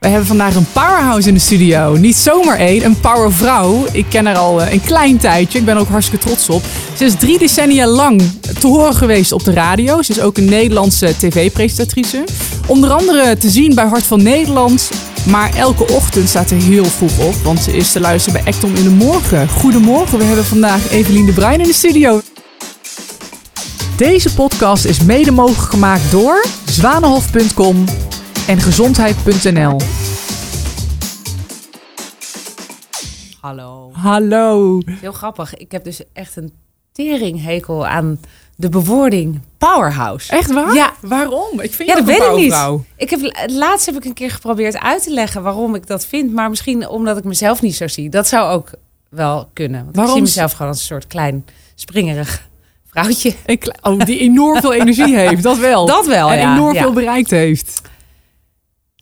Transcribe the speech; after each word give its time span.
We 0.00 0.08
hebben 0.08 0.26
vandaag 0.26 0.54
een 0.54 0.66
powerhouse 0.72 1.28
in 1.28 1.34
de 1.34 1.40
studio. 1.40 1.96
Niet 1.96 2.16
zomaar 2.16 2.58
één, 2.58 2.84
een 2.84 3.00
powervrouw. 3.00 3.84
Ik 3.92 4.06
ken 4.08 4.26
haar 4.26 4.36
al 4.36 4.62
eh, 4.62 4.72
een 4.72 4.80
klein 4.80 5.16
tijdje. 5.16 5.58
Ik 5.58 5.64
ben 5.64 5.74
er 5.74 5.80
ook 5.80 5.88
hartstikke 5.88 6.26
trots 6.26 6.48
op. 6.48 6.62
Ze 6.96 7.04
is 7.04 7.14
drie 7.14 7.38
decennia 7.38 7.86
lang 7.86 8.22
te 8.58 8.66
horen 8.66 8.94
geweest 8.94 9.32
op 9.32 9.44
de 9.44 9.52
radio. 9.52 10.02
Ze 10.02 10.10
is 10.10 10.20
ook 10.20 10.36
een 10.36 10.44
Nederlandse 10.44 11.14
tv-presentatrice. 11.18 12.24
Onder 12.66 12.90
andere 12.90 13.36
te 13.36 13.50
zien 13.50 13.74
bij 13.74 13.86
Hart 13.86 14.04
van 14.04 14.22
Nederland. 14.22 14.90
Maar 15.26 15.54
elke 15.54 15.88
ochtend 15.92 16.28
staat 16.28 16.50
er 16.50 16.56
heel 16.56 16.84
vroeg 16.84 17.18
op, 17.18 17.34
want 17.34 17.60
ze 17.60 17.76
is 17.76 17.92
te 17.92 18.00
luisteren 18.00 18.42
bij 18.42 18.52
Acton 18.52 18.76
in 18.76 18.82
de 18.82 18.90
Morgen. 18.90 19.48
Goedemorgen, 19.48 20.18
we 20.18 20.24
hebben 20.24 20.44
vandaag 20.44 20.90
Evelien 20.90 21.26
de 21.26 21.32
Bruin 21.32 21.60
in 21.60 21.66
de 21.66 21.74
studio. 21.74 22.20
Deze 23.96 24.34
podcast 24.34 24.84
is 24.84 25.00
mede 25.00 25.30
mogelijk 25.30 25.70
gemaakt 25.70 26.10
door 26.10 26.44
zwanenhof.com 26.64 27.84
en 28.46 28.60
gezondheid.nl. 28.60 29.80
Hallo. 33.40 33.90
Hallo. 33.92 34.80
Heel 34.86 35.12
grappig. 35.12 35.54
Ik 35.54 35.72
heb 35.72 35.84
dus 35.84 36.00
echt 36.12 36.36
een 36.36 36.52
teringhekel 36.92 37.86
aan 37.86 38.20
de 38.56 38.68
bewoording 38.68 39.40
powerhouse. 39.58 40.32
Echt 40.32 40.52
waar? 40.52 40.74
Ja. 40.74 40.92
Waarom? 41.00 41.60
Ik 41.60 41.74
vind 41.74 41.88
Ja, 41.88 41.94
dat 41.94 42.04
weet 42.04 42.22
ik 42.22 42.36
niet. 42.36 42.54
Ik 42.96 43.10
heb, 43.10 43.50
laatst 43.50 43.86
heb 43.86 43.96
ik 43.96 44.04
een 44.04 44.14
keer 44.14 44.30
geprobeerd 44.30 44.78
uit 44.78 45.02
te 45.02 45.10
leggen 45.10 45.42
waarom 45.42 45.74
ik 45.74 45.86
dat 45.86 46.06
vind. 46.06 46.32
Maar 46.32 46.50
misschien 46.50 46.88
omdat 46.88 47.16
ik 47.16 47.24
mezelf 47.24 47.62
niet 47.62 47.76
zo 47.76 47.86
zie. 47.86 48.10
Dat 48.10 48.28
zou 48.28 48.50
ook 48.50 48.70
wel 49.08 49.50
kunnen. 49.52 49.84
Want 49.84 49.96
Waarom 49.96 50.16
ik 50.16 50.26
zie 50.26 50.34
mezelf 50.34 50.52
gewoon 50.52 50.68
als 50.68 50.80
een 50.80 50.86
soort 50.86 51.06
klein 51.06 51.44
springerig 51.74 52.48
vrouwtje. 52.86 53.34
Oh, 53.82 53.98
die 54.04 54.18
enorm 54.18 54.60
veel 54.60 54.72
energie 54.72 55.16
heeft, 55.26 55.42
dat 55.42 55.58
wel. 55.58 55.86
Dat 55.86 56.06
wel, 56.06 56.30
En 56.30 56.38
ja. 56.38 56.54
enorm 56.54 56.74
ja. 56.74 56.82
veel 56.82 56.92
bereikt 56.92 57.30
heeft. 57.30 57.82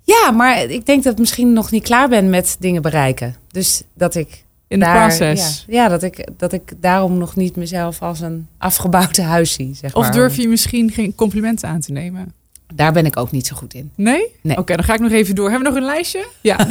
Ja, 0.07 0.31
maar 0.31 0.63
ik 0.65 0.87
denk 0.87 1.03
dat 1.05 1.13
ik 1.13 1.19
misschien 1.19 1.53
nog 1.53 1.71
niet 1.71 1.83
klaar 1.83 2.09
ben 2.09 2.31
met 2.31 2.57
dingen 2.59 2.83
bereiken. 2.83 3.35
Dus 3.51 3.83
dat 3.95 4.15
ik 4.15 4.45
In 4.69 4.79
de 4.79 4.85
daar, 4.85 5.07
proces. 5.07 5.65
Ja, 5.69 5.83
ja, 5.83 5.89
dat, 5.89 6.03
ik, 6.03 6.29
dat 6.37 6.53
ik 6.53 6.73
daarom 6.81 7.19
nog 7.19 7.37
niet 7.37 7.57
mezelf 7.57 8.03
als 8.03 8.21
een 8.21 8.47
afgebouwd 8.59 9.17
huis 9.17 9.53
zie. 9.53 9.75
Zeg 9.75 9.95
Of 9.95 10.03
maar. 10.03 10.13
durf 10.13 10.37
je 10.37 10.49
misschien 10.49 10.91
geen 10.91 11.15
complimenten 11.15 11.69
aan 11.69 11.81
te 11.81 11.93
nemen? 11.93 12.33
Daar 12.75 12.93
ben 12.93 13.07
ik 13.07 13.17
ook 13.17 13.31
niet 13.31 13.47
zo 13.47 13.57
goed 13.57 13.75
in. 13.75 13.91
Nee? 13.95 14.23
Nee. 14.43 14.57
Oké, 14.59 14.75
dan 14.75 14.85
ga 14.85 14.95
ik 14.95 15.01
nog 15.01 15.13
even 15.13 15.35
door. 15.35 15.51
Hebben 15.51 15.73
we 15.73 15.79
nog 15.79 15.89
een 15.89 15.95
lijstje? 15.95 16.27
Ja. 16.41 16.57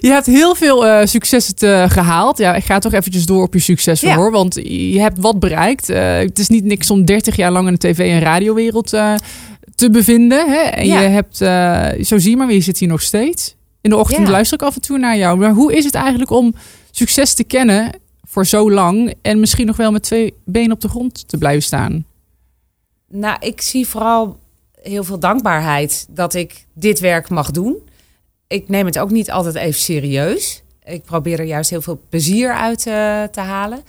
je 0.00 0.08
hebt 0.08 0.26
heel 0.26 0.54
veel 0.54 0.86
eh, 0.86 1.06
successen 1.06 1.54
te, 1.54 1.84
gehaald. 1.88 2.38
Ja, 2.38 2.54
ik 2.54 2.64
ga 2.64 2.78
toch 2.78 2.92
eventjes 2.92 3.26
door 3.26 3.42
op 3.42 3.54
je 3.54 3.60
successen 3.60 4.08
Ja. 4.08 4.14
hoor. 4.16 4.30
Want 4.30 4.54
je 4.64 5.00
hebt 5.00 5.18
wat 5.18 5.38
bereikt. 5.40 5.88
Eh, 5.88 6.18
het 6.18 6.38
is 6.38 6.48
niet 6.48 6.64
niks 6.64 6.90
om 6.90 7.04
30 7.04 7.36
jaar 7.36 7.50
lang 7.52 7.66
in 7.66 7.72
de 7.72 7.78
tv- 7.78 7.98
en 8.12 8.20
radiowereld 8.20 8.92
eh, 8.92 9.14
te 9.78 9.90
bevinden. 9.90 10.50
Hè? 10.50 10.58
En 10.60 10.86
Ja. 10.86 11.00
je 11.00 11.08
hebt, 11.08 11.40
eh, 11.40 12.04
zo 12.04 12.18
zie 12.18 12.30
je 12.30 12.36
maar, 12.36 12.46
weer, 12.46 12.56
je 12.56 12.62
zit 12.62 12.78
hier 12.78 12.88
nog 12.88 13.02
steeds. 13.02 13.56
In 13.80 13.90
de 13.90 13.96
ochtend 13.96 14.26
Ja. 14.26 14.32
luister 14.32 14.60
ik 14.60 14.66
af 14.66 14.74
en 14.74 14.80
toe 14.80 14.98
naar 14.98 15.16
jou. 15.16 15.38
Maar 15.38 15.52
hoe 15.52 15.76
is 15.76 15.84
het 15.84 15.94
eigenlijk 15.94 16.30
om 16.30 16.54
succes 16.90 17.34
te 17.34 17.44
kennen 17.44 17.92
voor 18.24 18.46
zo 18.46 18.70
lang... 18.70 19.14
en 19.22 19.40
misschien 19.40 19.66
nog 19.66 19.76
wel 19.76 19.92
met 19.92 20.02
twee 20.02 20.34
benen 20.44 20.72
op 20.72 20.80
de 20.80 20.88
grond 20.88 21.28
te 21.28 21.38
blijven 21.38 21.62
staan? 21.62 22.04
Nou, 23.08 23.36
ik 23.40 23.60
zie 23.60 23.86
vooral 23.88 24.38
heel 24.82 25.04
veel 25.04 25.18
dankbaarheid 25.18 26.06
dat 26.10 26.34
ik 26.34 26.66
dit 26.74 27.00
werk 27.00 27.28
mag 27.28 27.50
doen. 27.50 27.76
Ik 28.46 28.68
neem 28.68 28.86
het 28.86 28.98
ook 28.98 29.10
niet 29.10 29.30
altijd 29.30 29.54
even 29.54 29.80
serieus. 29.80 30.62
Ik 30.84 31.02
probeer 31.04 31.38
er 31.38 31.46
juist 31.46 31.70
heel 31.70 31.82
veel 31.82 32.00
plezier 32.08 32.52
uit 32.52 32.86
eh, 32.86 33.22
te 33.22 33.40
halen. 33.40 33.80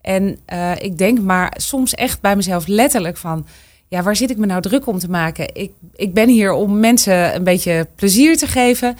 En 0.00 0.38
eh, 0.44 0.72
ik 0.80 0.98
denk 0.98 1.20
maar 1.20 1.54
soms 1.56 1.94
echt 1.94 2.20
bij 2.20 2.36
mezelf 2.36 2.66
letterlijk 2.66 3.16
van... 3.16 3.46
ja, 3.88 4.02
waar 4.02 4.16
zit 4.16 4.30
ik 4.30 4.36
me 4.36 4.46
nou 4.46 4.60
druk 4.60 4.86
om 4.86 4.98
te 4.98 5.10
maken? 5.10 5.54
Ik, 5.54 5.72
ik 5.94 6.14
ben 6.14 6.28
hier 6.28 6.52
om 6.52 6.80
mensen 6.80 7.34
een 7.34 7.44
beetje 7.44 7.86
plezier 7.94 8.36
te 8.36 8.46
geven. 8.46 8.96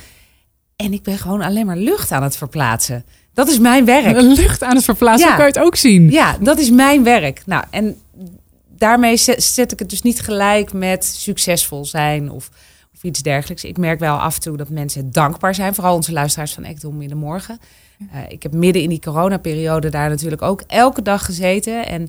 En 0.77 0.93
ik 0.93 1.03
ben 1.03 1.19
gewoon 1.19 1.41
alleen 1.43 1.67
maar 1.67 1.77
lucht 1.77 2.13
aan 2.13 2.23
het 2.23 2.37
verplaatsen. 2.37 3.05
Dat 3.33 3.49
is 3.49 3.59
mijn 3.59 3.85
werk. 3.85 4.21
Lucht 4.21 4.63
aan 4.63 4.75
het 4.75 4.85
verplaatsen, 4.85 5.29
Ja. 5.29 5.37
kan 5.37 5.45
je 5.47 5.53
het 5.53 5.61
ook 5.61 5.77
zien. 5.77 6.11
Ja, 6.11 6.37
dat 6.41 6.59
is 6.59 6.71
mijn 6.71 7.05
werk. 7.05 7.43
Nou, 7.47 7.65
en 7.71 7.97
daarmee 8.77 9.17
zet, 9.17 9.73
ik 9.73 9.79
het 9.79 9.91
dus 9.91 10.03
niet 10.03 10.21
gelijk 10.21 10.73
met 10.73 11.05
succesvol 11.05 11.85
zijn 11.85 12.31
of, 12.31 12.51
of 12.95 13.03
iets 13.03 13.23
dergelijks. 13.23 13.65
Ik 13.65 13.79
merk 13.79 13.99
wel 13.99 14.17
af 14.17 14.35
en 14.35 14.41
toe 14.41 14.57
dat 14.57 14.69
mensen 14.69 15.13
dankbaar 15.13 15.55
zijn. 15.55 15.75
Vooral 15.75 15.95
onze 15.95 16.13
luisteraars 16.13 16.55
van 16.55 16.65
Ekdom 16.65 17.03
in 17.03 17.09
de 17.09 17.15
Morgen. 17.15 17.59
Eh, 18.13 18.21
ik 18.29 18.43
heb 18.43 18.53
midden 18.53 18.83
in 18.83 18.89
die 18.89 19.01
coronaperiode 19.01 19.89
daar 19.91 20.09
natuurlijk 20.09 20.43
ook 20.43 20.63
elke 20.67 21.03
dag 21.03 21.25
gezeten. 21.25 21.87
En 21.87 22.09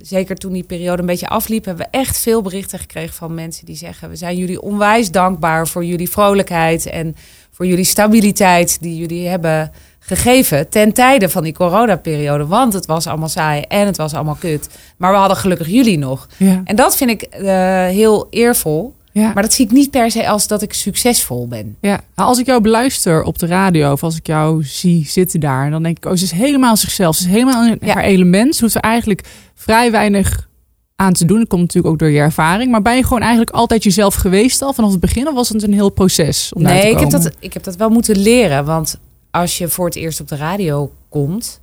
zeker 0.00 0.36
toen 0.36 0.52
die 0.52 0.62
periode 0.62 1.00
een 1.00 1.06
beetje 1.06 1.28
afliep, 1.28 1.64
hebben 1.64 1.86
we 1.90 1.98
echt 1.98 2.18
veel 2.18 2.42
berichten 2.42 2.78
gekregen 2.78 3.14
van 3.14 3.34
mensen 3.34 3.66
die 3.66 3.76
zeggen: 3.76 4.08
We 4.08 4.16
zijn 4.16 4.36
jullie 4.36 4.60
onwijs 4.60 5.10
dankbaar 5.10 5.68
voor 5.68 5.84
jullie 5.84 6.10
vrolijkheid 6.10 6.86
en 6.86 7.16
voor 7.50 7.66
jullie 7.66 7.84
stabiliteit 7.84 8.78
die 8.80 8.96
jullie 8.96 9.28
hebben 9.28 9.72
gegeven 9.98 10.68
ten 10.68 10.92
tijde 10.92 11.28
van 11.28 11.42
die 11.42 11.52
coronaperiode. 11.52 12.46
Want 12.46 12.72
het 12.72 12.86
was 12.86 13.06
allemaal 13.06 13.28
saai 13.28 13.62
en 13.68 13.86
het 13.86 13.96
was 13.96 14.14
allemaal 14.14 14.36
kut. 14.40 14.68
Maar 14.96 15.12
we 15.12 15.18
hadden 15.18 15.36
gelukkig 15.36 15.68
jullie 15.68 15.98
nog. 15.98 16.28
Ja. 16.36 16.60
En 16.64 16.76
dat 16.76 16.96
vind 16.96 17.10
ik 17.10 17.22
eh, 17.22 17.46
heel 17.86 18.26
eervol. 18.30 18.94
Ja. 19.12 19.30
Maar 19.34 19.42
dat 19.42 19.52
zie 19.52 19.64
ik 19.64 19.70
niet 19.72 19.90
per 19.90 20.10
se 20.10 20.28
als 20.28 20.46
dat 20.46 20.62
ik 20.62 20.72
succesvol 20.72 21.48
ben. 21.48 21.76
Ja, 21.80 22.00
nou, 22.14 22.28
als 22.28 22.38
ik 22.38 22.46
jou 22.46 22.60
beluister 22.60 23.22
op 23.22 23.38
de 23.38 23.46
radio 23.46 23.92
of 23.92 24.02
als 24.02 24.16
ik 24.16 24.26
jou 24.26 24.64
zie 24.64 25.06
zitten 25.08 25.40
daar, 25.40 25.70
dan 25.70 25.82
denk 25.82 25.96
ik, 25.96 26.04
oh, 26.04 26.16
ze 26.16 26.24
is 26.24 26.30
helemaal 26.30 26.76
zichzelf. 26.76 27.16
Ze 27.16 27.24
is 27.24 27.30
helemaal 27.30 27.66
in 27.66 27.78
Ja. 27.80 27.92
haar 27.94 28.02
element. 28.04 28.54
Ze 28.54 28.62
hoeft 28.62 28.74
er 28.74 28.80
eigenlijk 28.80 29.24
vrij 29.54 29.90
weinig 29.90 30.48
aan 30.96 31.12
te 31.12 31.24
doen. 31.24 31.38
Dat 31.38 31.48
komt 31.48 31.60
natuurlijk 31.60 31.92
ook 31.94 31.98
door 32.00 32.10
je 32.10 32.18
ervaring. 32.18 32.70
Maar 32.70 32.82
ben 32.82 32.96
je 32.96 33.02
gewoon 33.04 33.20
eigenlijk 33.20 33.50
altijd 33.50 33.82
jezelf 33.82 34.14
geweest 34.14 34.62
al 34.62 34.72
vanaf 34.72 34.90
het 34.90 35.00
begin? 35.00 35.28
Of 35.28 35.34
was 35.34 35.48
het 35.48 35.62
een 35.62 35.72
heel 35.72 35.90
proces 35.90 36.52
om 36.52 36.62
Nee, 36.62 36.90
ik 36.90 36.98
heb, 36.98 37.10
dat, 37.10 37.30
ik 37.38 37.52
heb 37.52 37.64
dat 37.64 37.76
wel 37.76 37.88
moeten 37.90 38.18
leren. 38.18 38.64
Want 38.64 38.98
als 39.30 39.58
je 39.58 39.68
voor 39.68 39.84
het 39.86 39.96
eerst 39.96 40.20
op 40.20 40.28
de 40.28 40.36
radio 40.36 40.92
komt... 41.08 41.60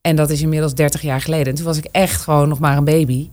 en 0.00 0.16
dat 0.16 0.30
is 0.30 0.42
inmiddels 0.42 0.74
30 0.74 1.02
jaar 1.02 1.20
geleden... 1.20 1.46
en 1.46 1.54
toen 1.54 1.64
was 1.64 1.76
ik 1.78 1.84
echt 1.84 2.20
gewoon 2.22 2.48
nog 2.48 2.58
maar 2.58 2.76
een 2.76 2.84
baby... 2.84 3.28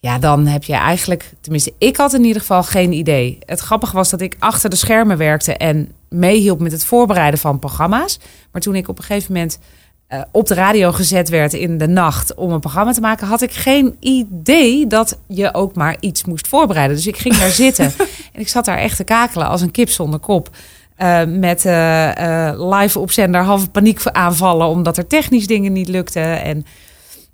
ja, 0.00 0.18
dan 0.18 0.46
heb 0.46 0.64
je 0.64 0.74
eigenlijk... 0.74 1.32
tenminste, 1.40 1.72
ik 1.78 1.96
had 1.96 2.14
in 2.14 2.24
ieder 2.24 2.40
geval 2.40 2.62
geen 2.62 2.92
idee. 2.92 3.38
Het 3.46 3.60
grappige 3.60 3.96
was 3.96 4.10
dat 4.10 4.20
ik 4.20 4.36
achter 4.38 4.70
de 4.70 4.76
schermen 4.76 5.16
werkte... 5.16 5.56
en 5.56 5.92
meehielp 6.08 6.60
met 6.60 6.72
het 6.72 6.84
voorbereiden 6.84 7.40
van 7.40 7.58
programma's. 7.58 8.18
Maar 8.52 8.60
toen 8.60 8.74
ik 8.74 8.88
op 8.88 8.98
een 8.98 9.04
gegeven 9.04 9.32
moment... 9.32 9.58
eh, 10.06 10.20
op 10.32 10.46
de 10.46 10.54
radio 10.54 10.92
gezet 10.92 11.28
werd 11.28 11.52
in 11.52 11.78
de 11.78 11.88
nacht 11.88 12.34
om 12.34 12.50
een 12.52 12.60
programma 12.60 12.92
te 12.92 13.00
maken, 13.00 13.26
had 13.26 13.42
ik 13.42 13.52
geen 13.52 13.96
idee 14.00 14.86
dat 14.86 15.18
je 15.26 15.54
ook 15.54 15.74
maar 15.74 15.96
iets 16.00 16.24
moest 16.24 16.48
voorbereiden. 16.48 16.96
Dus 16.96 17.06
ik 17.06 17.16
ging 17.16 17.36
daar 17.36 17.50
zitten 17.66 17.92
en 18.32 18.40
ik 18.40 18.48
zat 18.48 18.64
daar 18.64 18.78
echt 18.78 18.96
te 18.96 19.04
kakelen 19.04 19.48
als 19.48 19.60
een 19.60 19.70
kip 19.70 19.88
zonder 19.88 20.20
kop. 20.20 20.50
Eh, 20.96 21.24
met 21.24 21.64
eh, 21.64 22.50
live 22.56 22.98
opzender 22.98 23.42
halve 23.42 23.68
paniek 23.70 24.06
aanvallen 24.06 24.66
omdat 24.66 24.96
er 24.96 25.06
technisch 25.06 25.46
dingen 25.46 25.72
niet 25.72 25.88
lukten. 25.88 26.42
En 26.42 26.66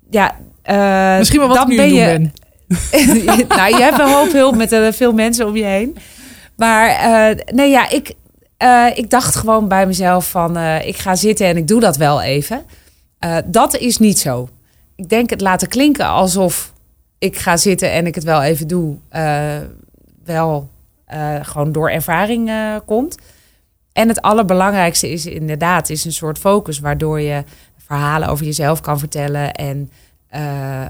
ja, 0.09 0.35
Misschien 1.17 1.39
wel 1.39 1.47
wat 1.47 1.57
dan 1.57 1.71
ik 1.71 1.77
nu 1.77 1.83
aan 1.83 1.89
ben 1.89 1.95
je, 1.95 2.05
ben. 2.05 2.33
nou, 3.47 3.75
je 3.75 3.81
hebt 3.81 3.99
een 3.99 4.13
hoop 4.13 4.31
hulp 4.31 4.55
met 4.55 4.71
eh, 4.71 4.91
veel 4.91 5.13
mensen 5.13 5.47
om 5.47 5.55
je 5.55 5.63
heen. 5.63 5.97
Maar 6.55 6.89
eh, 6.89 7.55
nee, 7.55 7.69
ja, 7.69 7.89
ik, 7.89 8.13
eh, 8.57 8.87
ik 8.95 9.09
dacht 9.09 9.35
gewoon 9.35 9.67
bij 9.67 9.87
mezelf 9.87 10.29
van... 10.29 10.57
ik 10.57 10.97
ga 10.97 11.15
zitten 11.15 11.47
en 11.47 11.57
ik 11.57 11.67
doe 11.67 11.79
dat 11.79 11.97
wel 11.97 12.21
even. 12.21 12.65
Dat 13.45 13.77
is 13.77 13.97
niet 13.97 14.19
zo. 14.19 14.49
Ik 14.95 15.09
denk 15.09 15.29
het 15.29 15.41
laten 15.41 15.67
klinken 15.67 16.07
alsof 16.07 16.73
ik 17.17 17.37
ga 17.37 17.57
zitten 17.57 17.91
en 17.91 18.07
ik 18.07 18.15
het 18.15 18.23
wel 18.23 18.43
even 18.43 18.67
doe... 18.67 18.97
wel 20.23 20.69
gewoon 21.41 21.71
door 21.71 21.89
ervaring 21.89 22.51
komt. 22.85 23.17
En 23.93 24.07
het 24.07 24.21
allerbelangrijkste 24.21 25.09
is 25.09 25.25
inderdaad 25.25 25.89
is 25.89 26.05
een 26.05 26.11
soort 26.13 26.37
focus... 26.37 26.79
waardoor 26.79 27.21
je 27.21 27.43
verhalen 27.85 28.27
over 28.27 28.45
jezelf 28.45 28.81
kan 28.81 28.99
vertellen... 28.99 29.51
en 29.53 29.91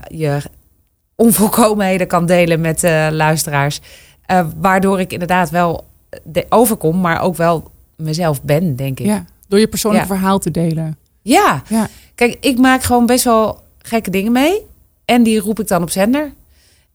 je 0.08 0.41
onvolkomenheden 1.16 2.08
kan 2.08 2.26
delen 2.26 2.62
met 2.62 2.84
eh, 2.84 3.08
luisteraars. 3.12 3.80
Eh, 4.26 4.46
waardoor 4.58 5.00
ik 5.00 5.12
inderdaad 5.12 5.50
wel 5.50 5.88
de, 6.23 6.46
overkom, 6.50 7.02
maar 7.02 7.22
ook 7.22 7.35
wel 7.35 7.72
mezelf 7.96 8.41
ben, 8.41 8.76
denk 8.76 9.00
ik. 9.00 9.06
Ja. 9.06 9.26
Door 9.47 9.59
je 9.59 9.67
persoonlijke 9.67 10.08
Ja. 10.08 10.14
verhaal 10.16 10.40
te 10.40 10.52
delen. 10.52 10.97
ja. 11.22 11.62
Ja. 11.70 11.88
Kijk, 12.16 12.38
ik 12.40 12.58
maak 12.58 12.84
gewoon 12.84 13.06
best 13.06 13.23
wel 13.23 13.64
gekke 13.82 14.09
dingen 14.09 14.32
mee. 14.32 14.62
En 15.06 15.23
die 15.23 15.40
roep 15.40 15.59
ik 15.59 15.67
dan 15.67 15.82
op 15.82 15.90
zender. 15.90 16.34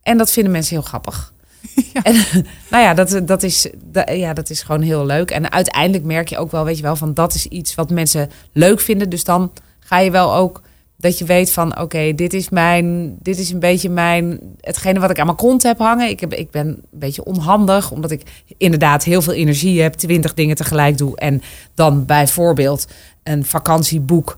En 0.02 0.18
dat 0.18 0.30
vinden 0.30 0.52
mensen 0.52 0.74
heel 0.76 0.84
grappig. 0.84 1.32
Ja. 1.92 2.02
En, 2.02 2.14
nou 2.70 2.82
ja 2.84 2.94
dat, 2.94 3.20
dat 3.24 3.42
is, 3.42 3.70
dat, 3.84 4.10
ja, 4.16 4.32
dat 4.32 4.50
is 4.50 4.62
gewoon 4.62 4.82
heel 4.82 5.06
leuk. 5.06 5.30
En 5.30 5.52
uiteindelijk 5.52 6.04
merk 6.04 6.28
je 6.28 6.38
ook 6.38 6.50
wel, 6.50 6.64
weet 6.64 6.76
je 6.76 6.82
wel, 6.82 6.96
van 6.96 7.14
dat 7.14 7.34
is 7.34 7.46
iets 7.46 7.74
wat 7.74 7.90
mensen 7.90 8.30
leuk 8.52 8.80
vinden. 8.80 9.08
Dus 9.08 9.24
dan 9.24 9.52
ga 9.80 9.98
je 9.98 10.10
wel 10.10 10.34
ook 10.34 10.62
dat 11.00 11.18
je 11.18 11.24
weet 11.24 11.52
van, 11.52 11.80
oké, 11.80 12.14
dit 12.14 12.32
is 12.32 12.48
mijn, 12.48 13.16
dit 13.18 13.38
is 13.38 13.50
een 13.50 13.58
beetje 13.58 13.88
mijn, 13.88 14.40
hetgene 14.60 15.00
wat 15.00 15.10
ik 15.10 15.18
aan 15.18 15.26
mijn 15.26 15.36
kont 15.36 15.62
heb 15.62 15.78
hangen. 15.78 16.08
Ik, 16.08 16.20
heb, 16.20 16.34
ik 16.34 16.50
ben 16.50 16.66
een 16.66 16.84
beetje 16.90 17.24
onhandig, 17.24 17.90
omdat 17.90 18.10
ik 18.10 18.22
inderdaad 18.58 19.04
heel 19.04 19.22
veel 19.22 19.32
energie 19.32 19.82
heb, 19.82 19.94
twintig 19.94 20.34
dingen 20.34 20.56
tegelijk 20.56 20.98
doe. 20.98 21.16
En 21.16 21.42
dan 21.74 22.06
bijvoorbeeld 22.06 22.86
een 23.22 23.44
vakantieboek 23.44 24.36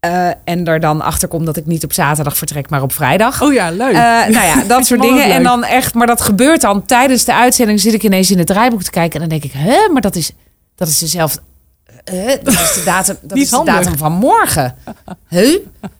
Eh, 0.00 0.28
en 0.44 0.64
er 0.64 0.80
dan 0.80 1.00
achter 1.00 1.28
komt 1.28 1.46
dat 1.46 1.56
ik 1.56 1.66
niet 1.66 1.84
op 1.84 1.92
zaterdag 1.92 2.36
vertrek, 2.36 2.70
maar 2.70 2.82
op 2.82 2.92
vrijdag. 2.92 3.42
Oh 3.42 3.52
ja, 3.52 3.70
leuk. 3.70 3.92
Uh, 3.92 4.00
nou 4.02 4.32
ja, 4.32 4.64
dat 4.64 4.86
soort 4.86 5.02
dingen. 5.08 5.24
En 5.24 5.42
dan 5.42 5.64
echt, 5.64 5.94
maar 5.94 6.06
dat 6.06 6.20
gebeurt 6.20 6.60
dan 6.60 6.86
tijdens 6.86 7.24
de 7.24 7.34
uitzending. 7.34 7.80
Zit 7.80 7.94
ik 7.94 8.02
ineens 8.02 8.30
in 8.30 8.38
het 8.38 8.46
draaiboek 8.46 8.82
te 8.82 8.90
kijken 8.90 9.20
en 9.20 9.28
dan 9.28 9.38
denk 9.38 9.52
ik, 9.52 9.60
hè, 9.60 9.88
maar 9.92 10.02
dat 10.02 10.16
is, 10.16 10.32
dat 10.74 10.88
is 10.88 10.98
dezelfde. 10.98 11.40
Uh, 12.12 12.26
dat 12.42 12.52
is 12.52 12.74
de 12.74 12.82
datum, 12.84 13.16
dat 13.22 13.38
is 13.38 13.50
de 13.50 13.62
datum 13.64 13.98
van 13.98 14.12
morgen. 14.12 14.76
Huh? 15.28 15.58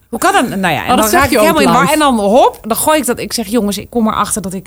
Hoe 0.09 0.19
kan 0.19 0.33
dat? 0.33 0.49
Nou 0.49 0.75
ja, 0.75 0.85
en 0.85 0.91
Oh, 0.91 0.97
dat 0.97 1.11
dan 1.11 1.21
raak 1.21 1.31
je 1.31 1.35
ik 1.35 1.41
helemaal 1.41 1.63
in 1.63 1.73
war. 1.73 1.93
En 1.93 1.99
dan 1.99 2.19
hop, 2.19 2.59
dan 2.63 2.77
gooi 2.77 2.99
ik 2.99 3.07
dat. 3.07 3.19
Ik 3.19 3.33
zeg, 3.33 3.47
jongens, 3.47 3.79
ik 3.79 3.91
kom 3.91 4.09
erachter 4.09 4.43
dat 4.43 4.53
ik 4.53 4.67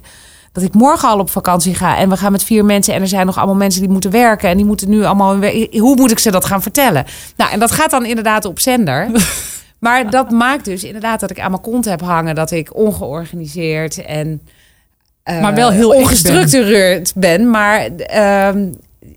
dat 0.52 0.64
ik 0.64 0.74
morgen 0.74 1.10
al 1.10 1.20
op 1.20 1.30
vakantie 1.30 1.76
ga 1.76 1.98
en 1.98 2.10
we 2.10 2.18
gaan 2.18 2.32
met 2.32 2.44
vier 2.44 2.66
mensen 2.66 2.94
en 2.94 3.02
er 3.02 3.08
zijn 3.08 3.26
nog 3.26 3.38
allemaal 3.38 3.56
mensen 3.56 3.82
die 3.82 3.90
moeten 3.90 4.12
werken 4.12 4.50
en 4.50 4.58
die 4.58 4.66
moeten 4.66 4.90
nu 4.90 5.04
allemaal 5.04 5.36
hoe 5.72 5.96
moet 5.96 6.12
ik 6.12 6.20
ze 6.20 6.32
dat 6.32 6.46
gaan 6.46 6.62
vertellen? 6.62 7.06
Nou, 7.38 7.52
en 7.52 7.60
dat 7.60 7.72
gaat 7.72 7.90
dan 7.90 8.06
inderdaad 8.06 8.46
op 8.46 8.60
zender. 8.60 9.10
maar 9.80 10.10
dat 10.10 10.32
maakt 10.32 10.66
dus 10.66 10.84
inderdaad 10.84 11.20
dat 11.20 11.30
ik 11.32 11.40
aan 11.40 11.50
mijn 11.50 11.62
kont 11.62 11.86
heb 11.86 12.02
hangen 12.02 12.36
dat 12.36 12.52
ik 12.52 12.76
ongeorganiseerd 12.76 14.06
en 14.06 14.42
eh, 15.24 15.42
Maar 15.42 15.54
wel 15.54 15.70
heel 15.70 15.94
echt 15.94 16.02
ongestructureerd 16.02 17.12
ben, 17.16 17.50
maar 17.50 17.86
ehm, 17.96 18.66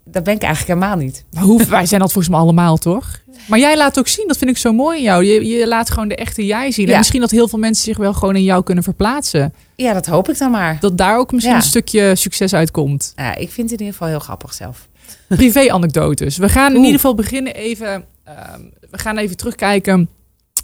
dat 0.09 0.25
ben 0.25 0.35
ik 0.35 0.43
eigenlijk 0.43 0.79
helemaal 0.81 1.05
niet. 1.05 1.25
Maar 1.33 1.43
hoe, 1.43 1.65
wij 1.79 1.87
zijn 1.87 2.01
dat 2.01 2.13
volgens 2.13 2.35
mij 2.35 2.43
allemaal, 2.43 2.77
toch? 2.77 3.21
Maar 3.49 3.59
jij 3.59 3.77
laat 3.77 3.99
ook 3.99 4.09
zien, 4.09 4.27
dat 4.29 4.37
vind 4.39 4.51
ik 4.51 4.57
zo 4.59 4.73
mooi 4.73 4.97
in 4.97 5.03
jou. 5.03 5.25
Je, 5.25 5.47
je 5.47 5.67
laat 5.69 5.91
gewoon 5.91 6.09
de 6.09 6.17
echte 6.17 6.47
jij 6.47 6.71
zien. 6.71 6.89
En 6.89 6.97
misschien 6.99 7.21
dat 7.21 7.31
heel 7.31 7.49
veel 7.49 7.59
mensen 7.59 7.85
zich 7.85 7.97
wel 7.97 8.13
gewoon 8.15 8.37
in 8.37 8.43
jou 8.43 8.63
kunnen 8.63 8.85
verplaatsen. 8.85 9.55
Ja, 9.77 9.93
dat 9.93 10.07
hoop 10.07 10.29
ik 10.29 10.39
dan 10.39 10.51
maar. 10.51 10.77
Dat 10.81 10.99
daar 10.99 11.19
ook 11.19 11.33
misschien 11.33 11.55
Ja. 11.55 11.61
een 11.61 11.67
stukje 11.67 12.15
succes 12.17 12.55
uitkomt. 12.55 13.13
Ja, 13.17 13.35
ik 13.35 13.51
vind 13.53 13.71
het 13.71 13.81
in 13.81 13.87
ieder 13.87 13.93
geval 13.93 14.09
heel 14.09 14.19
grappig 14.19 14.55
zelf. 14.55 14.89
Privé-anekdotes. 15.29 16.37
We 16.37 16.49
gaan 16.49 16.71
in 16.71 16.77
Oeh. 16.77 16.85
ieder 16.85 17.01
geval 17.01 17.15
beginnen 17.15 17.55
even... 17.55 18.05
ehm, 18.25 18.61
we 18.91 18.99
gaan 18.99 19.17
even 19.17 19.37
terugkijken 19.37 20.09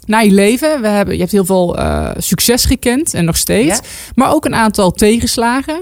naar 0.05 0.25
je 0.25 0.31
leven. 0.31 0.81
We 0.81 0.87
hebben, 0.87 1.13
je 1.13 1.19
hebt 1.19 1.31
heel 1.31 1.45
veel 1.45 1.77
eh, 1.77 2.09
succes 2.17 2.65
gekend 2.65 3.13
en 3.13 3.25
nog 3.25 3.37
steeds. 3.37 3.75
Ja. 3.77 3.81
Maar 4.15 4.33
ook 4.33 4.45
een 4.45 4.55
aantal 4.55 4.91
tegenslagen. 4.91 5.81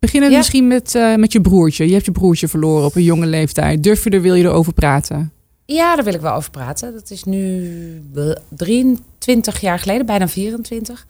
Beginnen 0.00 0.30
Ja. 0.30 0.36
misschien 0.36 0.66
met, 0.66 0.94
eh, 0.94 1.14
met 1.14 1.32
je 1.32 1.40
broertje. 1.40 1.86
Je 1.86 1.92
hebt 1.92 2.04
je 2.04 2.12
broertje 2.12 2.48
verloren 2.48 2.84
op 2.84 2.94
een 2.96 3.02
jonge 3.02 3.26
leeftijd. 3.26 3.82
Durf 3.82 4.04
je 4.04 4.10
er, 4.10 4.20
wil 4.22 4.34
je 4.34 4.44
erover 4.44 4.72
praten? 4.72 5.32
Ja, 5.64 5.94
daar 5.94 6.04
wil 6.04 6.14
ik 6.14 6.20
wel 6.20 6.34
over 6.34 6.50
praten. 6.50 6.92
Dat 6.92 7.10
is 7.10 7.24
nu 7.24 8.02
eh, 8.14 8.30
23 8.48 9.60
jaar 9.60 9.78
geleden, 9.78 10.06
bijna 10.06 10.28
24. 10.28 11.06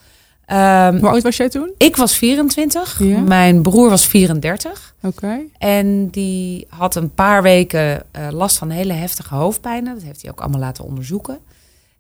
Ehm, 0.47 0.99
Hoe 0.99 1.09
oud 1.09 1.23
was 1.23 1.37
jij 1.37 1.49
toen? 1.49 1.71
ik 1.77 1.97
was 1.97 2.17
24, 2.17 2.99
Ja. 3.03 3.21
mijn 3.21 3.63
broer 3.63 3.89
was 3.91 4.07
34. 4.07 4.95
Oké. 5.03 5.39
En 5.59 6.09
die 6.09 6.67
had 6.69 6.95
een 6.95 7.15
paar 7.15 7.43
weken 7.43 8.03
eh, 8.11 8.27
last 8.31 8.59
van 8.59 8.71
hele 8.71 8.93
heftige 8.93 9.35
hoofdpijnen. 9.35 9.95
Dat 9.95 10.03
heeft 10.03 10.23
hij 10.23 10.31
ook 10.31 10.41
allemaal 10.41 10.61
laten 10.61 10.85
onderzoeken. 10.85 11.39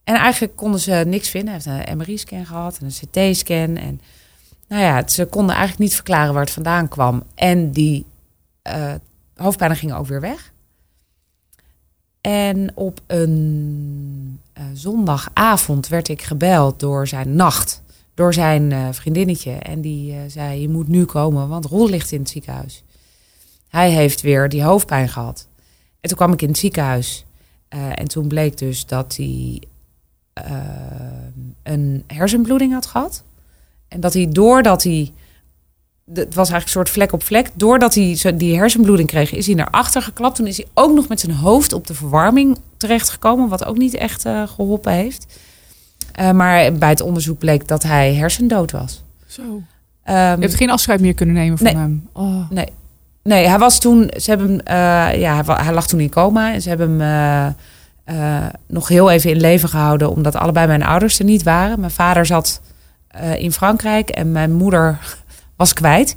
En 0.04 0.14
eigenlijk 0.14 0.56
konden 0.56 0.80
ze 0.80 1.02
niks 1.06 1.28
vinden. 1.28 1.54
Hij 1.54 1.72
heeft 1.74 1.88
een 1.90 1.96
MRI-scan 1.96 2.46
gehad 2.46 2.78
en 2.80 2.86
een 2.86 3.30
CT-scan. 3.32 3.76
En 3.76 4.00
nou 4.70 4.82
ja, 4.82 5.08
ze 5.08 5.26
konden 5.26 5.54
eigenlijk 5.54 5.82
niet 5.82 5.94
verklaren 5.94 6.32
waar 6.32 6.42
het 6.42 6.52
vandaan 6.52 6.88
kwam. 6.88 7.22
En 7.34 7.70
die 7.70 8.06
eh, 8.62 8.94
hoofdpijnen 9.34 9.76
gingen 9.76 9.96
ook 9.96 10.06
weer 10.06 10.20
weg. 10.20 10.52
En 12.20 12.76
op 12.76 13.00
een 13.06 14.40
eh, 14.52 14.64
zondagavond 14.72 15.88
werd 15.88 16.08
ik 16.08 16.22
gebeld 16.22 16.80
door 16.80 17.06
zijn 17.06 17.36
nacht. 17.36 17.82
Door 18.14 18.34
zijn 18.34 18.72
eh, 18.72 18.88
vriendinnetje. 18.90 19.52
En 19.52 19.80
die 19.80 20.14
zei, 20.28 20.60
je 20.60 20.68
moet 20.68 20.88
nu 20.88 21.04
komen, 21.04 21.48
want 21.48 21.64
Roel 21.64 21.88
ligt 21.88 22.12
in 22.12 22.20
het 22.20 22.28
ziekenhuis. 22.28 22.84
Hij 23.68 23.90
heeft 23.90 24.20
weer 24.20 24.48
die 24.48 24.62
hoofdpijn 24.62 25.08
gehad. 25.08 25.48
En 26.00 26.08
toen 26.08 26.18
kwam 26.18 26.32
ik 26.32 26.42
in 26.42 26.48
het 26.48 26.58
ziekenhuis. 26.58 27.24
En 27.68 28.08
toen 28.08 28.28
bleek 28.28 28.58
dus 28.58 28.86
dat 28.86 29.16
hij 29.16 29.62
een 31.62 32.04
hersenbloeding 32.06 32.72
had 32.72 32.86
gehad. 32.86 33.22
En 33.90 34.00
dat 34.00 34.12
hij 34.14 34.28
doordat 34.30 34.82
hij... 34.82 35.12
Het 36.14 36.34
was 36.34 36.50
eigenlijk 36.50 36.64
een 36.64 36.68
soort 36.70 36.90
vlek 36.90 37.12
op 37.12 37.22
vlek. 37.22 37.50
Doordat 37.54 37.94
hij 37.94 38.34
die 38.36 38.56
hersenbloeding 38.58 39.08
kreeg, 39.08 39.32
is 39.32 39.46
hij 39.46 39.54
naar 39.54 39.70
achter 39.70 40.02
geklapt. 40.02 40.36
Toen 40.36 40.46
is 40.46 40.56
hij 40.56 40.66
ook 40.74 40.94
nog 40.94 41.08
met 41.08 41.20
zijn 41.20 41.32
hoofd 41.32 41.72
op 41.72 41.86
de 41.86 41.94
verwarming 41.94 42.58
terechtgekomen. 42.76 43.48
Wat 43.48 43.64
ook 43.64 43.76
niet 43.78 43.94
echt 43.94 44.24
eh, 44.24 44.42
geholpen 44.48 44.92
heeft. 44.92 45.26
Eh, 46.12 46.30
maar 46.30 46.72
bij 46.72 46.88
het 46.88 47.00
onderzoek 47.00 47.38
bleek 47.38 47.68
dat 47.68 47.82
hij 47.82 48.14
hersendood 48.14 48.70
was. 48.70 49.02
Zo. 49.26 49.42
Ehm, 50.04 50.16
Je 50.34 50.40
hebt 50.40 50.54
geen 50.54 50.70
afscheid 50.70 51.00
meer 51.00 51.14
kunnen 51.14 51.34
nemen 51.34 51.58
van 51.58 51.66
Nee. 51.66 51.76
hem. 51.76 52.08
Oh. 52.12 52.50
Nee, 53.22 53.46
hij 53.46 53.58
was 53.58 53.80
toen. 53.80 54.10
Ze 54.16 54.30
hebben 54.30 54.48
hem. 54.50 54.60
eh, 55.12 55.20
ja, 55.20 55.44
hij, 55.44 55.64
hij 55.64 55.72
lag 55.74 55.86
toen 55.86 56.00
in 56.00 56.10
coma. 56.10 56.52
En 56.52 56.62
ze 56.62 56.68
hebben 56.68 57.00
hem 57.00 57.54
nog 58.66 58.88
heel 58.88 59.10
even 59.10 59.30
in 59.30 59.40
leven 59.40 59.68
gehouden. 59.68 60.10
Omdat 60.10 60.34
allebei 60.36 60.66
mijn 60.66 60.82
ouders 60.82 61.18
er 61.18 61.24
niet 61.24 61.42
waren. 61.42 61.80
Mijn 61.80 61.92
vader 61.92 62.26
zat 62.26 62.60
eh, 63.10 63.38
in 63.42 63.52
Frankrijk 63.52 64.08
en 64.08 64.32
mijn 64.32 64.52
moeder 64.52 64.98
was 65.56 65.72
kwijt. 65.72 66.16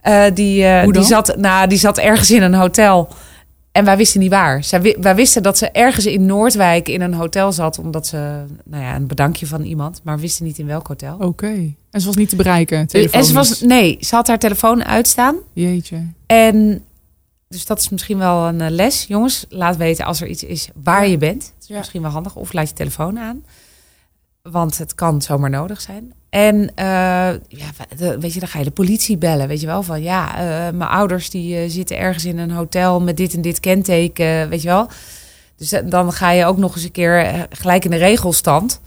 Eh, 0.00 0.24
die, 0.34 0.64
eh, 0.64 0.88
die, 0.88 1.02
zat, 1.02 1.36
nou, 1.36 1.68
die 1.68 1.78
zat 1.78 1.98
ergens 1.98 2.30
in 2.30 2.42
een 2.42 2.54
hotel. 2.54 3.08
En 3.72 3.84
wij 3.84 3.96
wisten 3.96 4.20
niet 4.20 4.30
waar. 4.30 4.64
Zij, 4.64 4.96
wij 5.00 5.14
wisten 5.14 5.42
dat 5.42 5.58
ze 5.58 5.70
ergens 5.70 6.06
in 6.06 6.26
Noordwijk 6.26 6.88
in 6.88 7.00
een 7.00 7.14
hotel 7.14 7.52
zat. 7.52 7.78
Omdat 7.78 8.06
ze 8.06 8.44
nou 8.64 8.82
ja, 8.82 8.94
een 8.94 9.06
bedankje 9.06 9.46
van 9.46 9.62
iemand. 9.62 10.00
Maar 10.04 10.18
wisten 10.18 10.44
niet 10.44 10.58
in 10.58 10.66
welk 10.66 10.86
hotel. 10.86 11.16
Oké. 11.18 11.74
En 11.90 12.00
ze 12.00 12.06
was 12.06 12.16
niet 12.16 12.28
te 12.28 12.36
bereiken. 12.36 12.86
en 13.10 13.24
ze 13.24 13.32
was. 13.32 13.60
Nee, 13.60 13.96
ze 14.00 14.14
had 14.14 14.26
haar 14.26 14.38
telefoon 14.38 14.84
uitstaan. 14.84 15.36
Jeetje. 15.52 16.06
En 16.26 16.84
dus 17.48 17.66
dat 17.66 17.80
is 17.80 17.88
misschien 17.88 18.18
wel 18.18 18.46
een 18.48 18.70
les. 18.70 19.04
Jongens, 19.08 19.46
laat 19.48 19.76
weten 19.76 20.04
als 20.04 20.20
er 20.20 20.26
iets 20.28 20.44
is 20.44 20.68
waar 20.82 21.08
je 21.08 21.18
bent. 21.18 21.40
Dat 21.40 21.52
is 21.62 21.68
Ja. 21.68 21.78
misschien 21.78 22.02
wel 22.02 22.10
handig. 22.10 22.36
Of 22.36 22.52
laat 22.52 22.68
je 22.68 22.74
telefoon 22.74 23.18
aan. 23.18 23.44
Want 24.50 24.78
het 24.78 24.94
kan 24.94 25.22
zomaar 25.22 25.50
nodig 25.50 25.80
zijn. 25.80 26.12
En 26.30 26.72
eh, 26.74 26.86
ja, 27.48 27.70
weet 28.18 28.32
je, 28.32 28.40
dan 28.40 28.48
ga 28.48 28.58
je 28.58 28.64
de 28.64 28.70
politie 28.70 29.16
bellen. 29.16 29.48
Weet 29.48 29.60
je 29.60 29.66
wel, 29.66 29.82
van 29.82 30.02
ja, 30.02 30.36
eh, 30.36 30.76
mijn 30.76 30.90
ouders 30.90 31.30
die 31.30 31.56
eh, 31.56 31.70
zitten 31.70 31.98
ergens 31.98 32.24
in 32.24 32.38
een 32.38 32.50
hotel 32.50 33.00
met 33.00 33.16
dit 33.16 33.34
en 33.34 33.40
dit 33.40 33.60
kenteken. 33.60 34.48
Weet 34.48 34.62
je 34.62 34.68
wel. 34.68 34.88
Dus 35.56 35.74
dan 35.84 36.12
ga 36.12 36.30
je 36.30 36.44
ook 36.44 36.56
nog 36.56 36.74
eens 36.74 36.84
een 36.84 36.90
keer 36.90 37.46
gelijk 37.50 37.84
in 37.84 37.90
de 37.90 37.96
regelstand 37.96 38.80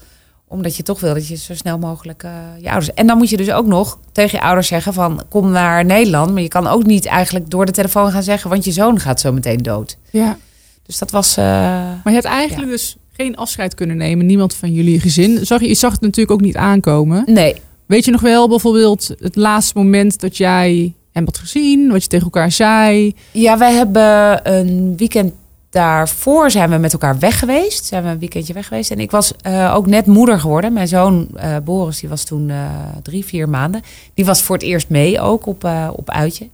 omdat 0.47 0.75
je 0.75 0.83
toch 0.83 0.99
wil 0.99 1.13
dat 1.13 1.27
je 1.27 1.35
zo 1.35 1.55
snel 1.55 1.77
mogelijk 1.77 2.25
je 2.59 2.69
ouders. 2.69 2.93
En 2.93 3.07
dan 3.07 3.17
moet 3.17 3.29
je 3.29 3.37
dus 3.37 3.51
ook 3.51 3.65
nog 3.65 3.99
tegen 4.11 4.37
je 4.37 4.45
ouders 4.45 4.67
zeggen 4.67 4.93
van 4.93 5.23
kom 5.29 5.51
naar 5.51 5.85
Nederland. 5.85 6.33
Maar 6.33 6.41
je 6.41 6.47
kan 6.47 6.67
ook 6.67 6.85
niet 6.85 7.05
eigenlijk 7.05 7.49
door 7.49 7.65
de 7.65 7.71
telefoon 7.71 8.11
gaan 8.11 8.23
zeggen, 8.23 8.49
want 8.49 8.65
je 8.65 8.71
zoon 8.71 8.99
gaat 8.99 9.19
zo 9.19 9.31
meteen 9.31 9.57
dood. 9.57 9.97
Ja. 10.09 10.37
Dus 10.83 10.97
dat 10.97 11.11
was. 11.11 11.35
Maar 11.35 12.01
je 12.03 12.11
hebt 12.11 12.25
eigenlijk 12.25 12.69
dus 12.69 12.97
geen 13.17 13.35
afscheid 13.35 13.75
kunnen 13.75 13.97
nemen. 13.97 14.25
Niemand 14.25 14.53
van 14.55 14.71
jullie 14.71 14.99
gezin. 14.99 15.45
Zag 15.45 15.61
je, 15.61 15.67
je 15.67 15.73
zag 15.73 15.91
het 15.91 16.01
natuurlijk 16.01 16.31
ook 16.31 16.45
niet 16.45 16.55
aankomen. 16.55 17.23
nee, 17.25 17.55
Weet 17.85 18.05
je 18.05 18.11
nog 18.11 18.21
wel 18.21 18.47
bijvoorbeeld 18.47 19.15
het 19.19 19.35
laatste 19.35 19.77
moment 19.77 20.19
dat 20.19 20.37
jij 20.37 20.93
hem 21.11 21.25
had 21.25 21.37
gezien? 21.37 21.91
Wat 21.91 22.03
je 22.03 22.09
tegen 22.09 22.25
elkaar 22.25 22.51
zei? 22.51 23.15
ja, 23.31 23.57
wij 23.57 23.73
hebben 23.73 24.39
een 24.53 24.97
weekend 24.97 25.33
daarvoor 25.69 26.51
zijn 26.51 26.69
we 26.69 26.77
met 26.77 26.93
elkaar 26.93 27.19
weg 27.19 27.39
geweest. 27.39 27.85
Zijn 27.85 28.03
we 28.03 28.09
een 28.09 28.19
weekendje 28.19 28.53
weg 28.53 28.67
geweest. 28.67 28.91
En 28.91 28.99
ik 28.99 29.11
was 29.11 29.33
eh, 29.41 29.73
ook 29.75 29.87
net 29.87 30.05
moeder 30.05 30.39
geworden. 30.39 30.73
Mijn 30.73 30.87
zoon 30.87 31.27
eh, 31.35 31.55
Boris, 31.63 31.99
die 31.99 32.09
was 32.09 32.23
toen 32.23 32.49
eh, 32.49 32.69
drie, 33.03 33.25
vier 33.25 33.49
maanden. 33.49 33.81
Die 34.13 34.25
was 34.25 34.41
voor 34.41 34.55
het 34.55 34.65
eerst 34.65 34.89
mee 34.89 35.21
ook 35.21 35.45
op, 35.45 35.69
op 35.95 36.09
uitje. 36.09 36.47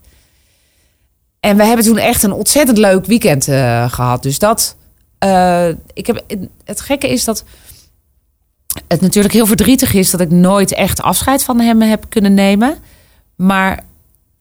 En 1.43 1.57
we 1.57 1.63
hebben 1.63 1.85
toen 1.85 1.97
echt 1.97 2.23
een 2.23 2.31
ontzettend 2.31 2.77
leuk 2.77 3.05
weekend 3.05 3.47
eh, 3.47 3.91
gehad. 3.91 4.23
Dus 4.23 4.39
dat. 4.39 4.75
Eh, 5.23 5.67
ik 5.93 6.07
heb, 6.07 6.23
het 6.63 6.81
gekke 6.81 7.09
is 7.09 7.23
dat 7.23 7.43
het 8.87 9.01
natuurlijk 9.01 9.33
heel 9.33 9.45
verdrietig 9.45 9.93
is 9.93 10.11
dat 10.11 10.19
ik 10.19 10.31
nooit 10.31 10.73
echt 10.73 11.01
afscheid 11.01 11.43
van 11.43 11.59
hem 11.59 11.81
heb 11.81 12.05
kunnen 12.09 12.33
nemen. 12.33 12.77
Maar 13.35 13.85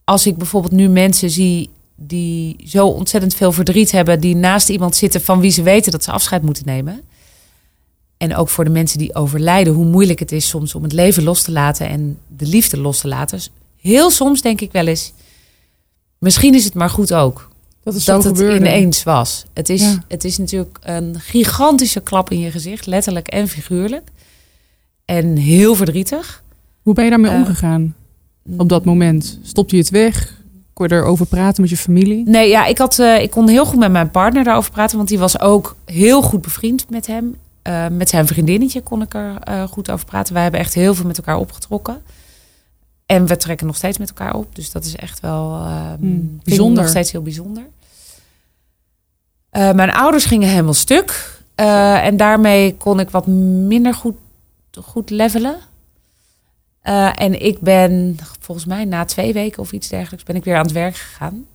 als 0.05 0.27
ik 0.27 0.37
bijvoorbeeld 0.37 0.73
nu 0.73 0.89
mensen 0.89 1.31
zie 1.31 1.71
die 1.97 2.57
zo 2.67 2.87
ontzettend 2.87 3.35
veel 3.35 3.53
verdriet 3.53 3.91
hebben, 3.91 4.21
die 4.21 4.37
naast 4.37 4.69
iemand 4.69 4.97
zitten 4.97 5.21
van 5.21 5.41
wie 5.41 5.51
ze 5.51 5.63
weten 5.63 5.93
dat 5.93 6.05
ze 6.05 6.11
afscheid 6.13 6.43
moeten 6.43 6.67
nemen. 6.67 7.01
En 8.17 8.37
ook 8.37 8.49
voor 8.49 8.65
de 8.65 8.71
mensen 8.71 8.99
die 8.99 9.15
overlijden, 9.15 9.73
hoe 9.73 9.85
moeilijk 9.85 10.19
het 10.19 10.33
is 10.33 10.49
soms 10.49 10.75
om 10.75 10.83
het 10.83 10.93
leven 10.93 11.23
los 11.23 11.43
te 11.43 11.53
laten 11.53 11.89
en 11.89 12.19
de 12.37 12.47
liefde 12.47 12.79
los 12.79 13.01
te 13.01 13.09
laten. 13.09 13.41
Heel 13.81 14.11
soms 14.11 14.41
denk 14.41 14.61
ik 14.61 14.73
wel 14.73 14.87
eens, 14.87 15.13
misschien 16.19 16.55
is 16.55 16.65
het 16.65 16.75
maar 16.75 16.91
goed 16.91 17.15
ook 17.15 17.51
Dat 17.85 17.95
het 17.95 18.05
dat 18.05 18.23
zo 18.23 18.29
het 18.29 18.39
gebeurde. 18.39 18.67
ineens 18.67 19.03
was. 19.03 19.45
Het 19.53 19.69
is, 19.69 19.83
Ja. 19.83 20.05
het 20.09 20.25
is 20.25 20.39
natuurlijk 20.39 20.79
een 20.83 21.21
gigantische 21.21 22.01
klap 22.01 22.31
in 22.31 22.39
je 22.39 22.51
gezicht, 22.51 22.87
letterlijk 22.87 23.29
en 23.29 23.49
figuurlijk. 23.49 24.09
En 25.05 25.37
heel 25.37 25.75
verdrietig. 25.75 26.43
Hoe 26.83 26.95
ben 26.95 27.05
je 27.05 27.11
daarmee 27.11 27.31
Eh, 27.31 27.37
omgegaan 27.37 27.95
op 28.57 28.69
dat 28.69 28.85
moment? 28.85 29.39
Stopte 29.43 29.77
je 29.77 29.81
het 29.83 29.91
weg? 29.91 30.41
Kon 30.73 30.89
je 30.89 30.95
erover 30.95 31.27
praten 31.27 31.61
met 31.61 31.71
je 31.71 31.77
familie? 31.77 32.23
Nee, 32.29 32.49
ja, 32.49 32.67
ik, 32.67 32.79
had, 32.79 32.99
eh, 32.99 33.23
ik 33.23 33.31
kon 33.31 33.49
heel 33.49 33.65
goed 33.67 33.79
met 33.79 33.93
mijn 33.93 34.11
partner 34.11 34.45
daarover 34.45 34.71
praten, 34.73 34.97
want 34.97 35.09
die 35.09 35.19
was 35.19 35.41
ook 35.41 35.77
heel 35.85 36.23
goed 36.23 36.43
bevriend 36.43 36.91
met 36.91 37.07
hem. 37.07 37.37
Eh, 37.63 37.87
met 37.89 38.09
zijn 38.09 38.27
vriendinnetje 38.27 38.81
kon 38.83 39.03
ik 39.03 39.15
er 39.15 39.35
goed 39.69 39.91
over 39.91 40.07
praten. 40.07 40.33
Wij 40.35 40.43
hebben 40.43 40.61
echt 40.61 40.75
heel 40.75 40.95
veel 40.95 41.07
met 41.07 41.17
elkaar 41.17 41.37
opgetrokken. 41.37 42.03
En 43.07 43.27
we 43.27 43.37
trekken 43.37 43.67
nog 43.67 43.77
steeds 43.77 43.99
met 43.99 44.09
elkaar 44.09 44.35
op. 44.35 44.55
Dus 44.55 44.71
dat 44.73 44.85
is 44.85 44.97
echt 44.97 45.21
wel 45.21 45.55
eh, 45.55 45.89
vind 46.01 46.33
ik 46.39 46.45
bijzonder. 46.45 46.83
nog 46.83 46.91
steeds 46.91 47.13
heel 47.13 47.23
bijzonder. 47.23 47.67
Eh, 49.51 49.73
mijn 49.73 49.91
ouders 49.91 50.25
gingen 50.25 50.49
helemaal 50.49 50.75
stuk. 50.75 51.41
Eh, 51.55 52.05
en 52.05 52.17
daarmee 52.17 52.77
kon 52.77 53.01
ik 53.01 53.11
wat 53.11 53.27
minder 53.27 53.95
goed, 53.95 54.17
goed 54.83 55.11
levelen. 55.11 55.57
Eh, 56.83 57.21
en 57.21 57.43
ik 57.45 57.61
ben 57.61 58.19
volgens 58.41 58.67
mij 58.67 58.85
na 58.85 59.05
twee 59.05 59.33
weken 59.33 59.63
of 59.63 59.73
iets 59.73 59.89
dergelijks 59.89 60.25
ben 60.25 60.37
ik 60.37 60.45
weer 60.45 60.57
aan 60.57 60.65
het 60.65 60.73
werk 60.73 60.97
gegaan. 60.97 61.47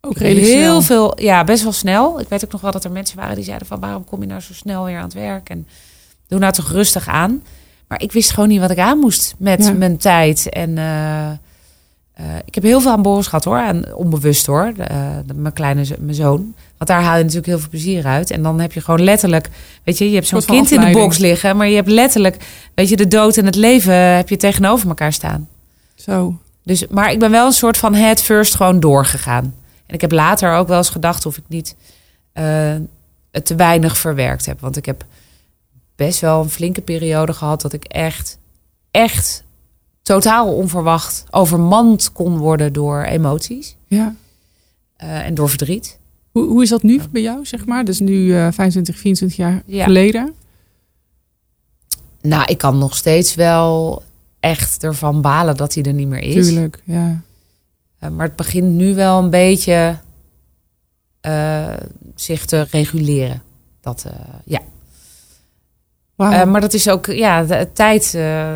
Ook 0.00 0.18
Heel 0.18 0.44
snel. 0.44 0.82
veel, 0.82 1.20
ja, 1.20 1.44
best 1.44 1.62
wel 1.62 1.72
snel. 1.72 2.20
Ik 2.20 2.28
weet 2.28 2.44
ook 2.44 2.52
nog 2.52 2.60
wel 2.60 2.70
dat 2.72 2.84
er 2.84 2.90
mensen 2.90 3.16
waren 3.16 3.34
die 3.34 3.44
zeiden 3.44 3.66
van 3.66 3.80
waarom 3.80 4.04
kom 4.04 4.20
je 4.20 4.26
nou 4.26 4.40
zo 4.40 4.52
snel 4.52 4.84
weer 4.84 4.96
aan 4.96 5.04
het 5.04 5.12
werk? 5.12 5.48
En 5.48 5.66
doe 6.28 6.38
nou 6.38 6.52
toch 6.52 6.70
rustig 6.70 7.08
aan. 7.08 7.42
Maar 7.88 8.02
ik 8.02 8.12
wist 8.12 8.30
gewoon 8.30 8.48
niet 8.48 8.60
wat 8.60 8.70
ik 8.70 8.78
aan 8.78 8.98
moest 8.98 9.34
met 9.38 9.64
Ja. 9.64 9.72
mijn 9.72 9.96
tijd. 9.96 10.48
En 10.48 10.78
eh, 10.78 11.30
eh, 11.30 11.36
ik 12.44 12.54
heb 12.54 12.64
heel 12.64 12.80
veel 12.80 12.90
aan 12.90 13.02
Boris 13.02 13.26
gehad 13.26 13.44
hoor. 13.44 13.58
En 13.58 13.94
onbewust 13.94 14.46
hoor. 14.46 14.72
De, 14.76 14.82
eh, 14.82 15.16
de- 15.26 15.34
mijn 15.34 15.52
kleine 15.54 15.84
mijn 15.98 16.14
zoon. 16.14 16.54
Want 16.76 16.90
daar 16.90 17.02
haal 17.02 17.12
je 17.16 17.20
natuurlijk 17.22 17.46
heel 17.46 17.58
veel 17.58 17.68
plezier 17.68 18.06
uit. 18.06 18.30
En 18.30 18.42
dan 18.42 18.60
heb 18.60 18.72
je 18.72 18.80
gewoon 18.80 19.02
letterlijk, 19.04 19.48
weet 19.84 19.98
je, 19.98 20.08
je 20.08 20.14
hebt 20.14 20.26
zo'n 20.26 20.44
kind 20.44 20.70
in 20.70 20.80
de 20.80 20.90
box 20.90 21.18
liggen. 21.18 21.56
Maar 21.56 21.68
je 21.68 21.74
hebt 21.74 21.88
letterlijk, 21.88 22.36
weet 22.74 22.88
je, 22.88 22.96
de 22.96 23.08
dood 23.08 23.36
en 23.36 23.44
het 23.44 23.54
leven 23.54 23.94
heb 23.94 24.28
je 24.28 24.36
tegenover 24.36 24.88
elkaar 24.88 25.12
staan. 25.12 25.48
Zo. 25.94 26.34
Dus, 26.64 26.86
maar 26.86 27.10
ik 27.12 27.18
ben 27.18 27.30
wel 27.30 27.46
een 27.46 27.52
soort 27.52 27.76
van 27.76 27.94
head 27.94 28.22
first 28.22 28.54
gewoon 28.54 28.80
doorgegaan. 28.80 29.54
En 29.86 29.94
ik 29.94 30.00
heb 30.00 30.12
later 30.12 30.54
ook 30.54 30.68
wel 30.68 30.76
eens 30.78 30.90
gedacht 30.90 31.26
of 31.26 31.36
ik 31.36 31.44
niet 31.48 31.74
het 33.30 33.46
te 33.46 33.54
weinig 33.54 33.96
verwerkt 33.98 34.46
heb. 34.46 34.60
Want 34.60 34.76
ik 34.76 34.86
heb 34.86 35.04
best 35.98 36.20
wel 36.20 36.42
een 36.42 36.50
flinke 36.50 36.80
periode 36.80 37.32
gehad 37.32 37.60
dat 37.60 37.72
ik 37.72 37.84
echt, 37.84 38.38
echt 38.90 39.44
totaal 40.02 40.54
onverwacht 40.54 41.24
overmand 41.30 42.12
kon 42.12 42.36
worden 42.36 42.72
door 42.72 43.02
emoties 43.02 43.76
Ja. 43.86 44.14
eh, 44.96 45.26
en 45.26 45.34
door 45.34 45.48
verdriet. 45.48 45.98
Hoe, 46.32 46.46
hoe 46.46 46.62
is 46.62 46.68
dat 46.68 46.82
nu 46.82 47.00
bij 47.10 47.22
jou, 47.22 47.46
zeg 47.46 47.66
maar? 47.66 47.84
Dus 47.84 47.98
nu 47.98 48.34
eh 48.36 48.48
25, 48.52 48.98
24 48.98 49.38
jaar 49.38 49.62
Ja. 49.66 49.84
geleden. 49.84 50.34
Nou, 52.20 52.44
ik 52.44 52.58
kan 52.58 52.78
nog 52.78 52.96
steeds 52.96 53.34
wel 53.34 54.02
echt 54.40 54.84
ervan 54.84 55.20
balen 55.22 55.56
dat 55.56 55.74
hij 55.74 55.82
er 55.82 55.92
niet 55.92 56.08
meer 56.08 56.22
is. 56.22 56.46
Tuurlijk, 56.46 56.82
ja. 56.84 57.20
Eh, 57.98 58.10
maar 58.10 58.26
het 58.26 58.36
begint 58.36 58.72
nu 58.74 58.94
wel 58.94 59.18
een 59.22 59.30
beetje 59.30 59.98
eh, 61.20 61.74
zich 62.14 62.44
te 62.44 62.66
reguleren. 62.70 63.42
Dat, 63.80 64.06
ja. 64.44 64.60
Eh, 66.18 66.44
maar 66.44 66.60
dat 66.60 66.74
is 66.74 66.88
ook, 66.88 67.06
ja, 67.06 67.42
de, 67.42 67.68
tijd 67.72 68.14
eh, 68.14 68.46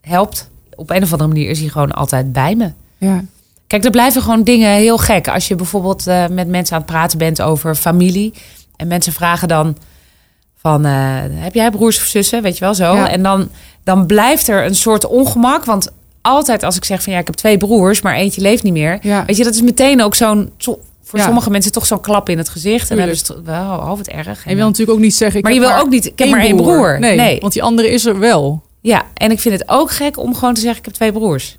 helpt. 0.00 0.48
Op 0.74 0.90
een 0.90 1.02
of 1.02 1.12
andere 1.12 1.28
manier 1.30 1.50
is 1.50 1.60
hij 1.60 1.68
gewoon 1.68 1.92
altijd 1.92 2.32
bij 2.32 2.54
me. 2.54 2.70
ja. 2.98 3.24
Kijk, 3.66 3.84
er 3.84 3.90
blijven 3.90 4.22
gewoon 4.22 4.42
dingen 4.42 4.70
heel 4.74 4.98
gek. 4.98 5.28
Als 5.28 5.48
je 5.48 5.54
bijvoorbeeld 5.54 6.06
eh, 6.06 6.26
met 6.26 6.48
mensen 6.48 6.74
aan 6.76 6.82
het 6.82 6.90
praten 6.90 7.18
bent 7.18 7.42
over 7.42 7.74
familie. 7.74 8.34
En 8.76 8.86
mensen 8.86 9.12
vragen 9.12 9.48
dan 9.48 9.76
van, 10.56 10.84
heb 10.84 11.54
jij 11.54 11.70
broers 11.70 11.96
of 11.98 12.04
zussen? 12.04 12.42
Weet 12.42 12.58
je 12.58 12.64
wel 12.64 12.74
zo. 12.74 12.94
Ja. 12.94 13.08
En 13.10 13.22
dan, 13.22 13.48
dan 13.84 14.06
blijft 14.06 14.48
er 14.48 14.64
een 14.64 14.74
soort 14.74 15.06
ongemak. 15.06 15.64
Want 15.64 15.88
altijd 16.20 16.62
als 16.62 16.76
ik 16.76 16.84
zeg 16.84 17.02
van, 17.02 17.12
ja, 17.12 17.18
ik 17.18 17.26
heb 17.26 17.34
twee 17.34 17.56
broers, 17.56 18.00
maar 18.00 18.14
eentje 18.14 18.40
leeft 18.40 18.62
niet 18.62 18.72
meer. 18.72 18.98
Ja. 19.02 19.24
Weet 19.24 19.36
je, 19.36 19.44
dat 19.44 19.54
is 19.54 19.62
meteen 19.62 20.02
ook 20.02 20.14
zo'n, 20.14 20.52
zo- 20.56 20.80
voor 21.10 21.18
Ja. 21.18 21.24
sommige 21.24 21.50
mensen 21.50 21.72
toch 21.72 21.86
zo'n 21.86 22.00
klap 22.00 22.28
in 22.28 22.38
het 22.38 22.48
gezicht. 22.48 22.90
En 22.90 22.96
dan 22.96 23.08
is 23.08 23.28
het 23.28 23.42
wel, 23.44 23.76
oh, 23.76 23.88
wat 23.96 24.06
erg. 24.06 24.44
En 24.44 24.50
je 24.50 24.56
wil 24.56 24.66
natuurlijk 24.66 24.98
ook 24.98 25.04
niet 25.04 25.14
zeggen... 25.14 25.38
Ik 25.38 25.44
maar 25.44 25.52
je 25.52 25.60
wil 25.60 25.74
ook 25.74 25.88
niet, 25.88 26.06
ik 26.06 26.18
heb 26.18 26.28
maar 26.28 26.40
één 26.40 26.56
broer. 26.56 26.98
Nee, 26.98 27.16
nee. 27.16 27.40
want 27.40 27.52
die 27.52 27.62
andere 27.62 27.90
is 27.90 28.04
er 28.04 28.18
wel. 28.18 28.62
Ja, 28.80 29.06
en 29.14 29.30
ik 29.30 29.40
vind 29.40 29.58
het 29.58 29.68
ook 29.68 29.90
gek 29.90 30.18
om 30.18 30.34
gewoon 30.34 30.54
te 30.54 30.60
zeggen, 30.60 30.78
ik 30.78 30.84
heb 30.84 30.94
twee 30.94 31.12
broers. 31.12 31.58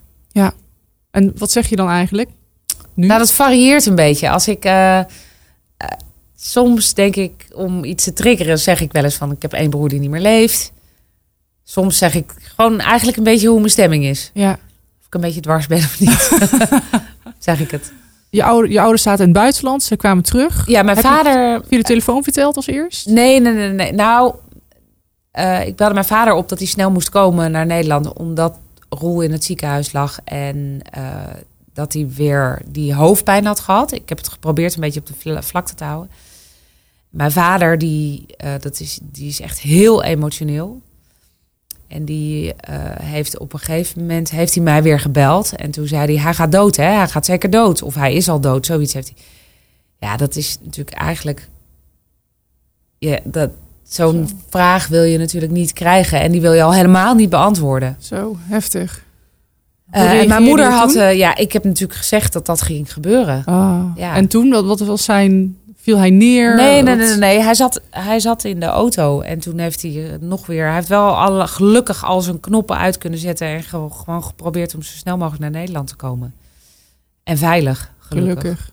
En 1.12 1.31
wat 1.38 1.51
zeg 1.51 1.67
je 1.67 1.75
dan 1.75 1.89
eigenlijk? 1.89 2.29
Nu? 2.93 3.08
Nou, 3.08 3.20
dat 3.20 3.31
varieert 3.31 3.86
een 3.86 3.96
beetje. 3.96 4.29
Als 4.29 4.48
ik 4.48 4.65
eh, 4.65 5.00
eh, 5.00 5.05
soms 6.36 6.93
denk 6.93 7.15
ik 7.15 7.48
om 7.53 7.84
iets 7.84 8.03
te 8.03 8.13
triggeren, 8.13 8.60
zeg 8.60 8.81
ik 8.81 8.91
wel 8.91 9.03
eens 9.03 9.15
van 9.15 9.31
ik 9.31 9.41
heb 9.41 9.53
één 9.53 9.70
broer 9.70 9.89
die 9.89 10.00
niet 10.00 10.10
meer 10.10 10.22
leeft. 10.22 10.72
Soms 11.63 11.98
zeg 11.98 12.15
ik 12.15 12.34
gewoon 12.55 12.79
eigenlijk 12.79 13.17
een 13.17 13.24
beetje 13.24 13.48
hoe 13.48 13.60
mijn 13.60 13.72
stemming 13.72 14.03
is. 14.05 14.31
Ja. 14.34 14.51
Of 15.00 15.05
ik 15.05 15.13
een 15.13 15.22
beetje 15.22 15.41
dwars 15.41 15.67
ben 15.67 15.77
of 15.77 16.00
niet. 16.00 16.31
zeg 17.39 17.60
ik 17.60 17.72
het. 17.72 17.91
Je, 18.31 18.43
ouder, 18.43 18.71
je 18.71 18.79
ouders 18.79 19.01
zaten 19.01 19.25
in 19.25 19.29
het 19.31 19.39
buitenland. 19.39 19.83
Ze 19.83 19.95
kwamen 19.95 20.23
terug. 20.23 20.67
Ja, 20.67 20.83
mijn 20.83 20.95
Heb 20.97 21.05
je- 21.05 21.11
vader. 21.11 21.61
Via 21.67 21.77
de 21.77 21.83
telefoon 21.83 22.23
verteld 22.23 22.55
als 22.55 22.67
eerst? 22.67 23.07
Nee, 23.07 23.39
nee, 23.41 23.53
nee, 23.53 23.69
nee. 23.69 23.91
Nou, 23.91 24.35
eh, 25.31 25.67
ik 25.67 25.75
belde 25.75 25.93
mijn 25.93 26.05
vader 26.05 26.33
op 26.33 26.50
dat 26.50 26.57
hij 26.57 26.67
snel 26.67 26.91
moest 26.91 27.09
komen 27.09 27.51
naar 27.51 27.65
Nederland, 27.65 28.13
omdat 28.13 28.57
Roel 28.89 29.21
in 29.21 29.31
het 29.31 29.43
ziekenhuis 29.43 29.93
lag 29.93 30.19
en 30.23 30.79
eh, 30.91 31.03
dat 31.73 31.93
hij 31.93 32.07
weer 32.15 32.61
die 32.67 32.93
hoofdpijn 32.93 33.45
had 33.45 33.59
gehad. 33.59 33.91
Ik 33.91 34.09
heb 34.09 34.17
het 34.17 34.27
geprobeerd 34.29 34.73
een 34.75 34.81
beetje 34.81 35.00
op 35.00 35.05
de 35.07 35.13
vla- 35.17 35.41
vlakte 35.43 35.75
te 35.75 35.83
houden. 35.83 36.11
Mijn 37.09 37.31
vader, 37.31 37.77
die, 37.77 38.25
eh, 38.38 38.51
dat 38.59 38.79
is, 38.79 39.00
die 39.01 39.27
is 39.27 39.39
echt 39.39 39.59
heel 39.59 40.03
emotioneel. 40.03 40.81
En 41.91 42.05
die 42.05 42.53
eh, 42.53 42.75
heeft 43.01 43.38
op 43.38 43.53
een 43.53 43.60
gegeven 43.60 44.00
moment 44.00 44.31
heeft 44.31 44.55
hij 44.55 44.63
mij 44.63 44.83
weer 44.83 45.00
gebeld. 45.00 45.55
En 45.55 45.71
toen 45.71 45.88
zei 45.88 46.05
hij, 46.13 46.24
hij 46.24 46.33
gaat 46.33 46.51
dood 46.51 46.75
hè, 46.75 46.83
hij 46.83 47.07
gaat 47.07 47.25
zeker 47.25 47.50
dood. 47.50 47.81
Of 47.81 47.95
hij 47.95 48.13
is 48.13 48.29
al 48.29 48.39
dood, 48.39 48.65
zoiets 48.65 48.93
heeft 48.93 49.12
hij. 49.15 49.25
Ja, 50.10 50.17
dat 50.17 50.36
is 50.36 50.57
natuurlijk 50.63 50.98
eigenlijk... 50.98 51.50
Ja, 52.98 53.19
dat, 53.24 53.50
zo'n 53.83 54.29
vraag 54.50 54.88
wil 54.88 55.03
je 55.03 55.17
natuurlijk 55.17 55.51
niet 55.51 55.74
krijgen. 55.74 56.21
En 56.21 56.31
die 56.31 56.41
wil 56.41 56.53
je 56.53 56.63
al 56.63 56.74
helemaal 56.74 57.15
niet 57.15 57.29
beantwoorden. 57.29 57.95
Zo, 58.00 58.38
heftig. 58.39 59.03
Eh, 59.91 60.19
en 60.19 60.27
mijn 60.27 60.43
moeder 60.43 60.71
had... 60.71 60.95
eh, 60.95 61.17
ja, 61.17 61.36
ik 61.36 61.51
heb 61.51 61.63
natuurlijk 61.63 62.00
gezegd 62.00 62.33
dat 62.33 62.45
dat 62.45 62.62
ging 62.62 62.93
gebeuren. 62.93 63.43
Ah. 63.45 63.83
Ja. 63.95 64.15
En 64.15 64.27
toen, 64.27 64.50
wat, 64.50 64.65
wat 64.65 64.79
was 64.79 65.03
zijn... 65.03 65.57
Viel 65.81 65.97
hij 65.97 66.09
neer? 66.09 66.55
Nee, 66.55 66.81
nee, 66.81 66.95
nee, 66.95 67.15
nee. 67.17 67.39
Hij, 67.41 67.53
zat, 67.53 67.81
hij 67.89 68.19
zat 68.19 68.43
in 68.43 68.59
de 68.59 68.65
auto 68.65 69.21
en 69.21 69.39
toen 69.39 69.57
heeft 69.59 69.81
hij 69.81 70.11
eh, 70.11 70.19
nog 70.19 70.45
weer... 70.45 70.65
Hij 70.65 70.75
heeft 70.75 70.88
wel 70.88 71.17
alle, 71.17 71.47
gelukkig 71.47 72.05
al 72.05 72.21
zijn 72.21 72.39
knoppen 72.39 72.77
uit 72.77 72.97
kunnen 72.97 73.19
zetten... 73.19 73.47
en 73.47 73.63
ge- 73.63 73.88
gewoon 73.91 74.23
geprobeerd 74.23 74.75
om 74.75 74.81
zo 74.81 74.91
snel 74.97 75.17
mogelijk 75.17 75.41
naar 75.41 75.51
Nederland 75.51 75.88
te 75.88 75.95
komen. 75.95 76.33
En 77.23 77.38
veilig, 77.38 77.91
gelukkig. 78.00 78.41
Gelukkig. 78.41 78.71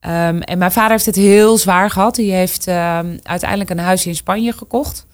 Ehm, 0.00 0.38
en 0.40 0.58
mijn 0.58 0.72
vader 0.72 0.90
heeft 0.90 1.06
het 1.06 1.16
heel 1.16 1.58
zwaar 1.58 1.90
gehad. 1.90 2.14
Die 2.14 2.32
heeft 2.32 2.66
ehm, 2.66 3.16
uiteindelijk 3.22 3.70
een 3.70 3.78
huis 3.78 4.06
in 4.06 4.14
Spanje 4.16 4.52
gekocht. 4.52 5.06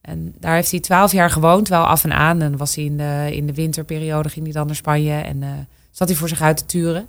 En 0.00 0.34
daar 0.40 0.54
heeft 0.54 0.70
hij 0.70 0.80
twaalf 0.80 1.12
jaar 1.12 1.30
gewoond, 1.30 1.68
wel 1.68 1.84
af 1.86 2.04
en 2.04 2.12
aan. 2.12 2.42
En 2.42 2.56
was 2.56 2.74
hij 2.74 2.84
in 2.84 2.96
de, 2.96 3.28
in 3.30 3.46
de 3.46 3.54
winterperiode, 3.54 4.28
ging 4.28 4.44
hij 4.44 4.54
dan 4.54 4.66
naar 4.66 4.76
Spanje 4.76 5.14
en 5.20 5.42
eh, 5.42 5.48
zat 5.90 6.08
hij 6.08 6.16
voor 6.16 6.28
zich 6.28 6.40
uit 6.42 6.56
te 6.56 6.66
turen. 6.66 7.06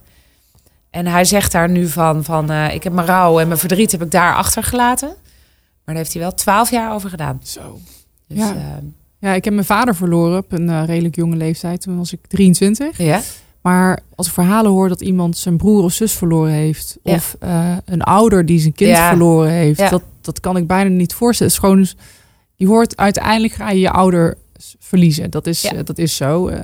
En 0.89 1.05
hij 1.07 1.25
zegt 1.25 1.51
daar 1.51 1.69
nu 1.69 1.87
van, 1.87 2.23
van 2.23 2.51
eh, 2.51 2.73
ik 2.73 2.83
heb 2.83 2.93
mijn 2.93 3.07
rouw 3.07 3.39
en 3.39 3.47
mijn 3.47 3.59
verdriet 3.59 3.91
heb 3.91 4.01
ik 4.01 4.11
daar 4.11 4.35
achtergelaten. 4.35 5.07
Maar 5.07 5.95
daar 5.95 5.95
heeft 5.95 6.13
hij 6.13 6.21
wel 6.21 6.33
twaalf 6.33 6.71
jaar 6.71 6.93
over 6.93 7.09
gedaan. 7.09 7.39
Zo. 7.43 7.79
Dus, 8.27 8.37
Ja. 8.37 8.49
ehm, 8.55 8.85
Ja, 9.21 9.33
ik 9.33 9.43
heb 9.43 9.53
mijn 9.53 9.65
vader 9.65 9.95
verloren 9.95 10.37
op 10.37 10.51
een 10.51 10.69
eh, 10.69 10.83
redelijk 10.85 11.15
jonge 11.15 11.35
leeftijd. 11.35 11.81
Toen 11.81 11.97
was 11.97 12.13
ik 12.13 12.19
23. 12.27 12.97
ja. 12.97 13.21
Maar 13.61 13.99
als 14.15 14.27
ik 14.27 14.33
verhalen 14.33 14.71
hoor 14.71 14.89
dat 14.89 15.01
iemand 15.01 15.37
zijn 15.37 15.57
broer 15.57 15.83
of 15.83 15.91
zus 15.93 16.13
verloren 16.13 16.51
heeft... 16.51 16.97
Ja. 17.03 17.13
of 17.13 17.35
eh, 17.39 17.77
een 17.85 18.01
ouder 18.01 18.45
die 18.45 18.59
zijn 18.59 18.73
kind 18.73 18.89
Ja. 18.89 19.09
verloren 19.09 19.51
heeft... 19.51 19.79
Ja. 19.79 19.89
Dat, 19.89 20.03
dat 20.21 20.39
kan 20.39 20.57
ik 20.57 20.67
bijna 20.67 20.89
niet 20.89 21.13
voorstellen. 21.13 21.53
Het 21.53 21.61
is 21.63 21.67
gewoon... 21.69 21.87
Je 22.55 22.67
hoort 22.67 22.97
uiteindelijk 22.97 23.53
ga 23.53 23.69
je 23.69 23.79
je 23.79 23.91
ouder 23.91 24.37
verliezen. 24.79 25.29
Dat 25.29 25.47
is, 25.47 25.61
Ja. 25.61 25.83
dat 25.83 25.97
is 25.97 26.15
zo. 26.15 26.47
eh, 26.47 26.59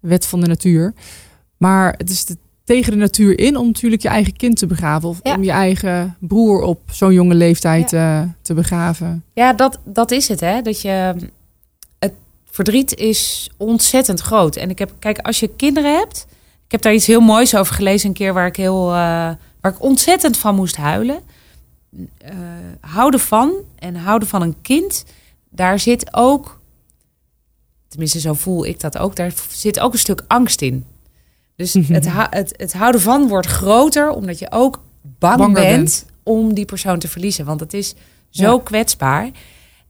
wet 0.00 0.26
van 0.26 0.40
de 0.40 0.46
natuur. 0.46 0.94
Maar 1.56 1.94
het 1.98 2.10
is 2.10 2.24
de, 2.24 2.36
tegen 2.64 2.92
de 2.92 2.98
natuur 2.98 3.38
in 3.38 3.56
om 3.56 3.66
natuurlijk 3.66 4.02
je 4.02 4.08
eigen 4.08 4.36
kind 4.36 4.56
te 4.56 4.66
begraven. 4.66 5.08
Of 5.08 5.20
Ja. 5.22 5.34
om 5.34 5.42
je 5.42 5.50
eigen 5.50 6.16
broer 6.20 6.62
op 6.62 6.80
zo'n 6.92 7.12
jonge 7.12 7.34
leeftijd 7.34 7.92
eh, 7.92 8.22
te 8.42 8.54
begraven. 8.54 9.24
Ja, 9.34 9.52
dat, 9.52 9.78
dat 9.84 10.10
is 10.10 10.28
het, 10.28 10.40
hè. 10.40 10.62
Dat 10.62 10.80
je... 10.80 11.14
Het 11.98 12.12
verdriet 12.44 12.94
is 12.94 13.50
ontzettend 13.56 14.20
groot. 14.20 14.56
En 14.56 14.70
ik 14.70 14.78
heb... 14.78 14.92
Kijk, 14.98 15.18
als 15.18 15.40
je 15.40 15.48
kinderen 15.56 15.96
hebt... 15.96 16.26
Ik 16.64 16.70
heb 16.72 16.82
daar 16.82 16.94
iets 16.94 17.06
heel 17.06 17.20
moois 17.20 17.56
over 17.56 17.74
gelezen 17.74 18.08
een 18.08 18.14
keer... 18.14 18.32
waar 18.32 18.46
ik, 18.46 18.56
heel, 18.56 18.88
eh, 18.88 18.94
waar 19.60 19.72
ik 19.72 19.82
ontzettend 19.82 20.36
van 20.36 20.54
moest 20.54 20.76
huilen. 20.76 21.20
Eh, 22.18 22.34
houden 22.80 23.20
van 23.20 23.52
en 23.78 23.96
houden 23.96 24.28
van 24.28 24.42
een 24.42 24.56
kind... 24.62 25.04
daar 25.50 25.78
zit 25.78 26.14
ook... 26.14 26.60
Tenminste, 27.88 28.20
zo 28.20 28.32
voel 28.32 28.66
ik 28.66 28.80
dat 28.80 28.98
ook. 28.98 29.16
Daar 29.16 29.32
zit 29.48 29.80
ook 29.80 29.92
een 29.92 29.98
stuk 29.98 30.24
angst 30.26 30.62
in. 30.62 30.84
Dus 31.56 31.72
het, 31.72 32.06
het, 32.30 32.54
het 32.56 32.72
houden 32.72 33.00
van 33.00 33.28
wordt 33.28 33.46
groter... 33.46 34.10
omdat 34.10 34.38
je 34.38 34.50
ook 34.50 34.82
bang 35.18 35.38
bent, 35.38 35.54
bent. 35.54 36.06
om 36.22 36.54
die 36.54 36.64
persoon 36.64 36.98
te 36.98 37.08
verliezen. 37.08 37.44
Want 37.44 37.60
het 37.60 37.74
is 37.74 37.94
zo 38.30 38.52
Ja. 38.52 38.60
kwetsbaar. 38.64 39.30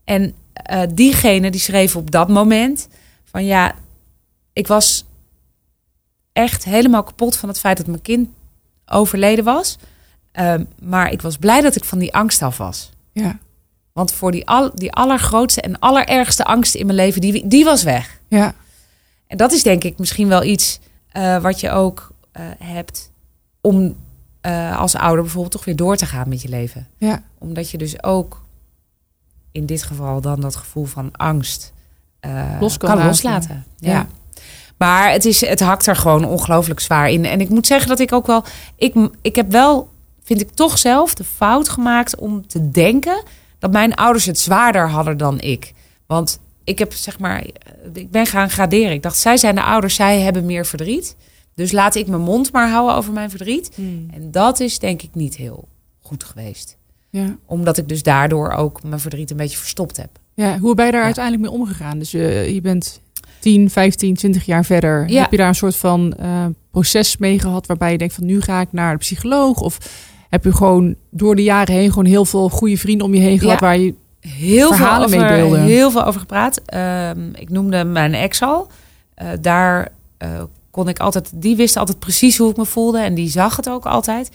En 0.03 0.33
eh, 0.53 0.81
diegene 0.93 1.51
die 1.51 1.59
schreef 1.61 1.95
op 1.95 2.11
dat 2.11 2.29
moment 2.29 2.87
van 3.23 3.45
ja, 3.45 3.73
ik 4.53 4.67
was 4.67 5.05
echt 6.33 6.63
helemaal 6.63 7.03
kapot 7.03 7.37
van 7.37 7.49
het 7.49 7.59
feit 7.59 7.77
dat 7.77 7.87
mijn 7.87 8.01
kind 8.01 8.29
overleden 8.85 9.43
was. 9.43 9.77
Ehm, 10.31 10.63
maar 10.81 11.11
ik 11.11 11.21
was 11.21 11.37
blij 11.37 11.61
dat 11.61 11.75
ik 11.75 11.83
van 11.83 11.99
die 11.99 12.13
angst 12.13 12.41
af 12.41 12.57
was. 12.57 12.89
Ja, 13.11 13.39
Want 13.93 14.11
voor 14.13 14.31
die, 14.31 14.47
al, 14.47 14.71
die 14.75 14.91
allergrootste 14.91 15.61
en 15.61 15.79
allerergste 15.79 16.43
angst 16.45 16.75
in 16.75 16.85
mijn 16.85 16.97
leven, 16.97 17.21
die, 17.21 17.47
die 17.47 17.63
was 17.63 17.83
weg. 17.83 18.19
ja, 18.27 18.53
En 19.27 19.37
dat 19.37 19.51
is 19.51 19.63
denk 19.63 19.83
ik 19.83 19.97
misschien 19.97 20.27
wel 20.27 20.43
iets 20.43 20.79
eh, 21.15 21.37
wat 21.37 21.59
je 21.59 21.71
ook 21.71 22.11
eh, 22.31 22.45
hebt 22.59 23.11
om 23.61 23.95
eh, 24.41 24.79
als 24.79 24.95
ouder 24.95 25.21
bijvoorbeeld 25.21 25.51
toch 25.53 25.65
weer 25.65 25.75
door 25.75 25.95
te 25.95 26.05
gaan 26.05 26.29
met 26.29 26.41
je 26.41 26.49
leven 26.49 26.87
ja. 26.97 27.23
omdat 27.37 27.69
je 27.69 27.77
dus 27.77 28.03
ook 28.03 28.41
in 29.51 29.65
dit 29.65 29.83
geval 29.83 30.21
dan 30.21 30.41
dat 30.41 30.55
gevoel 30.55 30.85
van 30.85 31.11
angst 31.11 31.73
Los 32.59 32.77
kan 32.77 32.89
kan, 32.89 32.97
laten. 32.97 33.05
loslaten. 33.05 33.65
Ja. 33.77 33.91
Ja. 33.91 34.07
Maar 34.77 35.11
het, 35.11 35.25
is, 35.25 35.41
het 35.41 35.59
hakt 35.59 35.87
er 35.87 35.95
gewoon 35.95 36.25
ongelooflijk 36.25 36.79
zwaar 36.79 37.09
in. 37.09 37.25
En 37.25 37.41
ik 37.41 37.49
moet 37.49 37.67
zeggen 37.67 37.87
dat 37.87 37.99
ik 37.99 38.11
ook 38.11 38.27
wel. 38.27 38.43
Ik, 38.75 39.09
ik 39.21 39.35
heb 39.35 39.51
wel, 39.51 39.89
vind 40.23 40.41
ik 40.41 40.51
toch 40.51 40.77
zelf, 40.77 41.13
de 41.13 41.23
fout 41.23 41.69
gemaakt 41.69 42.15
om 42.15 42.47
te 42.47 42.71
denken 42.71 43.23
dat 43.59 43.71
mijn 43.71 43.95
ouders 43.95 44.25
het 44.25 44.39
zwaarder 44.39 44.89
hadden 44.89 45.17
dan 45.17 45.39
ik. 45.39 45.73
Want 46.05 46.39
ik 46.65 46.79
heb 46.79 46.93
zeg 46.93 47.19
maar, 47.19 47.45
ik 47.93 48.11
ben 48.11 48.25
gaan 48.25 48.49
graderen. 48.49 48.91
Ik 48.91 49.01
dacht, 49.03 49.17
zij 49.17 49.37
zijn 49.37 49.55
de 49.55 49.63
ouders, 49.63 49.95
zij 49.95 50.19
hebben 50.19 50.45
meer 50.45 50.65
verdriet. 50.65 51.15
Dus 51.55 51.71
laat 51.71 51.95
ik 51.95 52.07
mijn 52.07 52.21
mond 52.21 52.51
maar 52.51 52.69
houden 52.69 52.95
over 52.95 53.13
mijn 53.13 53.29
verdriet. 53.29 53.71
En 54.13 54.31
dat 54.31 54.59
is 54.59 54.79
denk 54.79 55.01
ik 55.01 55.09
niet 55.13 55.35
heel 55.35 55.67
goed 56.01 56.23
geweest. 56.23 56.77
Ja. 57.09 57.37
Omdat 57.45 57.77
ik 57.77 57.87
dus 57.87 58.03
daardoor 58.03 58.51
ook 58.51 58.83
mijn 58.83 58.99
verdriet 58.99 59.31
een 59.31 59.37
beetje 59.37 59.57
verstopt 59.57 59.97
heb. 59.97 60.09
Ja, 60.33 60.59
hoe 60.59 60.75
ben 60.75 60.85
je 60.85 60.91
daar 60.91 60.99
Ja. 60.99 61.05
uiteindelijk 61.05 61.43
mee 61.51 61.59
omgegaan? 61.59 61.99
Dus 61.99 62.11
je, 62.11 62.49
je 62.53 62.61
bent 62.61 62.99
10, 63.39 63.69
15, 63.69 64.15
20 64.15 64.45
jaar 64.45 64.65
verder. 64.65 65.09
Ja. 65.09 65.21
Heb 65.21 65.31
je 65.31 65.37
daar 65.37 65.47
een 65.47 65.55
soort 65.55 65.75
van 65.75 66.13
eh, 66.13 66.45
proces 66.71 67.17
mee 67.17 67.39
gehad 67.39 67.65
waarbij 67.65 67.91
je 67.91 67.97
denkt 67.97 68.13
van 68.13 68.25
nu 68.25 68.41
ga 68.41 68.61
ik 68.61 68.71
naar 68.71 68.91
de 68.91 68.97
psycholoog? 68.99 69.61
Of 69.61 69.77
heb 70.29 70.43
je 70.43 70.53
gewoon 70.53 70.95
door 71.11 71.35
de 71.35 71.43
jaren 71.43 71.75
heen 71.75 71.89
gewoon 71.89 72.05
heel 72.05 72.25
veel 72.25 72.49
goede 72.49 72.77
vrienden 72.77 73.07
om 73.07 73.13
je 73.13 73.19
heen 73.21 73.39
gehad 73.39 73.59
waar 73.59 73.77
je... 73.77 73.93
heel 74.27 74.73
veel, 74.73 75.03
over, 75.03 75.59
heel 75.59 75.91
veel 75.91 76.05
over 76.05 76.19
gepraat. 76.19 76.61
Ehm, 76.65 77.29
ik 77.33 77.49
noemde 77.49 77.83
mijn 77.83 78.13
ex 78.13 78.41
al. 78.41 78.67
Eh, 79.15 79.27
daar 79.41 79.91
eh, 80.17 80.43
kon 80.71 80.87
ik 80.87 80.99
altijd, 80.99 81.31
die 81.33 81.55
wist 81.55 81.77
altijd 81.77 81.99
precies 81.99 82.37
hoe 82.37 82.49
ik 82.49 82.57
me 82.57 82.65
voelde 82.65 82.99
en 82.99 83.13
die 83.13 83.29
zag 83.29 83.55
het 83.55 83.69
ook 83.69 83.85
altijd. 83.85 84.31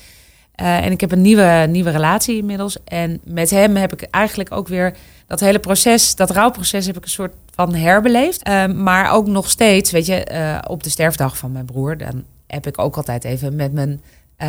Eh, 0.54 0.85
en 0.85 0.92
ik 0.92 1.00
heb 1.00 1.12
een 1.12 1.23
nieuwe, 1.23 1.66
nieuwe 1.70 1.90
relatie 1.90 2.37
inmiddels. 2.37 2.85
En 2.85 3.20
met 3.25 3.50
hem 3.50 3.76
heb 3.76 3.92
ik 3.92 4.02
eigenlijk 4.02 4.52
ook 4.52 4.68
weer 4.68 4.97
dat 5.26 5.40
hele 5.40 5.59
proces, 5.59 6.14
dat 6.14 6.30
rouwproces, 6.30 6.87
heb 6.87 6.97
ik 6.97 7.04
een 7.04 7.11
soort 7.11 7.35
van 7.54 7.75
herbeleefd. 7.75 8.42
Ehm, 8.42 8.82
maar 8.82 9.12
ook 9.12 9.26
nog 9.26 9.50
steeds, 9.50 9.90
weet 9.90 10.06
je, 10.06 10.26
op 10.66 10.82
de 10.82 10.90
sterfdag 10.90 11.37
van 11.38 11.52
mijn 11.52 11.64
broer, 11.64 11.97
dan 11.97 12.25
heb 12.47 12.66
ik 12.66 12.78
ook 12.78 12.97
altijd 12.97 13.25
even 13.25 13.56
met 13.56 13.73
mijn, 13.73 14.00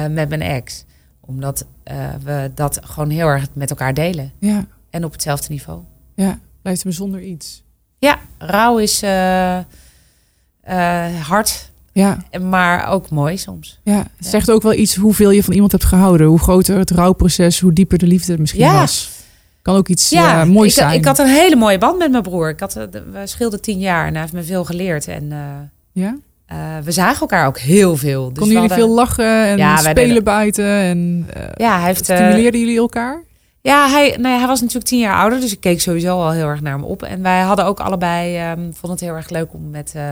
met 0.09 0.29
mijn 0.29 0.41
ex. 0.41 0.85
Omdat 1.19 1.65
we 2.23 2.51
dat 2.55 2.79
gewoon 2.83 3.09
heel 3.09 3.27
erg 3.27 3.47
met 3.53 3.69
elkaar 3.69 3.93
delen. 3.93 4.31
Ja, 4.39 4.65
En 4.91 5.03
op 5.05 5.11
hetzelfde 5.11 5.47
niveau. 5.49 5.79
ja, 6.15 6.39
blijft 6.61 6.85
me 6.85 6.91
zonder 6.91 7.21
iets. 7.21 7.63
Ja, 7.97 8.17
rouw 8.37 8.77
is 8.77 9.01
eh, 9.01 9.57
eh, 10.61 11.15
hard, 11.27 11.71
Ja, 11.91 12.23
maar 12.41 12.87
ook 12.87 13.09
mooi 13.09 13.37
soms. 13.37 13.79
ja. 13.83 13.97
Het 14.17 14.27
zegt 14.27 14.51
ook 14.51 14.61
wel 14.61 14.73
iets 14.73 14.95
hoeveel 14.95 15.29
je 15.31 15.43
van 15.43 15.53
iemand 15.53 15.71
hebt 15.71 15.83
gehouden. 15.85 16.27
Hoe 16.27 16.39
groter 16.39 16.77
het 16.77 16.91
rouwproces, 16.91 17.59
hoe 17.59 17.73
dieper 17.73 17.97
de 17.97 18.07
liefde 18.07 18.37
misschien 18.37 18.61
Ja. 18.61 18.79
was. 18.79 19.09
Kan 19.61 19.75
ook 19.75 19.87
iets 19.87 20.09
Ja, 20.09 20.41
eh, 20.41 20.47
moois 20.47 20.71
ik, 20.75 20.77
zijn. 20.81 20.93
ik 20.99 21.05
had 21.05 21.19
een 21.19 21.27
hele 21.27 21.55
mooie 21.55 21.77
band 21.77 21.97
met 21.97 22.11
mijn 22.11 22.23
broer. 22.23 22.49
Ik 22.49 22.59
had, 22.59 22.73
we 22.73 23.21
scheelden 23.23 23.61
tien 23.61 23.79
jaar 23.79 24.05
en 24.07 24.11
hij 24.11 24.21
heeft 24.21 24.33
me 24.33 24.43
veel 24.43 24.65
geleerd. 24.65 25.07
En 25.07 25.31
ja? 25.91 26.15
we 26.83 26.91
zagen 26.91 27.19
elkaar 27.21 27.47
ook 27.47 27.59
heel 27.59 27.95
veel. 27.97 28.27
Dus 28.29 28.37
Konden 28.37 28.53
jullie 28.53 28.57
hadden- 28.69 28.77
veel 28.77 28.95
lachen 28.95 29.45
en 29.45 29.57
Ja, 29.57 29.77
spelen 29.77 30.23
buiten? 30.23 30.65
En 30.65 31.27
Ja, 31.55 31.77
hij 31.77 31.85
heeft... 31.87 32.03
stimuleerden 32.03 32.59
jullie 32.59 32.77
elkaar? 32.77 33.23
Ja, 33.61 33.89
hij, 33.89 34.17
nee, 34.19 34.37
hij 34.37 34.47
was 34.47 34.59
natuurlijk 34.59 34.87
tien 34.87 34.99
jaar 34.99 35.19
ouder, 35.21 35.39
dus 35.39 35.51
ik 35.51 35.59
keek 35.59 35.81
sowieso 35.81 36.21
al 36.21 36.31
heel 36.31 36.47
erg 36.47 36.61
naar 36.61 36.73
hem 36.73 36.83
op. 36.83 37.03
En 37.03 37.21
wij 37.21 37.41
hadden 37.41 37.65
ook 37.65 37.79
allebei, 37.79 38.37
ehm 38.37 38.59
vonden 38.59 38.91
het 38.91 38.99
heel 38.99 39.15
erg 39.15 39.29
leuk 39.29 39.53
om 39.53 39.69
met 39.69 39.91
eh 39.95 40.11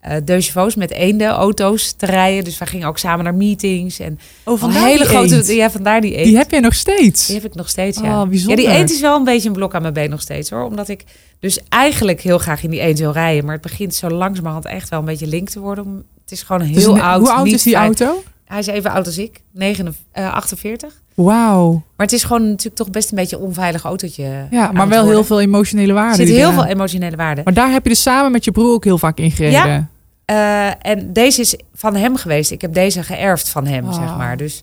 eh 0.00 0.40
chevaux, 0.40 0.74
met 0.74 0.90
eenden, 0.90 1.28
auto's 1.28 1.92
te 1.92 2.06
rijden. 2.06 2.44
Dus 2.44 2.58
wij 2.58 2.68
gingen 2.68 2.88
ook 2.88 2.98
samen 2.98 3.24
naar 3.24 3.34
meetings. 3.34 3.98
En 3.98 4.18
Oh, 4.44 4.62
een 4.62 4.70
hele 4.70 5.04
grote, 5.04 5.54
ja, 5.54 5.70
vandaar 5.70 6.00
die 6.00 6.14
eend. 6.14 6.26
Die 6.26 6.36
heb 6.36 6.50
je 6.50 6.60
nog 6.60 6.74
steeds. 6.74 7.26
Die 7.26 7.36
heb 7.36 7.44
ik 7.44 7.54
nog 7.54 7.68
steeds, 7.68 7.98
Oh, 7.98 8.04
ja. 8.04 8.26
bijzonder. 8.26 8.58
Ja, 8.60 8.68
die 8.70 8.78
eend 8.78 8.90
is 8.90 9.00
wel 9.00 9.16
een 9.16 9.24
beetje 9.24 9.48
een 9.48 9.54
blok 9.54 9.74
aan 9.74 9.82
mijn 9.82 9.94
been 9.94 10.10
nog 10.10 10.20
steeds, 10.20 10.50
hoor. 10.50 10.62
Omdat 10.64 10.88
ik 10.88 11.04
dus 11.40 11.58
eigenlijk 11.68 12.20
heel 12.20 12.38
graag 12.38 12.62
in 12.62 12.70
die 12.70 12.80
eend 12.80 12.98
wil 12.98 13.12
rijden. 13.12 13.44
Maar 13.44 13.54
het 13.54 13.62
begint 13.62 13.94
zo 13.94 14.08
langzamerhand 14.08 14.66
echt 14.66 14.88
wel 14.88 14.98
een 14.98 15.04
beetje 15.04 15.26
link 15.26 15.48
te 15.48 15.60
worden. 15.60 16.04
Het 16.22 16.32
is 16.32 16.42
gewoon 16.42 16.72
Dus 16.72 16.84
heel 16.84 17.00
oud. 17.00 17.20
Hoe 17.20 17.32
oud 17.32 17.46
is 17.46 17.62
die 17.62 17.74
auto? 17.74 18.22
Hij 18.44 18.58
is 18.58 18.66
even 18.66 18.90
oud 18.90 19.06
als 19.06 19.18
ik. 19.18 19.40
9, 19.52 19.96
eh, 20.12 20.34
48. 20.34 21.02
Wauw. 21.24 21.72
Maar 21.72 22.06
het 22.06 22.12
is 22.12 22.22
gewoon 22.24 22.42
natuurlijk 22.48 22.76
toch 22.76 22.90
best 22.90 23.10
een 23.10 23.16
beetje 23.16 23.36
een 23.36 23.42
onveilig 23.42 23.82
autootje. 23.84 24.46
Ja, 24.50 24.72
maar 24.72 24.88
wel 24.88 25.06
heel 25.06 25.24
veel 25.24 25.40
emotionele 25.40 25.92
waarde. 25.92 26.20
Er 26.22 26.26
zit 26.28 26.36
heel 26.36 26.52
veel 26.52 26.64
emotionele 26.64 27.16
waarde. 27.16 27.40
Maar 27.44 27.54
daar 27.54 27.70
heb 27.70 27.82
je 27.82 27.88
dus 27.88 28.02
samen 28.02 28.32
met 28.32 28.44
je 28.44 28.50
broer 28.52 28.72
ook 28.74 28.84
heel 28.84 28.98
vaak 28.98 29.18
in 29.18 29.30
gereden. 29.30 29.60
Ja. 29.60 29.88
Eh, 30.24 30.90
en 30.90 31.12
deze 31.12 31.40
is 31.40 31.56
van 31.74 31.96
hem 31.96 32.16
geweest. 32.16 32.50
Ik 32.50 32.60
heb 32.60 32.72
deze 32.74 33.02
geërfd 33.02 33.48
van 33.48 33.66
hem, 33.66 33.84
Oh. 33.88 33.94
zeg 33.94 34.16
maar. 34.16 34.36
Dus, 34.36 34.62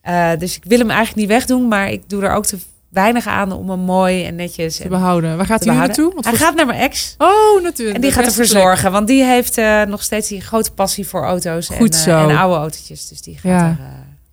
eh, 0.00 0.30
dus 0.38 0.56
ik 0.56 0.64
wil 0.66 0.78
hem 0.78 0.88
eigenlijk 0.90 1.18
niet 1.18 1.28
wegdoen, 1.36 1.68
maar 1.68 1.90
ik 1.90 2.08
doe 2.08 2.22
er 2.22 2.32
ook 2.34 2.46
te 2.46 2.56
weinig 2.88 3.26
aan 3.26 3.52
om 3.52 3.70
hem 3.70 3.78
mooi 3.80 4.24
en 4.24 4.34
netjes 4.34 4.76
Te 4.76 4.82
en 4.82 4.88
behouden. 4.88 5.36
Waar 5.36 5.46
gaat 5.46 5.64
hij 5.64 5.74
naartoe? 5.74 6.14
Wat 6.14 6.24
Hij 6.24 6.34
voor- 6.34 6.46
gaat 6.46 6.54
naar 6.54 6.66
mijn 6.66 6.80
ex. 6.80 7.14
Oh, 7.18 7.62
natuurlijk. 7.62 7.96
En 7.96 8.02
die 8.02 8.12
gaat 8.12 8.24
beste 8.24 8.40
ervoor 8.40 8.54
plek. 8.54 8.64
zorgen. 8.66 8.92
Want 8.92 9.06
die 9.06 9.24
heeft 9.24 9.58
eh, 9.58 9.82
nog 9.82 10.02
steeds 10.02 10.28
die 10.28 10.40
grote 10.40 10.72
passie 10.72 11.06
voor 11.06 11.24
auto's 11.24 11.68
en, 11.70 11.76
Goed 11.76 11.94
eh, 11.94 12.00
zo. 12.00 12.28
en 12.28 12.36
oude 12.36 12.56
autootjes. 12.56 13.08
Dus 13.08 13.20
die 13.22 13.34
gaat 13.34 13.52
Ja. 13.60 13.66
er 13.68 13.76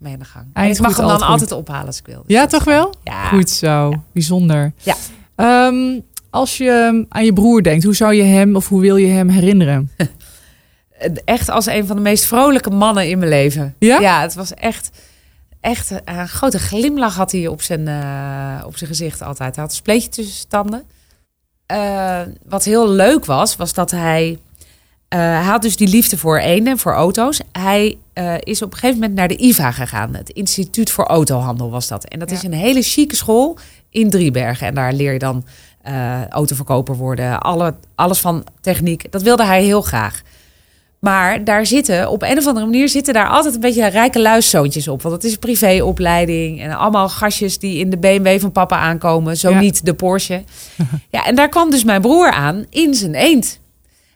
mee 0.02 0.14
aan 0.14 0.20
de 0.20 0.26
gang. 0.26 0.46
En 0.54 0.70
ik 0.70 0.80
mag 0.80 0.98
hem 0.98 1.08
dan 1.08 1.22
altijd 1.22 1.52
ophalen 1.52 1.86
als 1.86 2.00
ik 2.00 2.06
wil. 2.06 2.24
Dus 2.26 2.36
Ja, 2.36 2.46
toch 2.46 2.64
wel? 2.64 2.94
Ja. 3.04 3.28
Goed 3.28 3.50
zo. 3.50 3.94
Bijzonder. 4.14 4.74
Ja. 4.78 4.96
Ehm, 5.36 6.00
als 6.30 6.58
je 6.58 7.06
aan 7.10 7.26
je 7.26 7.34
broer 7.34 7.64
denkt, 7.64 7.84
hoe 7.84 7.96
zou 7.96 8.14
je 8.14 8.24
hem 8.24 8.56
of 8.56 8.68
hoe 8.68 8.82
wil 8.82 8.96
je 8.96 9.08
hem 9.08 9.30
herinneren? 9.30 9.92
Echt 11.26 11.50
als 11.50 11.66
een 11.66 11.88
van 11.88 11.96
de 11.96 12.02
meest 12.02 12.26
vrolijke 12.26 12.70
mannen 12.70 13.10
in 13.10 13.18
mijn 13.18 13.30
leven. 13.30 13.76
Ja? 13.80 14.00
Ja, 14.00 14.22
het 14.22 14.34
was 14.34 14.54
echt... 14.54 14.90
Echt 15.62 15.92
een 16.06 16.28
grote 16.28 16.60
glimlach 16.60 17.16
had 17.16 17.32
hij 17.32 17.48
op 17.48 17.62
zijn, 17.62 17.88
eh, 17.88 18.66
op 18.66 18.78
zijn 18.78 18.90
gezicht 18.90 19.22
altijd. 19.22 19.56
Hij 19.56 19.64
had 19.64 19.74
een 19.74 19.78
spleetje 19.80 20.10
tussen 20.10 20.48
tanden. 20.48 20.84
Eh, 21.66 22.22
wat 22.46 22.64
heel 22.64 22.90
leuk 22.90 23.26
was, 23.26 23.56
was 23.56 23.74
dat 23.74 23.92
hij... 23.92 24.40
eh, 25.12 25.20
hij 25.20 25.42
had 25.44 25.62
dus 25.62 25.76
die 25.76 25.88
liefde 25.88 26.18
voor 26.18 26.38
eenden, 26.38 26.78
voor 26.78 26.94
auto's. 26.94 27.40
Hij 27.52 27.98
eh, 28.14 28.34
is 28.40 28.62
op 28.62 28.72
een 28.72 28.78
gegeven 28.78 29.00
moment 29.00 29.18
naar 29.18 29.28
de 29.28 29.38
IVA 29.44 29.72
gegaan. 29.72 30.16
Het 30.16 30.30
Instituut 30.30 30.92
voor 30.92 31.06
Autohandel 31.06 31.70
was 31.70 31.88
dat. 31.88 32.04
En 32.06 32.20
dat 32.20 32.30
Ja. 32.30 32.36
is 32.36 32.44
een 32.44 32.54
hele 32.54 32.82
chique 32.82 33.16
school 33.16 33.58
in 33.90 34.10
Driebergen. 34.10 34.68
En 34.68 34.74
daar 34.76 34.94
leer 34.94 35.14
je 35.14 35.20
dan 35.20 35.46
eh, 35.82 36.28
autoverkoper 36.28 36.96
worden. 36.96 37.40
Alle, 37.40 37.74
alles 37.96 38.20
van 38.20 38.44
techniek. 38.62 39.12
Dat 39.12 39.22
wilde 39.22 39.46
hij 39.46 39.64
heel 39.64 39.82
graag. 39.82 40.22
Maar 41.00 41.44
daar 41.44 41.66
zitten, 41.66 42.10
op 42.10 42.22
een 42.22 42.38
of 42.38 42.48
andere 42.48 42.66
manier 42.66 42.90
zitten 42.90 43.14
daar 43.14 43.28
altijd 43.28 43.54
een 43.54 43.60
beetje 43.60 43.88
rijke 43.88 44.20
luiszoontjes 44.22 44.88
op. 44.88 45.02
Want 45.02 45.14
het 45.16 45.24
is 45.24 45.32
een 45.32 45.40
privéopleiding 45.40 46.62
en 46.62 46.72
allemaal 46.78 47.10
gastjes 47.10 47.60
die 47.60 47.78
in 47.80 47.90
de 47.90 47.98
BMW 47.98 48.40
van 48.40 48.52
papa 48.52 48.78
aankomen. 48.78 49.38
Zo 49.38 49.50
Ja. 49.50 49.60
niet 49.60 49.86
de 49.86 49.94
Porsche. 49.94 50.44
ja, 51.10 51.26
en 51.26 51.36
daar 51.36 51.50
kwam 51.50 51.70
dus 51.70 51.84
mijn 51.84 52.02
broer 52.02 52.32
aan 52.32 52.66
in 52.70 52.94
zijn 52.94 53.16
eend. 53.16 53.60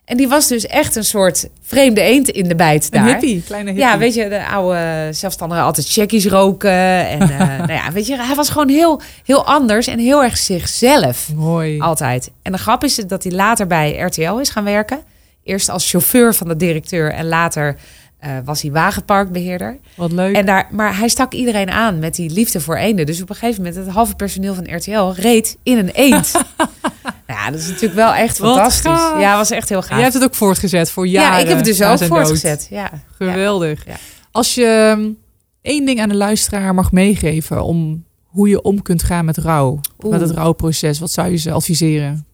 En 0.06 0.18
die 0.18 0.28
was 0.28 0.48
dus 0.48 0.66
echt 0.66 0.96
een 0.96 1.04
soort 1.04 1.48
vreemde 1.62 2.02
eend 2.02 2.30
in 2.30 2.48
de 2.48 2.56
bijt 2.56 2.84
Een 2.84 2.90
daar. 2.92 3.08
hippie, 3.08 3.44
kleine 3.46 3.70
hippie. 3.70 3.86
Ja, 3.86 3.98
weet 3.98 4.14
je, 4.14 4.30
de 4.30 4.46
oude 4.46 5.10
zelfstandigen 5.12 5.64
altijd 5.64 5.88
checkies 5.90 6.26
roken. 6.26 7.08
En 7.08 7.22
eh, 7.22 7.38
nou 7.68 7.74
ja, 7.74 7.92
weet 7.92 8.08
je, 8.08 8.16
hij 8.18 8.36
was 8.36 8.50
gewoon 8.50 8.70
heel, 8.70 9.02
heel 9.24 9.46
anders 9.46 9.88
en 9.88 10.00
heel 10.00 10.24
erg 10.24 10.38
zichzelf. 10.38 11.34
Mooi. 11.36 11.80
Altijd. 11.80 12.32
En 12.42 12.52
de 12.52 12.58
grap 12.58 12.84
is 12.84 12.96
dat 12.96 13.24
hij 13.24 13.32
later 13.32 13.68
bij 13.68 13.98
RTL 13.98 14.38
is 14.38 14.50
gaan 14.50 14.64
werken. 14.64 15.00
Eerst 15.44 15.70
als 15.70 15.90
chauffeur 15.90 16.34
van 16.34 16.48
de 16.48 16.56
directeur 16.56 17.12
en 17.12 17.28
later 17.28 17.76
eh, 18.20 18.32
was 18.46 18.62
hij 18.62 18.72
wagenparkbeheerder. 18.72 19.78
Wat 19.96 20.12
leuk. 20.12 20.36
En 20.36 20.46
daar, 20.46 20.68
maar 20.72 20.98
hij 20.98 21.08
stak 21.08 21.34
iedereen 21.34 21.70
aan 21.70 22.00
met 22.00 22.16
die 22.16 22.30
liefde 22.30 22.62
voor 22.62 22.76
eenden. 22.76 23.06
Dus 23.06 23.22
op 23.22 23.30
een 23.30 23.36
gegeven 23.36 23.64
moment, 23.64 23.86
het 23.86 23.96
halve 23.96 24.16
personeel 24.16 24.54
van 24.54 24.76
RTL 24.76 25.22
reed 25.22 25.58
in 25.64 25.78
een 25.78 25.90
eend. 25.94 26.32
ja, 27.28 27.52
dat 27.52 27.60
is 27.60 27.68
natuurlijk 27.68 27.94
wel 27.94 28.14
echt 28.14 28.38
Wat 28.38 28.56
fantastisch. 28.56 28.92
gaaf. 28.92 29.20
Ja, 29.20 29.38
was 29.38 29.52
echt 29.52 29.70
heel 29.70 29.82
gaaf. 29.82 29.90
Jij 29.92 30.02
hebt 30.02 30.14
het 30.14 30.24
ook 30.24 30.36
voortgezet 30.36 30.92
voor 30.92 31.08
jaren. 31.08 31.32
ja, 31.32 31.40
ik 31.40 31.48
heb 31.48 31.58
het 31.58 31.66
dus 31.66 31.82
ook 31.82 32.04
voortgezet. 32.04 32.68
Ja. 32.70 32.92
Geweldig. 33.18 33.86
Ja. 33.86 33.96
Als 34.32 34.56
je 34.56 34.96
um, 34.98 35.18
één 35.62 35.86
ding 35.86 36.02
aan 36.02 36.10
de 36.10 36.16
luisteraar 36.16 36.74
mag 36.74 36.92
meegeven 36.92 37.64
om 37.64 38.04
hoe 38.24 38.50
je 38.50 38.62
om 38.62 38.82
kunt 38.82 39.04
gaan 39.04 39.26
met 39.26 39.38
rouw, 39.38 39.80
Oeh. 40.04 40.12
met 40.12 40.22
het 40.22 40.32
rouwproces, 40.32 41.00
wat 41.00 41.12
zou 41.12 41.32
je 41.32 41.38
ze 41.38 41.52
adviseren? 41.52 42.26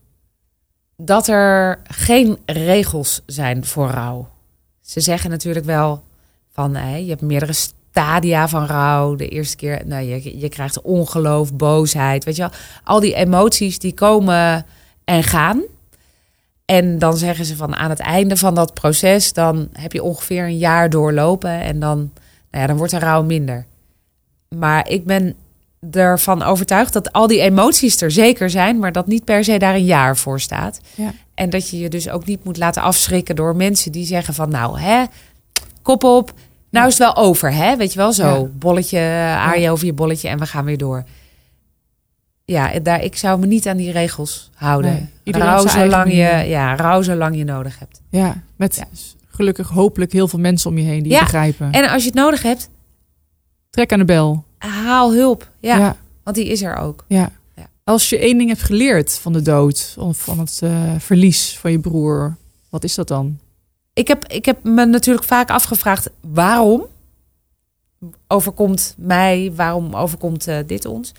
dat 1.06 1.28
er 1.28 1.80
geen 1.84 2.38
regels 2.46 3.22
zijn 3.26 3.66
voor 3.66 3.90
rouw. 3.90 4.30
Ze 4.82 5.00
zeggen 5.00 5.30
natuurlijk 5.30 5.66
wel 5.66 6.04
van 6.52 6.76
hè, 6.76 6.96
je 6.96 7.10
hebt 7.10 7.22
meerdere 7.22 7.54
stadia 7.54 8.48
van 8.48 8.66
rouw. 8.66 9.16
De 9.16 9.28
eerste 9.28 9.56
keer, 9.56 9.82
nou, 9.86 10.04
je, 10.04 10.40
je 10.40 10.50
krijgt 10.50 10.82
ongeloof, 10.82 11.54
boosheid, 11.54 12.24
weet 12.24 12.36
je 12.36 12.42
wel. 12.42 12.52
Al 12.84 13.00
die 13.00 13.14
emoties 13.16 13.80
die 13.80 13.94
komen 13.94 14.66
en 15.12 15.24
gaan. 15.24 15.62
En 16.66 17.00
dan 17.00 17.18
zeggen 17.18 17.46
ze 17.46 17.56
van 17.56 17.76
aan 17.76 17.90
het 17.90 18.00
einde 18.00 18.38
van 18.38 18.56
dat 18.56 18.74
proces, 18.74 19.34
dan 19.34 19.70
heb 19.74 19.92
je 19.94 20.04
ongeveer 20.04 20.44
een 20.44 20.58
jaar 20.58 20.90
doorlopen 20.90 21.62
en 21.62 21.80
dan, 21.80 21.98
nou 22.52 22.62
ja, 22.62 22.68
dan 22.68 22.78
wordt 22.78 22.92
de 22.92 23.00
rouw 23.00 23.24
minder. 23.24 23.66
Maar 24.50 24.90
ik 24.90 25.06
ben 25.06 25.36
ervan 25.92 26.44
overtuigd 26.44 26.94
dat 26.94 27.14
al 27.14 27.28
die 27.28 27.40
emoties 27.42 28.02
er 28.02 28.12
zeker 28.12 28.50
zijn, 28.50 28.80
maar 28.80 28.92
dat 28.92 29.08
niet 29.08 29.26
per 29.26 29.44
se 29.44 29.58
daar 29.60 29.74
een 29.76 29.86
jaar 29.86 30.18
voor 30.18 30.40
staat. 30.40 30.80
Ja. 30.96 31.14
En 31.34 31.50
dat 31.50 31.70
je 31.70 31.80
je 31.80 31.90
dus 31.90 32.10
ook 32.10 32.26
niet 32.26 32.44
moet 32.44 32.58
laten 32.58 32.82
afschrikken 32.82 33.36
door 33.36 33.56
mensen 33.56 33.92
die 33.92 34.06
zeggen 34.06 34.34
van 34.34 34.50
nou 34.50 34.80
hè, 34.80 35.04
kop 35.82 36.04
op, 36.04 36.34
nou 36.70 36.88
is 36.88 36.98
het 36.98 37.04
wel 37.14 37.24
over 37.26 37.54
hè, 37.54 37.78
weet 37.78 37.94
je 37.94 38.00
wel 38.00 38.14
zo, 38.14 38.28
Ja. 38.40 38.48
bolletje, 38.54 39.00
aar 39.38 39.60
je 39.60 39.70
over 39.72 39.86
je 39.86 39.94
bolletje 39.94 40.28
en 40.30 40.40
we 40.40 40.46
gaan 40.46 40.66
weer 40.66 40.78
door. 40.78 41.04
Ja, 42.52 42.80
daar, 42.80 43.04
ik 43.04 43.16
zou 43.18 43.40
me 43.40 43.46
niet 43.46 43.68
aan 43.68 43.78
die 43.78 43.92
regels 43.92 44.50
houden. 44.54 44.92
Nee, 44.92 45.08
iedereen 45.24 45.48
rouw, 45.48 45.68
zolang 45.68 46.12
je, 46.14 46.24
manier. 46.24 46.48
ja, 46.48 46.76
rouw 46.76 47.02
zolang 47.02 47.36
je 47.36 47.44
nodig 47.44 47.80
hebt. 47.80 48.02
Ja, 48.10 48.44
met 48.56 48.76
Ja. 48.76 48.88
gelukkig 49.30 49.70
hopelijk 49.70 50.12
heel 50.12 50.28
veel 50.28 50.40
mensen 50.40 50.70
om 50.70 50.78
je 50.78 50.84
heen 50.84 51.04
die 51.04 51.12
Ja, 51.12 51.18
je 51.18 51.24
begrijpen. 51.24 51.72
En 51.72 51.90
als 51.90 52.02
je 52.02 52.08
het 52.10 52.18
nodig 52.18 52.42
hebt, 52.42 52.70
Trek 53.70 53.92
aan 53.94 54.00
de 54.00 54.06
bel. 54.06 54.44
haal 54.58 55.14
hulp. 55.14 55.50
Ja, 55.60 55.78
ja. 55.78 55.96
want 56.24 56.36
die 56.36 56.46
is 56.46 56.62
er 56.62 56.76
ook. 56.76 57.06
Ja. 57.08 57.30
Ja. 57.56 57.70
Als 57.84 58.10
je 58.10 58.18
één 58.20 58.38
ding 58.38 58.50
hebt 58.50 58.62
geleerd 58.64 59.14
van 59.20 59.34
de 59.34 59.42
dood 59.42 59.96
of 60.00 60.18
van 60.18 60.40
het 60.40 60.60
eh, 60.64 60.92
verlies 60.98 61.58
van 61.60 61.72
je 61.72 61.80
broer, 61.80 62.36
wat 62.70 62.84
is 62.84 62.96
dat 62.96 63.08
dan? 63.08 63.40
Ik 63.94 64.08
heb, 64.08 64.28
ik 64.28 64.46
heb 64.46 64.64
me 64.64 64.86
natuurlijk 64.86 65.26
vaak 65.26 65.50
afgevraagd 65.50 66.10
waarom 66.22 66.86
overkomt 68.28 68.96
mij, 68.98 69.52
waarom 69.56 69.96
overkomt 69.96 70.48
eh, 70.48 70.58
dit 70.66 70.86
ons? 70.86 71.12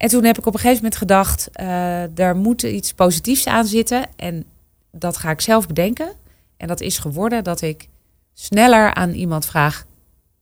En 0.00 0.08
toen 0.08 0.24
heb 0.24 0.38
ik 0.38 0.46
op 0.46 0.52
een 0.54 0.58
gegeven 0.60 0.82
moment 0.82 0.96
gedacht, 1.00 1.48
eh 1.52 2.02
daar 2.14 2.36
moet 2.36 2.62
iets 2.62 2.92
positiefs 2.92 3.46
aan 3.46 3.66
zitten. 3.66 4.06
En 4.16 4.44
dat 4.92 5.16
ga 5.16 5.30
ik 5.30 5.40
zelf 5.40 5.66
bedenken. 5.66 6.08
En 6.56 6.68
dat 6.68 6.80
is 6.80 6.98
geworden 6.98 7.44
dat 7.44 7.60
ik 7.62 7.88
sneller 8.34 8.94
aan 8.94 9.10
iemand 9.10 9.46
vraag, 9.46 9.86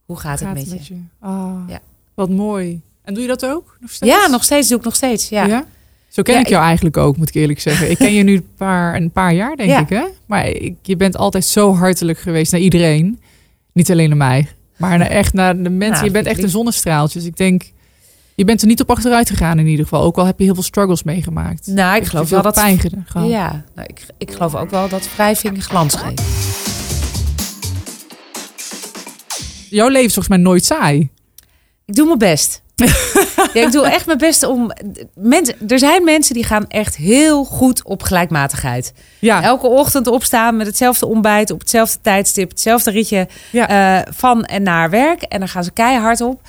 hoe 0.05 0.19
gaat, 0.19 0.41
het 0.41 0.55
met 0.55 0.87
je? 0.87 0.95
Ah, 1.21 1.55
Ja. 1.69 1.81
Wat 2.15 2.31
mooi. 2.31 2.81
En 3.03 3.15
doe 3.15 3.23
je 3.23 3.29
dat 3.29 3.47
ook 3.47 3.77
nog 3.81 3.91
steeds? 3.91 4.13
Ja, 4.13 4.27
nog 4.27 4.45
steeds 4.45 4.69
doe 4.69 4.79
ik 4.79 4.85
nog 4.85 4.95
steeds. 4.95 5.29
Ja. 5.29 5.65
Zo 6.09 6.23
ken 6.23 6.35
Ja, 6.35 6.41
ik 6.41 6.49
jou 6.49 6.65
eigenlijk 6.65 6.97
ook, 6.97 7.17
moet 7.17 7.29
ik 7.29 7.35
eerlijk 7.35 7.61
zeggen. 7.61 7.91
Ik 7.91 7.97
ken 7.97 8.13
je 8.15 8.23
nu 8.23 8.35
een 8.35 8.49
paar, 8.57 8.95
een 8.97 9.11
paar 9.11 9.35
jaar, 9.35 9.57
denk 9.57 9.71
Ja. 9.71 9.81
ik. 9.81 9.89
Hè? 9.89 10.05
Maar 10.27 10.47
ik, 10.47 10.75
je 10.83 10.97
bent 10.97 11.17
altijd 11.17 11.45
zo 11.45 11.75
hartelijk 11.75 12.19
geweest 12.19 12.53
naar 12.53 12.61
iedereen. 12.61 13.21
Niet 13.73 13.91
alleen 13.91 14.09
naar 14.09 14.19
mij, 14.19 14.49
maar 14.77 14.99
naar, 14.99 15.07
echt 15.11 15.33
naar 15.33 15.63
de 15.63 15.71
mensen. 15.71 15.91
Nou, 15.91 16.05
je 16.05 16.11
bent 16.11 16.27
echt 16.27 16.43
een 16.43 16.49
zonnestraaltje. 16.49 17.19
Dus 17.19 17.29
ik 17.29 17.37
denk, 17.37 17.73
je 18.39 18.45
bent 18.45 18.61
er 18.61 18.67
niet 18.67 18.81
op 18.81 18.91
achteruit 18.91 19.29
gegaan 19.31 19.59
in 19.59 19.67
ieder 19.67 19.85
geval. 19.85 20.03
Ook 20.03 20.17
al 20.17 20.27
heb 20.27 20.39
je 20.39 20.45
heel 20.45 20.55
veel 20.55 20.63
struggles 20.63 21.03
meegemaakt. 21.03 21.67
Nou, 21.67 21.97
ik 21.97 22.05
geloof 22.05 22.29
wel 22.29 22.43
dat... 22.43 22.55
pijn 22.55 22.79
gehad. 23.07 23.29
Ja, 23.29 23.65
nou, 23.75 23.89
ik, 23.89 24.07
ik 24.19 24.31
geloof 24.33 24.55
ook 24.55 24.71
wel 24.71 24.89
dat 24.89 25.09
wrijving 25.15 25.65
glans 25.65 25.95
geeft. 25.95 26.23
Jouw 29.71 29.89
leven 29.89 30.07
is 30.07 30.15
volgens 30.15 30.29
mij 30.29 30.45
nooit 30.45 30.65
saai. 30.65 31.11
Ik 31.87 31.95
doe 31.95 32.07
mijn 32.07 32.19
best. 32.19 32.63
ja, 33.55 33.63
ik 33.67 33.73
doe 33.73 33.87
echt 33.87 34.07
mijn 34.07 34.19
best 34.19 34.43
om. 34.43 34.71
Mensen, 35.15 35.55
er 35.69 35.79
zijn 35.79 36.05
mensen 36.05 36.35
die 36.35 36.45
gaan 36.45 36.67
echt 36.69 36.97
heel 36.97 37.45
goed 37.45 37.85
op 37.85 38.03
gelijkmatigheid. 38.03 38.93
Ja, 39.19 39.43
Elke 39.43 39.67
ochtend 39.67 40.07
opstaan 40.07 40.57
met 40.57 40.67
hetzelfde 40.67 41.07
ontbijt, 41.07 41.51
op 41.51 41.61
hetzelfde 41.61 41.99
tijdstip, 42.03 42.51
hetzelfde 42.51 42.91
ritje 42.91 43.29
Ja. 43.53 43.69
eh, 44.05 44.13
van 44.15 44.45
en 44.45 44.63
naar 44.63 44.91
werk. 44.91 45.23
En 45.23 45.39
dan 45.39 45.49
gaan 45.49 45.65
ze 45.65 45.71
keihard 45.73 46.21
op. 46.21 46.41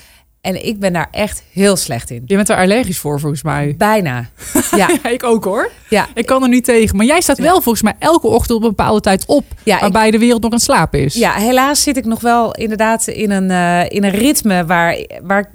En 0.41 0.65
ik 0.65 0.79
ben 0.79 0.93
daar 0.93 1.07
echt 1.11 1.43
heel 1.51 1.75
slecht 1.75 2.09
in. 2.09 2.21
je 2.25 2.35
bent 2.35 2.49
er 2.49 2.55
allergisch 2.57 2.99
voor 2.99 3.19
volgens 3.19 3.43
mij. 3.43 3.75
Bijna. 3.77 4.25
Ja, 4.75 4.89
Ja, 5.03 5.09
ik 5.09 5.23
ook 5.23 5.43
hoor. 5.43 5.71
ja. 5.89 6.07
Ik 6.13 6.25
kan 6.25 6.43
er 6.43 6.49
niet 6.49 6.63
tegen. 6.63 6.95
Maar 6.95 7.05
jij 7.05 7.21
staat 7.21 7.37
wel 7.37 7.61
volgens 7.61 7.81
mij 7.81 7.93
elke 7.99 8.27
ochtend 8.27 8.57
op 8.57 8.63
een 8.63 8.69
bepaalde 8.69 9.01
tijd 9.01 9.25
op. 9.25 9.43
Ja, 9.63 9.75
ik- 9.75 9.81
waarbij 9.81 10.11
de 10.11 10.19
wereld 10.19 10.41
nog 10.41 10.51
aan 10.51 10.57
het 10.57 10.65
slapen 10.65 10.99
is. 11.03 11.13
Ja, 11.13 11.33
helaas 11.33 11.83
zit 11.83 11.97
ik 11.97 12.05
nog 12.05 12.21
wel 12.21 12.53
inderdaad 12.55 13.07
in 13.07 13.31
een, 13.31 13.51
eh, 13.51 13.95
in 13.97 14.03
een 14.03 14.11
ritme 14.11 14.65
waar, 14.65 15.05
waar 15.23 15.53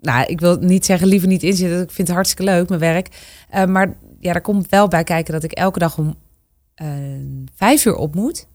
nou, 0.00 0.24
ik 0.26 0.40
wil 0.40 0.56
niet 0.60 0.84
zeggen 0.86 1.06
liever 1.08 1.28
niet 1.28 1.42
in 1.42 1.54
zitten. 1.54 1.82
Ik 1.82 1.90
vind 1.90 2.06
het 2.08 2.16
hartstikke 2.16 2.44
leuk, 2.52 2.68
mijn 2.68 2.80
werk. 2.80 3.08
Eh, 3.50 3.64
maar 3.64 3.94
ja, 4.20 4.32
daar 4.32 4.42
komt 4.42 4.68
wel 4.68 4.88
bij 4.88 5.04
kijken 5.04 5.32
dat 5.32 5.42
ik 5.42 5.52
elke 5.52 5.78
dag 5.78 5.98
om 5.98 6.14
eh, 6.74 6.86
vijf 7.56 7.84
uur 7.84 7.94
op 7.96 8.14
moet. 8.14 8.46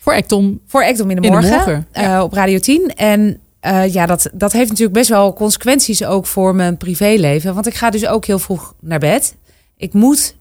Voor 0.00 0.12
Ectom. 0.12 0.60
Voor 0.66 0.82
Ectom 0.82 1.10
in 1.10 1.16
de 1.16 1.22
In 1.22 1.30
de 1.32 1.36
morgen, 1.40 1.86
morgen, 1.94 2.22
op 2.22 2.32
Radio 2.32 2.58
10. 2.58 2.92
En 2.96 3.40
eh, 3.60 3.92
ja, 3.92 4.06
dat, 4.06 4.30
dat 4.32 4.52
heeft 4.52 4.68
natuurlijk 4.68 4.96
best 4.98 5.08
wel 5.08 5.32
consequenties 5.32 6.04
ook 6.04 6.26
voor 6.26 6.54
mijn 6.54 6.76
privéleven. 6.76 7.54
Want 7.54 7.66
ik 7.66 7.74
ga 7.74 7.90
dus 7.90 8.06
ook 8.06 8.24
heel 8.24 8.38
vroeg 8.38 8.74
naar 8.80 8.98
bed. 8.98 9.34
Ik 9.76 9.92
moet 9.92 10.36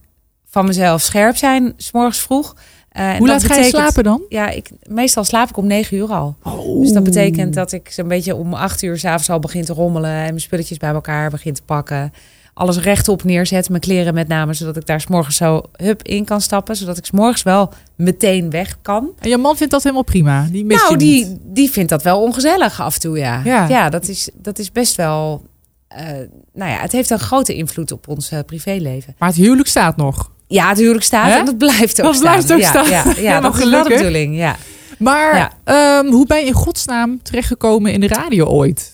van 0.50 0.66
mezelf 0.66 1.02
scherp 1.02 1.36
zijn, 1.36 1.74
s 1.78 1.92
morgens 1.92 2.20
vroeg. 2.20 2.56
Eh, 2.90 3.16
Hoe 3.16 3.28
laat 3.28 3.44
ga 3.44 3.56
je 3.56 3.64
slapen 3.64 4.04
dan? 4.04 4.22
Ja, 4.30 4.50
ik, 4.50 4.70
meestal 4.88 5.24
slaap 5.24 5.50
ik 5.50 5.58
om 5.58 5.68
negen 5.68 5.98
uur 5.98 6.14
al. 6.14 6.36
Dus 6.82 6.92
dat 6.92 7.04
betekent 7.04 7.54
dat 7.54 7.72
ik 7.72 7.90
zo'n 7.90 8.08
beetje 8.08 8.36
om 8.36 8.54
acht 8.54 8.82
uur 8.82 8.98
s'avonds 8.98 9.30
al 9.30 9.40
begin 9.40 9.66
te 9.66 9.74
rommelen. 9.74 10.12
En 10.12 10.24
mijn 10.24 10.40
spulletjes 10.40 10.78
bij 10.78 10.90
elkaar 10.90 11.30
begin 11.30 11.54
te 11.54 11.62
pakken. 11.62 12.14
Alles 12.58 12.78
rechtop 12.78 13.24
neerzet, 13.24 13.70
mijn 13.70 13.82
kleren 13.82 14.14
met 14.14 14.28
name. 14.28 14.54
Zodat 14.54 14.78
ik 14.78 14.86
daar 14.86 15.02
s'morgens 15.02 15.36
zo 15.36 15.62
hup 15.76 16.04
in 16.04 16.26
kan 16.26 16.42
stappen. 16.42 16.76
Zodat 16.76 16.98
ik 16.98 17.06
s'morgens 17.06 17.44
wel 17.44 17.74
meteen 17.96 18.50
weg 18.50 18.78
kan. 18.82 19.10
En 19.20 19.30
je 19.30 19.38
man 19.38 19.58
vindt 19.58 19.72
dat 19.74 19.84
helemaal 19.84 20.04
prima. 20.04 20.48
Die 20.52 20.66
mist 20.66 20.82
nou, 20.84 20.98
die, 20.98 21.26
niet. 21.26 21.38
die 21.44 21.70
vindt 21.72 21.90
dat 21.90 22.04
wel 22.04 22.22
ongezellig 22.22 22.82
af 22.82 22.94
en 22.94 23.00
toe, 23.00 23.18
ja. 23.18 23.42
Ja. 23.68 23.90
dat, 23.90 24.08
is, 24.08 24.30
dat 24.34 24.60
is 24.60 24.72
best 24.72 24.96
wel... 24.96 25.46
eh, 25.88 26.06
nou 26.54 26.72
ja, 26.72 26.78
het 26.78 26.92
heeft 26.92 27.10
een 27.10 27.20
grote 27.20 27.56
invloed 27.56 27.92
op 27.92 28.08
ons 28.08 28.32
eh, 28.32 28.40
privéleven. 28.46 29.16
Maar 29.18 29.30
het 29.30 29.38
huwelijk 29.38 29.68
staat 29.68 29.98
nog. 29.98 30.32
Ja, 30.48 30.70
het 30.70 30.78
huwelijk 30.78 31.04
staat 31.06 31.40
en 31.40 31.46
dat 31.46 31.58
blijft 31.58 32.00
ook 32.02 32.06
Dat 32.06 32.16
staan. 32.16 32.30
blijft 32.32 32.54
ook 32.54 32.60
ja, 32.60 32.68
staan. 32.70 32.90
Ja, 32.90 33.04
ja, 33.04 33.14
Helemaal 33.30 33.42
dat 33.42 33.54
is 33.54 33.60
wel 33.60 33.70
de 33.70 33.78
gelukkig. 33.78 33.98
bedoeling, 33.98 34.38
ja. 34.38 34.56
Maar 35.00 35.36
Ja. 35.36 35.52
ehm, 35.64 36.06
hoe 36.12 36.26
ben 36.26 36.40
je 36.40 36.46
in 36.46 36.54
godsnaam 36.54 37.22
terechtgekomen 37.24 37.92
in 37.94 38.00
de 38.00 38.08
radio 38.08 38.46
ooit? 38.46 38.92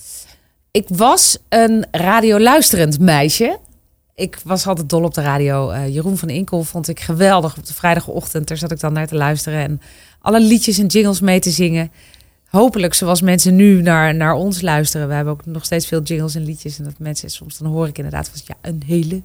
Ik 0.74 0.88
was 0.88 1.38
een 1.50 1.86
radioluisterend 1.92 3.00
meisje. 3.00 3.60
Ik 4.16 4.40
was 4.44 4.68
altijd 4.68 4.90
dol 4.90 5.04
op 5.04 5.14
de 5.14 5.22
radio. 5.22 5.70
Eh, 5.70 5.94
Jeroen 5.94 6.18
van 6.18 6.30
Inkel 6.30 6.64
vond 6.64 6.88
ik 6.88 7.00
geweldig 7.00 7.58
op 7.58 7.66
de 7.66 7.74
vrijdagochtend. 7.74 8.48
Daar 8.48 8.58
zat 8.58 8.72
ik 8.72 8.80
dan 8.80 8.94
naar 8.94 9.08
te 9.08 9.16
luisteren 9.16 9.60
en 9.60 9.82
alle 10.22 10.40
liedjes 10.40 10.78
en 10.78 10.86
jingles 10.86 11.20
mee 11.20 11.40
te 11.40 11.50
zingen. 11.50 11.92
Hopelijk 12.48 12.94
zoals 12.94 13.22
mensen 13.22 13.56
nu 13.56 13.82
naar, 13.82 14.16
naar 14.16 14.34
ons 14.34 14.62
luisteren. 14.62 15.08
We 15.08 15.14
hebben 15.14 15.34
ook 15.34 15.46
nog 15.46 15.66
steeds 15.66 15.88
veel 15.88 16.02
jingles 16.02 16.36
en 16.36 16.46
liedjes. 16.46 16.78
En 16.78 16.84
dat 16.84 17.00
mensen 17.00 17.30
soms 17.30 17.58
dan 17.58 17.72
hoor 17.72 17.88
ik 17.88 17.98
inderdaad 17.98 18.30
van 18.30 18.42
ja, 18.46 18.70
een 18.70 18.84
hele 18.86 19.22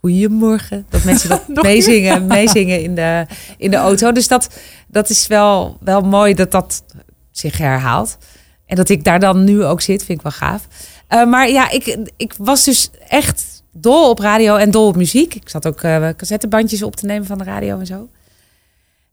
goede 0.00 0.28
morgen. 0.28 0.86
Dat 0.88 1.04
mensen 1.04 1.28
dat 1.28 1.62
meezingen, 1.62 2.26
meezingen 2.26 2.82
in 2.82 2.94
de, 2.94 3.26
in 3.58 3.70
de 3.70 3.76
auto. 3.76 4.12
Dus 4.12 4.28
dat, 4.28 4.48
dat 4.86 5.10
is 5.10 5.26
wel, 5.26 5.78
wel 5.80 6.00
mooi 6.00 6.34
dat 6.34 6.50
dat 6.50 6.84
zich 7.30 7.58
herhaalt. 7.58 8.18
En 8.66 8.76
dat 8.76 8.88
ik 8.88 9.04
daar 9.04 9.20
dan 9.20 9.44
nu 9.44 9.64
ook 9.64 9.80
zit, 9.80 10.04
vind 10.04 10.18
ik 10.18 10.22
wel 10.24 10.32
gaaf. 10.32 10.66
Eh, 11.08 11.24
maar 11.26 11.50
ja, 11.50 11.70
ik, 11.70 11.98
ik 12.16 12.34
was 12.38 12.64
dus 12.64 12.90
echt 13.08 13.62
dol 13.72 14.10
op 14.10 14.18
radio 14.18 14.56
en 14.56 14.70
dol 14.70 14.86
op 14.86 14.96
muziek. 14.96 15.34
Ik 15.34 15.48
zat 15.48 15.66
ook 15.66 15.82
eh 15.82 16.08
cassettebandjes 16.16 16.82
op 16.82 16.96
te 16.96 17.06
nemen 17.06 17.26
van 17.26 17.38
de 17.38 17.44
radio 17.44 17.78
en 17.78 17.86
zo. 17.86 18.08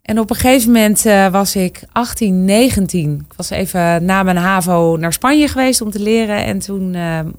En 0.02 0.20
op 0.20 0.30
een 0.30 0.36
gegeven 0.36 0.72
moment 0.72 1.06
eh, 1.06 1.28
was 1.32 1.56
ik 1.56 1.84
18, 1.92 2.46
19. 2.46 3.26
Ik 3.30 3.34
was 3.38 3.50
even 3.50 4.06
na 4.06 4.24
mijn 4.24 4.38
HAVO 4.38 4.96
naar 4.98 5.14
Spanje 5.14 5.48
geweest 5.48 5.82
om 5.82 5.92
te 5.92 6.00
leren. 6.00 6.44
En 6.46 6.60
toen 6.60 6.96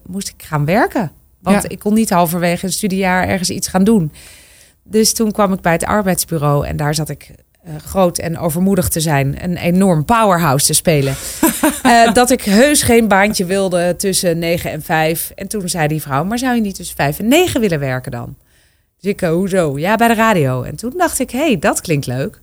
moest 0.07 0.29
ik 0.29 0.43
gaan 0.43 0.65
werken. 0.65 1.13
Want 1.41 1.63
Ja. 1.63 1.69
ik 1.69 1.79
kon 1.79 1.95
niet 1.95 2.11
halverwege 2.11 2.67
een 2.67 2.73
studiejaar 2.73 3.29
ergens 3.29 3.51
iets 3.51 3.69
gaan 3.69 3.85
doen. 3.85 4.13
Dus 4.83 5.13
toen 5.13 5.33
kwam 5.33 5.53
ik 5.53 5.61
bij 5.61 5.73
het 5.73 5.85
arbeidsbureau. 5.85 6.67
En 6.67 6.77
daar 6.77 6.95
zat 6.95 7.09
ik 7.09 7.31
eh, 7.65 7.75
groot 7.85 8.19
en 8.19 8.39
overmoedig 8.39 8.89
te 8.89 9.01
zijn. 9.01 9.45
Een 9.45 9.57
enorm 9.57 10.05
powerhouse 10.05 10.67
te 10.67 10.73
spelen. 10.73 11.15
Eh, 11.83 12.13
dat 12.13 12.31
ik 12.31 12.43
heus 12.43 12.83
geen 12.83 13.09
baantje 13.09 13.45
wilde 13.45 13.95
tussen 13.97 14.39
9 14.39 14.71
en 14.71 14.83
5. 14.83 15.33
En 15.35 15.49
toen 15.49 15.69
zei 15.69 15.89
die 15.89 16.03
vrouw, 16.03 16.25
maar 16.25 16.39
zou 16.39 16.55
je 16.55 16.61
niet 16.61 16.75
tussen 16.75 16.97
5 16.97 17.19
en 17.19 17.29
9 17.29 17.61
willen 17.61 17.79
werken 17.79 18.11
dan? 18.11 18.37
Dus 19.01 19.11
ik, 19.11 19.23
eh, 19.23 19.31
hoezo? 19.31 19.79
Ja, 19.79 19.97
bij 19.97 20.09
de 20.09 20.15
radio. 20.15 20.63
En 20.63 20.77
toen 20.77 20.93
dacht 20.97 21.19
ik, 21.19 21.31
hé, 21.31 21.39
hey, 21.39 21.59
dat 21.59 21.81
klinkt 21.81 22.07
leuk. 22.07 22.41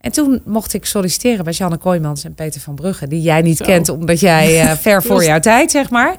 En 0.00 0.12
toen 0.12 0.42
mocht 0.44 0.74
ik 0.74 0.84
solliciteren 0.84 1.44
bij 1.44 1.52
Janne 1.52 1.76
Kooijmans 1.76 2.24
en 2.24 2.34
Peter 2.34 2.60
van 2.60 2.74
Brugge. 2.74 3.08
Die 3.08 3.22
jij 3.22 3.42
niet 3.42 3.56
Zo. 3.56 3.64
kent, 3.64 3.88
omdat 3.88 4.20
jij 4.20 4.76
ver 4.76 5.02
voor 5.08 5.24
jouw 5.24 5.40
tijd, 5.40 5.70
zeg 5.70 5.90
maar. 5.90 6.16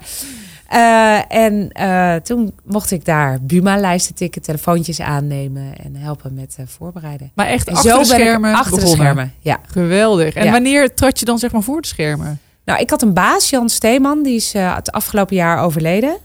Eh, 0.72 1.20
en 1.28 1.70
eh, 1.70 2.14
toen 2.14 2.52
mocht 2.64 2.90
ik 2.90 3.04
daar 3.04 3.38
Buma-lijsten 3.42 4.14
tikken, 4.14 4.42
telefoontjes 4.42 5.00
aannemen 5.00 5.78
en 5.78 5.96
helpen 5.96 6.34
met 6.34 6.54
eh, 6.58 6.66
voorbereiden. 6.66 7.30
Maar 7.34 7.46
echt 7.46 7.68
En 7.68 7.74
achter 7.74 7.98
de 7.98 8.04
schermen 8.04 8.54
achter 8.54 8.80
de 8.80 8.86
schermen, 8.86 9.32
ja. 9.40 9.60
Geweldig. 9.66 10.34
En 10.34 10.44
Ja. 10.44 10.50
wanneer 10.50 10.94
trad 10.94 11.18
je 11.18 11.24
dan 11.24 11.38
zeg 11.38 11.52
maar 11.52 11.62
voor 11.62 11.80
de 11.80 11.86
schermen? 11.86 12.40
Nou, 12.64 12.80
ik 12.80 12.90
had 12.90 13.02
een 13.02 13.12
baas, 13.12 13.50
Jan 13.50 13.68
Steeman, 13.68 14.22
die 14.22 14.34
is 14.34 14.52
het 14.52 14.92
afgelopen 14.92 15.36
jaar 15.36 15.58
overleden. 15.58 16.16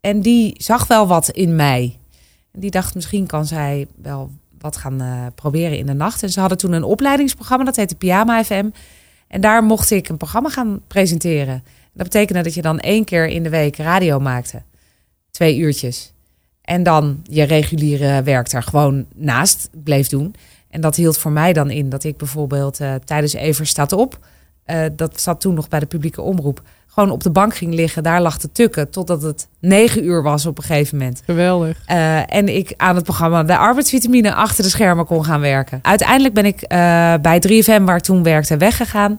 En 0.00 0.20
die 0.20 0.54
zag 0.56 0.86
wel 0.86 1.06
wat 1.06 1.28
in 1.28 1.56
mij. 1.56 1.98
En 2.52 2.60
die 2.60 2.70
dacht, 2.70 2.94
misschien 2.94 3.26
kan 3.26 3.46
zij 3.46 3.86
wel 4.02 4.30
wat 4.58 4.76
gaan 4.76 5.32
proberen 5.34 5.78
in 5.78 5.86
de 5.86 5.94
nacht. 5.94 6.22
En 6.22 6.30
ze 6.30 6.40
hadden 6.40 6.58
toen 6.58 6.72
een 6.72 6.84
opleidingsprogramma, 6.84 7.64
dat 7.64 7.76
heette 7.76 7.94
Pyjama 7.94 8.44
FM. 8.44 8.68
En 9.28 9.40
daar 9.40 9.62
mocht 9.62 9.90
ik 9.90 10.08
een 10.08 10.16
programma 10.16 10.48
gaan 10.48 10.80
presenteren. 10.86 11.64
Dat 11.98 12.06
betekende 12.06 12.42
dat 12.42 12.54
je 12.54 12.62
dan 12.62 12.78
één 12.78 13.04
keer 13.04 13.26
in 13.26 13.42
de 13.42 13.48
week 13.48 13.76
radio 13.76 14.20
maakte. 14.20 14.62
Twee 15.30 15.56
uurtjes. 15.56 16.12
En 16.62 16.82
dan 16.82 17.20
je 17.22 17.42
reguliere 17.42 18.22
werk 18.22 18.50
daar 18.50 18.62
gewoon 18.62 19.06
naast 19.14 19.68
bleef 19.84 20.08
doen. 20.08 20.34
En 20.70 20.80
dat 20.80 20.96
hield 20.96 21.18
voor 21.18 21.30
mij 21.30 21.52
dan 21.52 21.70
in 21.70 21.88
dat 21.88 22.04
ik 22.04 22.16
bijvoorbeeld 22.16 22.80
eh, 22.80 22.94
tijdens 23.04 23.32
Ever 23.32 23.66
staat 23.66 23.92
op... 23.92 24.18
eh, 24.64 24.80
dat 24.92 25.20
zat 25.20 25.40
toen 25.40 25.54
nog 25.54 25.68
bij 25.68 25.80
de 25.80 25.86
publieke 25.86 26.22
omroep... 26.22 26.62
gewoon 26.86 27.10
op 27.10 27.22
de 27.22 27.30
bank 27.30 27.56
ging 27.56 27.74
liggen, 27.74 28.02
daar 28.02 28.22
lag 28.22 28.38
te 28.38 28.52
tukken... 28.52 28.90
totdat 28.90 29.22
het 29.22 29.48
negen 29.60 30.04
uur 30.04 30.22
was 30.22 30.46
op 30.46 30.58
een 30.58 30.64
gegeven 30.64 30.98
moment. 30.98 31.22
Geweldig. 31.24 31.82
Eh, 31.86 32.34
en 32.34 32.56
ik 32.56 32.74
aan 32.76 32.94
het 32.94 33.04
programma 33.04 33.42
De 33.42 33.56
Arbeidsvitamine 33.56 34.34
achter 34.34 34.64
de 34.64 34.70
schermen 34.70 35.06
kon 35.06 35.24
gaan 35.24 35.40
werken. 35.40 35.78
Uiteindelijk 35.82 36.34
ben 36.34 36.44
ik 36.44 36.68
bij 37.22 37.42
3FM, 37.48 37.82
waar 37.84 37.96
ik 37.96 38.02
toen 38.02 38.22
werkte, 38.22 38.56
weggegaan. 38.56 39.16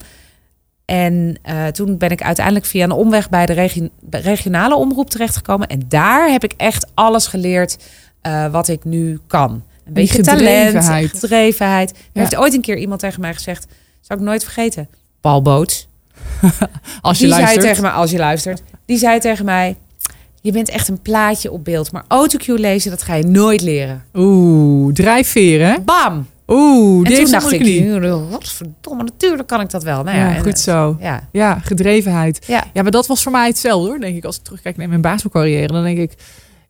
En 0.89 1.37
eh, 1.41 1.67
toen 1.67 1.97
ben 1.97 2.09
ik 2.09 2.21
uiteindelijk 2.21 2.65
via 2.65 2.83
een 2.83 2.91
omweg 2.91 3.29
bij 3.29 3.45
de 3.45 3.53
regi- 3.53 3.89
regionale 4.09 4.75
omroep 4.75 5.09
terechtgekomen. 5.09 5.67
En 5.67 5.81
daar 5.87 6.31
heb 6.31 6.43
ik 6.43 6.53
echt 6.57 6.87
alles 6.93 7.27
geleerd 7.27 7.77
eh, 8.21 8.51
wat 8.51 8.67
ik 8.67 8.83
nu 8.83 9.19
kan. 9.27 9.51
Een 9.85 9.93
beetje 9.93 10.21
talent, 10.21 10.41
gedrevenheid. 10.67 11.09
gedrevenheid. 11.09 11.89
Er 11.91 11.95
Ja. 12.13 12.21
heeft 12.21 12.35
ooit 12.35 12.53
een 12.53 12.61
keer 12.61 12.77
iemand 12.77 12.99
tegen 12.99 13.21
mij 13.21 13.33
gezegd, 13.33 13.65
zou 14.01 14.19
ik 14.19 14.25
nooit 14.25 14.43
vergeten. 14.43 14.89
Paul 15.21 15.41
Boots. 15.41 15.87
Als 17.01 17.17
je 17.19 17.25
die 17.25 17.33
luistert. 17.33 17.61
zei 17.61 17.67
tegen 17.67 17.81
mij, 17.83 17.91
als 17.91 18.11
je 18.11 18.17
luistert, 18.17 18.61
die 18.85 18.97
zei 18.97 19.19
tegen 19.19 19.45
mij: 19.45 19.75
Je 20.41 20.51
bent 20.51 20.69
echt 20.69 20.87
een 20.87 21.01
plaatje 21.01 21.51
op 21.51 21.63
beeld, 21.63 21.91
maar 21.91 22.03
autocue 22.07 22.59
lezen, 22.59 22.91
dat 22.91 23.03
ga 23.03 23.15
je 23.15 23.23
nooit 23.25 23.61
leren. 23.61 24.03
Oeh, 24.13 24.93
drijfveer 24.93 25.65
hè? 25.67 25.79
Bam! 25.85 26.27
Oeh, 26.49 27.09
En 27.09 27.15
toen 27.15 27.31
dacht 27.31 27.51
ik: 27.51 27.59
niet. 27.61 27.99
Wat 28.29 28.49
verdomme, 28.49 29.03
natuurlijk 29.03 29.47
kan 29.47 29.61
ik 29.61 29.69
dat 29.69 29.83
wel. 29.83 30.03
Nou 30.03 30.17
Ja, 30.17 30.29
ja, 30.29 30.39
goed 30.39 30.53
eh, 30.53 30.55
zo. 30.55 30.97
Ja, 30.99 31.27
Ja, 31.31 31.59
gedrevenheid. 31.63 32.39
ja. 32.47 32.63
Ja, 32.73 32.81
maar 32.81 32.91
dat 32.91 33.07
was 33.07 33.23
voor 33.23 33.31
mij 33.31 33.47
hetzelfde 33.47 33.89
hoor. 33.89 33.99
Denk 33.99 34.15
ik, 34.17 34.25
als 34.25 34.37
ik 34.37 34.43
terugkijk 34.43 34.77
naar 34.77 34.89
mijn 34.89 35.01
basketbalcarrière, 35.01 35.73
dan 35.73 35.83
denk 35.83 35.97
ik, 35.97 36.13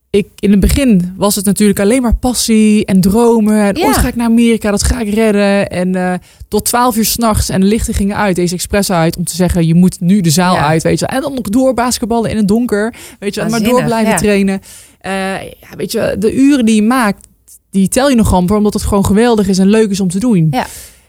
ik 0.09 0.27
in 0.39 0.51
het 0.51 0.59
begin 0.59 1.13
was 1.17 1.35
het 1.35 1.45
natuurlijk 1.45 1.79
alleen 1.79 2.01
maar 2.01 2.15
passie 2.15 2.85
en 2.85 3.01
dromen. 3.01 3.61
En 3.63 3.75
Ja. 3.75 3.85
ooit 3.85 3.97
ga 3.97 4.07
ik 4.07 4.15
naar 4.15 4.27
Amerika, 4.27 4.71
dat 4.71 4.83
ga 4.83 4.99
ik 4.99 5.13
redden. 5.13 5.69
En 5.69 5.95
eh, 5.95 6.13
tot 6.47 6.65
twaalf 6.65 6.95
uur 6.97 7.05
s'nachts 7.05 7.49
en 7.49 7.59
de 7.61 7.67
lichten 7.67 7.93
gingen 7.93 8.15
uit, 8.15 8.35
deze 8.35 8.53
expres 8.53 8.91
uit, 8.91 9.17
om 9.17 9.23
te 9.23 9.35
zeggen, 9.35 9.67
je 9.67 9.75
moet 9.75 9.99
nu 9.99 10.21
de 10.21 10.29
zaal 10.29 10.57
uit, 10.57 10.83
weet 10.83 10.99
je. 10.99 11.05
En 11.05 11.21
dan 11.21 11.33
nog 11.33 11.41
door 11.49 11.73
basketballen 11.73 12.29
in 12.29 12.37
het 12.37 12.47
donker, 12.47 12.93
weet 13.19 13.35
je, 13.35 13.45
maar 13.49 13.63
door 13.63 13.83
blijven 13.83 14.15
trainen. 14.15 14.61
Eh, 14.99 15.11
ja, 15.41 15.75
weet 15.77 15.91
je, 15.91 16.15
de 16.19 16.33
uren 16.35 16.65
die 16.65 16.75
je 16.75 16.81
maakt, 16.83 17.27
die 17.69 17.87
tel 17.87 18.09
je 18.09 18.15
nog 18.15 18.33
amper, 18.33 18.55
omdat 18.57 18.73
het 18.73 18.83
gewoon 18.83 19.05
geweldig 19.05 19.47
is 19.47 19.57
en 19.57 19.67
leuk 19.67 19.89
is 19.89 19.99
om 19.99 20.09
te 20.09 20.19
doen. 20.19 20.47
Ja. 20.51 20.65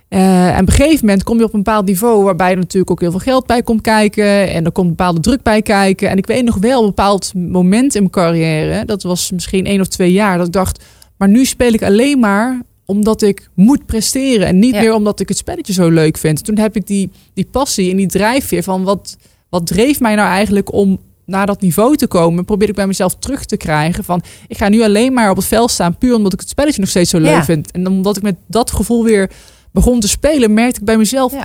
Eh, 0.08 0.46
en 0.56 0.60
op 0.62 0.68
een 0.68 0.74
gegeven 0.74 1.06
moment 1.06 1.22
kom 1.24 1.38
je 1.38 1.44
op 1.44 1.54
een 1.54 1.62
bepaald 1.62 1.86
niveau 1.86 2.24
waarbij 2.24 2.50
er 2.50 2.56
natuurlijk 2.56 2.90
ook 2.90 3.00
heel 3.00 3.10
veel 3.10 3.20
geld 3.20 3.46
bij 3.46 3.62
komt 3.62 3.80
kijken. 3.80 4.50
En 4.52 4.64
er 4.64 4.72
komt 4.72 4.86
een 4.90 4.94
bepaalde 4.96 5.20
druk 5.20 5.42
bij 5.42 5.62
kijken. 5.62 6.08
En 6.08 6.16
ik 6.16 6.26
weet 6.26 6.44
nog 6.44 6.56
wel 6.56 6.80
een 6.80 6.86
bepaald 6.86 7.32
moment 7.34 7.94
in 7.94 8.00
mijn 8.00 8.12
carrière, 8.12 8.84
dat 8.84 9.02
was 9.02 9.30
misschien 9.30 9.66
één 9.66 9.80
of 9.80 9.86
twee 9.86 10.12
jaar, 10.12 10.38
dat 10.38 10.46
ik 10.46 10.52
dacht, 10.52 10.84
maar 11.16 11.28
nu 11.28 11.44
speel 11.44 11.72
ik 11.72 11.82
alleen 11.82 12.18
maar 12.18 12.62
omdat 12.84 13.22
ik 13.22 13.48
moet 13.54 13.86
presteren 13.86 14.46
en 14.46 14.58
niet 14.58 14.74
Ja. 14.74 14.80
meer 14.80 14.94
omdat 14.94 15.20
ik 15.20 15.28
het 15.28 15.36
spelletje 15.36 15.72
zo 15.72 15.88
leuk 15.88 16.16
vind. 16.18 16.44
Toen 16.44 16.58
heb 16.58 16.76
ik 16.76 16.86
die, 16.86 17.10
die 17.34 17.46
passie 17.50 17.90
en 17.90 17.96
die 17.96 18.06
drijfveer 18.06 18.62
van 18.62 18.82
wat, 18.82 19.16
wat 19.48 19.66
dreef 19.66 20.00
mij 20.00 20.14
nou 20.14 20.28
eigenlijk 20.28 20.72
om 20.72 20.98
naar 21.30 21.46
dat 21.46 21.60
niveau 21.60 21.96
te 21.96 22.06
komen, 22.06 22.44
probeer 22.44 22.68
ik 22.68 22.74
bij 22.74 22.86
mezelf 22.86 23.14
terug 23.18 23.44
te 23.44 23.56
krijgen 23.56 24.04
van 24.04 24.22
ik 24.48 24.56
ga 24.56 24.68
nu 24.68 24.82
alleen 24.82 25.12
maar 25.12 25.30
op 25.30 25.36
het 25.36 25.46
veld 25.46 25.70
staan 25.70 25.98
puur 25.98 26.14
omdat 26.14 26.32
ik 26.32 26.40
het 26.40 26.48
spelletje 26.48 26.80
nog 26.80 26.88
steeds 26.90 27.10
zo 27.10 27.18
leuk 27.18 27.30
Ja. 27.34 27.44
vind. 27.44 27.70
En 27.70 27.86
omdat 27.86 28.16
ik 28.16 28.22
met 28.22 28.36
dat 28.46 28.70
gevoel 28.70 29.04
weer 29.04 29.30
begon 29.72 30.00
te 30.00 30.08
spelen, 30.08 30.54
merkte 30.54 30.80
ik 30.80 30.86
bij 30.86 30.96
mezelf, 30.96 31.32
Ja. 31.32 31.44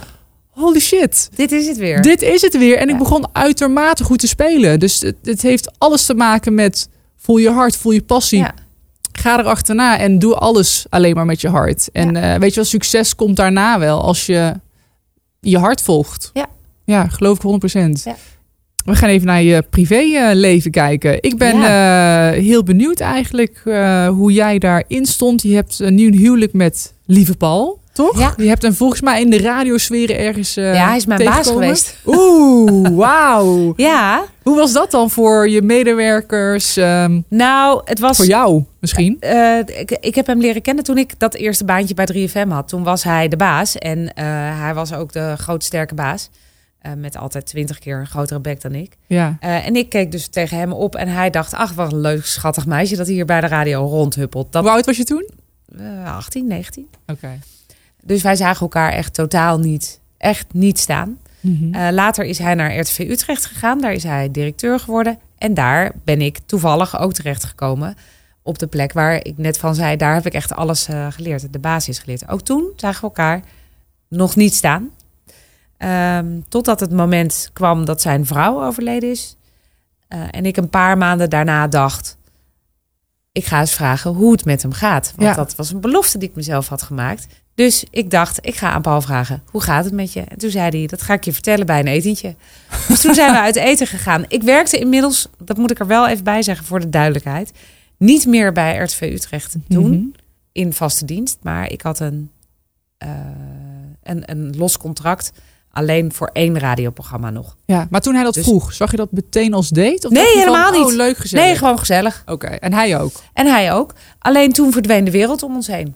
holy 0.50 0.80
shit, 0.80 1.30
Dit 1.36 1.52
is 1.52 1.68
het 1.68 1.78
weer. 1.78 2.02
dit 2.02 2.22
is 2.22 2.42
het 2.42 2.58
weer. 2.58 2.78
En 2.78 2.90
ik 2.90 2.98
begon 2.98 3.26
uitermate 3.32 4.04
goed 4.04 4.20
te 4.20 4.28
spelen. 4.28 4.80
Dus 4.80 5.00
het, 5.02 5.16
het 5.24 5.42
heeft 5.42 5.72
alles 5.78 6.06
te 6.06 6.14
maken 6.14 6.54
met 6.54 6.90
voel 7.18 7.38
je 7.38 7.50
hart, 7.50 7.76
voel 7.78 7.92
je 7.92 8.02
passie. 8.02 8.46
Ga 9.12 9.40
er 9.40 9.46
achterna 9.46 9.98
en 10.00 10.20
doe 10.20 10.36
alles 10.36 10.86
alleen 10.90 11.16
maar 11.16 11.26
met 11.26 11.42
je 11.42 11.50
hart. 11.50 11.90
En 11.92 12.16
eh, 12.16 12.40
weet 12.40 12.50
je 12.50 12.56
wel, 12.56 12.66
succes 12.66 13.16
komt 13.16 13.36
daarna 13.36 13.80
wel 13.80 14.02
als 14.02 14.26
je 14.26 14.54
je 15.40 15.58
hart 15.58 15.82
volgt. 15.82 16.30
Ja. 16.34 16.46
Ja, 16.86 17.08
geloof 17.08 17.36
ik 17.38 17.42
100%. 17.42 18.04
Ja. 18.04 18.16
We 18.86 18.96
gaan 18.96 19.10
even 19.10 19.28
naar 19.28 19.42
je 19.42 19.64
privéleven 19.70 20.72
kijken. 20.72 21.18
Ik 21.22 21.38
ben 21.38 21.56
eh, 21.64 22.30
heel 22.44 22.64
benieuwd 22.64 23.00
eigenlijk 23.00 23.62
eh, 23.66 24.08
hoe 24.08 24.32
jij 24.32 24.58
daarin 24.60 25.06
stond. 25.06 25.42
Je 25.42 25.56
hebt 25.56 25.80
een 25.80 25.96
nieuw 25.96 26.12
huwelijk 26.12 26.54
met 26.54 26.94
Lieve 27.06 27.36
Paul, 27.38 27.80
toch? 27.94 28.20
Ja. 28.20 28.34
Je 28.38 28.48
hebt 28.48 28.62
hem 28.62 28.74
volgens 28.74 29.02
mij 29.02 29.22
in 29.22 29.30
de 29.30 29.38
radiosfeer 29.42 30.16
ergens 30.20 30.58
eh 30.58 30.74
ja, 30.74 30.88
hij 30.88 30.98
is 30.98 31.06
mijn 31.06 31.24
baas 31.24 31.48
geweest. 31.48 31.98
Oeh, 32.06 32.90
wauw. 32.98 33.74
Ja, 33.76 34.24
Hoe 34.44 34.56
was 34.56 34.74
dat 34.74 34.92
dan 34.92 35.10
voor 35.10 35.50
je 35.50 35.62
medewerkers? 35.62 36.78
ehm, 36.78 37.20
nou, 37.30 37.82
het 37.86 38.00
was. 38.00 38.18
voor 38.18 38.26
jou 38.26 38.64
misschien? 38.80 39.18
Eh, 39.20 39.58
ik, 39.60 39.98
ik 40.00 40.16
heb 40.16 40.28
hem 40.28 40.40
leren 40.40 40.62
kennen 40.62 40.84
toen 40.84 40.98
ik 40.98 41.20
dat 41.20 41.34
eerste 41.34 41.66
baantje 41.66 41.94
bij 41.94 42.08
3FM 42.14 42.48
had. 42.50 42.68
Toen 42.68 42.84
was 42.84 43.04
hij 43.04 43.28
de 43.28 43.38
baas 43.38 43.78
en 43.78 44.14
eh, 44.14 44.26
hij 44.60 44.74
was 44.74 44.94
ook 44.94 45.12
de 45.14 45.34
grote 45.38 45.66
sterke 45.66 45.94
baas. 45.96 46.30
Eh, 46.86 46.94
met 46.94 47.18
altijd 47.18 47.46
twintig 47.46 47.80
keer 47.80 48.00
een 48.00 48.08
grotere 48.08 48.40
bek 48.40 48.62
dan 48.62 48.76
ik. 48.76 48.98
Ja. 49.08 49.38
Eh, 49.40 49.66
en 49.66 49.76
ik 49.76 49.90
keek 49.90 50.12
dus 50.12 50.28
tegen 50.28 50.58
hem 50.58 50.72
op 50.72 50.96
en 50.96 51.08
hij 51.08 51.30
dacht... 51.30 51.54
ach, 51.54 51.74
wat 51.74 51.92
een 51.92 52.00
leuk 52.00 52.26
schattig 52.26 52.66
meisje 52.66 52.96
dat 52.96 53.08
hier 53.08 53.26
bij 53.26 53.42
de 53.42 53.48
radio 53.48 53.86
rondhuppelt. 53.86 54.52
Dat, 54.52 54.64
Hoe 54.64 54.72
oud 54.72 54.86
was 54.86 54.98
je 54.98 55.04
toen? 55.04 55.30
eh, 55.78 56.16
18, 56.16 56.48
19. 56.48 56.88
Oké. 57.08 57.40
Dus 58.02 58.22
wij 58.22 58.36
zagen 58.36 58.62
elkaar 58.62 58.92
echt 58.92 59.14
totaal 59.14 59.60
niet, 59.60 60.00
echt 60.18 60.46
niet 60.54 60.80
staan. 60.80 61.18
Mhm. 61.40 61.74
Eh, 61.74 61.92
later 61.92 62.26
is 62.26 62.38
hij 62.38 62.54
naar 62.54 62.78
RTV 62.80 63.00
Utrecht 63.00 63.46
gegaan. 63.46 63.82
Daar 63.82 63.94
is 63.94 64.04
hij 64.04 64.32
directeur 64.32 64.80
geworden. 64.80 65.20
En 65.38 65.54
daar 65.54 65.92
ben 66.04 66.22
ik 66.22 66.40
toevallig 66.46 67.00
ook 67.00 67.14
terechtgekomen. 67.14 67.96
Op 68.42 68.60
de 68.60 68.68
plek 68.68 68.94
waar 68.94 69.26
ik 69.26 69.38
net 69.38 69.58
van 69.58 69.76
zei, 69.76 69.96
daar 69.98 70.14
heb 70.14 70.26
ik 70.26 70.34
echt 70.34 70.54
alles 70.54 70.88
geleerd. 71.10 71.54
De 71.54 71.60
basis 71.60 72.00
geleerd. 72.00 72.30
Ook 72.30 72.42
toen 72.42 72.74
zagen 72.76 73.02
we 73.02 73.08
elkaar 73.08 73.42
nog 74.10 74.36
niet 74.36 74.54
staan. 74.54 74.90
Ehm, 75.78 76.40
totdat 76.50 76.80
het 76.80 76.92
moment 76.92 77.50
kwam 77.54 77.86
dat 77.86 78.02
zijn 78.02 78.26
vrouw 78.26 78.64
overleden 78.66 79.10
is. 79.10 79.36
Eh, 80.08 80.20
en 80.32 80.46
ik 80.46 80.58
een 80.58 80.70
paar 80.70 80.98
maanden 80.98 81.30
daarna 81.30 81.68
dacht... 81.68 82.18
ik 83.32 83.46
ga 83.46 83.60
eens 83.60 83.74
vragen 83.74 84.12
hoe 84.12 84.32
het 84.32 84.46
met 84.46 84.62
hem 84.62 84.72
gaat. 84.72 85.14
Want 85.16 85.30
Ja. 85.30 85.36
dat 85.36 85.56
was 85.56 85.72
een 85.72 85.80
belofte 85.82 86.18
die 86.18 86.30
ik 86.30 86.36
mezelf 86.36 86.68
had 86.68 86.82
gemaakt. 86.82 87.28
Dus 87.56 87.86
ik 87.90 88.10
dacht, 88.10 88.46
ik 88.46 88.56
ga 88.56 88.70
aan 88.72 88.82
Paul 88.82 89.02
vragen, 89.02 89.44
hoe 89.52 89.62
gaat 89.62 89.84
het 89.86 89.94
met 89.94 90.14
je? 90.14 90.22
En 90.22 90.38
toen 90.38 90.50
zei 90.50 90.78
hij, 90.78 90.88
dat 90.88 91.02
ga 91.02 91.14
ik 91.14 91.24
je 91.24 91.34
vertellen 91.34 91.66
bij 91.66 91.80
een 91.80 91.88
etentje. 91.88 92.36
Dus 92.88 93.02
toen 93.02 93.14
zijn 93.14 93.32
we 93.32 93.40
uit 93.40 93.56
eten 93.56 93.88
gegaan. 93.88 94.26
Ik 94.28 94.44
werkte 94.44 94.78
inmiddels, 94.80 95.28
dat 95.38 95.58
moet 95.58 95.72
ik 95.72 95.80
er 95.80 95.88
wel 95.88 96.08
even 96.08 96.24
bij 96.24 96.42
zeggen 96.44 96.66
voor 96.66 96.80
de 96.80 96.90
duidelijkheid... 96.90 97.52
niet 97.98 98.26
meer 98.26 98.52
bij 98.52 98.78
RTV 98.78 99.02
Utrecht 99.02 99.56
toen 99.70 99.90
Mhm. 99.90 100.04
in 100.52 100.74
vaste 100.74 101.06
dienst. 101.06 101.38
Maar 101.42 101.72
ik 101.72 101.82
had 101.82 102.00
een, 102.00 102.32
eh, 102.98 103.10
een, 104.04 104.32
een 104.32 104.56
los 104.58 104.78
contract 104.78 105.32
alleen 105.76 106.14
voor 106.14 106.30
één 106.34 106.60
radioprogramma 106.60 107.30
nog. 107.30 107.56
Ja, 107.66 107.88
maar 107.90 108.02
toen 108.02 108.14
hij 108.16 108.24
dat 108.24 108.34
Dus- 108.34 108.44
vroeg, 108.44 108.74
zag 108.74 108.92
je 108.92 108.98
dat 108.98 109.12
meteen 109.12 109.54
als 109.54 109.70
date? 109.70 110.08
Of 110.08 110.14
Nee, 110.14 110.24
je 110.24 110.30
van, 110.30 110.40
helemaal 110.40 110.72
niet. 110.72 110.86
Oh, 110.86 110.94
leuk 110.94 111.18
gezellig. 111.18 111.46
Nee, 111.46 111.56
gewoon 111.56 111.80
gezellig. 111.80 112.24
Oké, 112.26 112.48
en 112.48 112.74
hij 112.74 113.00
ook. 113.00 113.12
En 113.34 113.46
hij 113.48 113.74
ook. 113.74 113.94
Alleen 114.20 114.52
toen 114.52 114.72
verdween 114.72 115.04
de 115.06 115.12
wereld 115.12 115.44
om 115.44 115.56
ons 115.56 115.68
heen. 115.68 115.96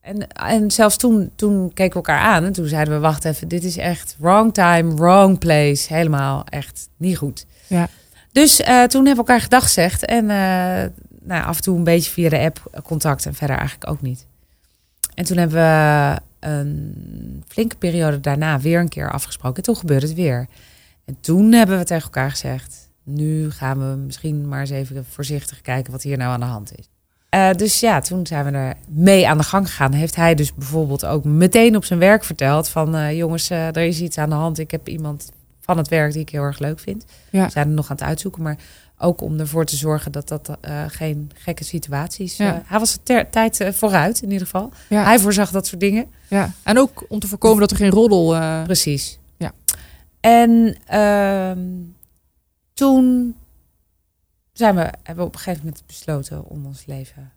En, 0.00 0.28
en 0.28 0.70
zelfs 0.70 0.96
toen, 0.96 1.30
toen 1.36 1.68
keken 1.74 2.00
we 2.00 2.06
elkaar 2.08 2.20
aan 2.20 2.44
en 2.44 2.52
toen 2.52 2.66
zeiden 2.66 2.94
we: 2.94 3.00
Wacht 3.00 3.24
even, 3.24 3.48
dit 3.48 3.64
is 3.64 3.76
echt 3.76 4.16
wrong 4.18 4.54
time, 4.54 4.94
wrong 4.94 5.38
place. 5.38 5.94
Helemaal 5.94 6.44
echt 6.48 6.88
niet 6.96 7.16
goed. 7.16 7.46
Ja. 7.66 7.88
Dus 8.32 8.60
eh, 8.60 8.66
toen 8.66 9.06
hebben 9.06 9.24
we 9.24 9.30
elkaar 9.30 9.40
gedag 9.40 9.62
gezegd. 9.62 10.04
En 10.04 10.30
eh, 10.30 10.88
nou, 11.20 11.44
af 11.44 11.56
en 11.56 11.62
toe 11.62 11.76
een 11.76 11.84
beetje 11.84 12.10
via 12.10 12.28
de 12.28 12.38
app 12.38 12.82
contact 12.84 13.26
en 13.26 13.34
verder 13.34 13.56
eigenlijk 13.56 13.90
ook 13.90 14.02
niet. 14.02 14.26
En 15.14 15.24
toen 15.24 15.36
hebben 15.36 15.58
we 15.58 16.20
een 16.40 17.44
flinke 17.48 17.76
periode 17.76 18.20
daarna 18.20 18.60
weer 18.60 18.80
een 18.80 18.88
keer 18.88 19.12
afgesproken. 19.12 19.56
En 19.56 19.62
toen 19.62 19.76
gebeurde 19.76 20.06
het 20.06 20.14
weer. 20.14 20.46
En 21.04 21.16
toen 21.20 21.52
hebben 21.52 21.78
we 21.78 21.84
tegen 21.84 22.04
elkaar 22.04 22.30
gezegd: 22.30 22.90
Nu 23.02 23.50
gaan 23.50 23.78
we 23.78 23.96
misschien 23.96 24.48
maar 24.48 24.60
eens 24.60 24.70
even 24.70 25.04
voorzichtig 25.04 25.60
kijken 25.60 25.92
wat 25.92 26.02
hier 26.02 26.16
nou 26.16 26.32
aan 26.32 26.40
de 26.40 26.46
hand 26.46 26.78
is. 26.78 26.88
Eh, 27.28 27.52
dus 27.52 27.80
ja, 27.80 28.00
toen 28.00 28.26
zijn 28.26 28.44
we 28.44 28.50
er 28.50 28.74
mee 28.88 29.28
aan 29.28 29.38
de 29.38 29.44
gang 29.44 29.66
gegaan. 29.66 29.92
Heeft 29.92 30.16
hij 30.16 30.34
dus 30.34 30.54
bijvoorbeeld 30.54 31.04
ook 31.04 31.24
meteen 31.24 31.76
op 31.76 31.84
zijn 31.84 31.98
werk 31.98 32.24
verteld 32.24 32.68
van 32.68 32.94
eh, 32.94 33.16
jongens, 33.16 33.50
eh, 33.50 33.66
er 33.66 33.86
is 33.86 34.00
iets 34.00 34.18
aan 34.18 34.28
de 34.28 34.34
hand. 34.34 34.58
Ik 34.58 34.70
heb 34.70 34.88
iemand 34.88 35.32
van 35.60 35.76
het 35.76 35.88
werk 35.88 36.12
die 36.12 36.20
ik 36.20 36.28
heel 36.28 36.42
erg 36.42 36.58
leuk 36.58 36.78
vind. 36.78 37.04
Ja. 37.30 37.44
We 37.44 37.50
zijn 37.50 37.68
er 37.68 37.74
nog 37.74 37.90
aan 37.90 37.96
het 37.96 38.04
uitzoeken, 38.04 38.42
maar 38.42 38.56
ook 39.02 39.20
om 39.20 39.38
ervoor 39.38 39.64
te 39.64 39.76
zorgen 39.76 40.12
dat 40.12 40.28
dat 40.28 40.56
eh, 40.60 40.84
geen 40.88 41.30
gekke 41.34 41.64
situaties. 41.64 42.36
Ja. 42.36 42.54
eh, 42.54 42.60
hij 42.64 42.78
was 42.78 42.98
ter 43.02 43.30
tijd 43.30 43.60
eh, 43.60 43.72
vooruit 43.72 44.22
in 44.22 44.30
ieder 44.30 44.46
geval. 44.46 44.72
Ja. 44.88 45.04
Hij 45.04 45.18
voorzag 45.18 45.50
dat 45.50 45.66
soort 45.66 45.80
dingen. 45.80 46.06
ja. 46.28 46.50
En 46.62 46.78
ook 46.78 47.04
om 47.08 47.18
te 47.18 47.28
voorkomen 47.28 47.60
dat 47.60 47.70
er 47.70 47.76
geen 47.76 47.90
roddel... 47.90 48.36
Precies. 48.64 49.18
Ja. 49.36 49.52
En 50.20 50.76
ehm, 50.86 51.60
toen 52.74 53.34
zijn 54.52 54.74
we, 54.74 54.80
hebben 54.80 55.16
we 55.16 55.22
op 55.22 55.34
een 55.34 55.40
gegeven 55.40 55.64
moment 55.64 55.82
besloten 55.86 56.44
om 56.48 56.66
ons 56.66 56.86
leven. 56.86 57.32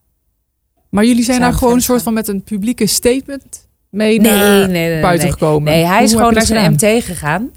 Maar 0.90 1.06
jullie 1.06 1.24
zijn 1.24 1.40
daar 1.40 1.54
gewoon 1.54 1.74
een 1.74 1.82
soort 1.82 2.02
van 2.02 2.14
met 2.14 2.28
een 2.28 2.44
publieke 2.44 2.88
statement 2.88 3.68
mee 3.90 4.20
Nee, 4.20 4.32
naar 4.32 4.70
nee, 4.70 4.92
nee, 4.92 5.02
buiten 5.02 5.32
gekomen. 5.32 5.72
Nee, 5.72 5.86
hij 5.86 6.04
is 6.04 6.10
Hoe 6.10 6.20
gewoon 6.20 6.34
naar 6.34 6.46
zijn 6.46 6.74
gedaan? 6.74 6.96
MT 6.96 7.04
gegaan. 7.04 7.52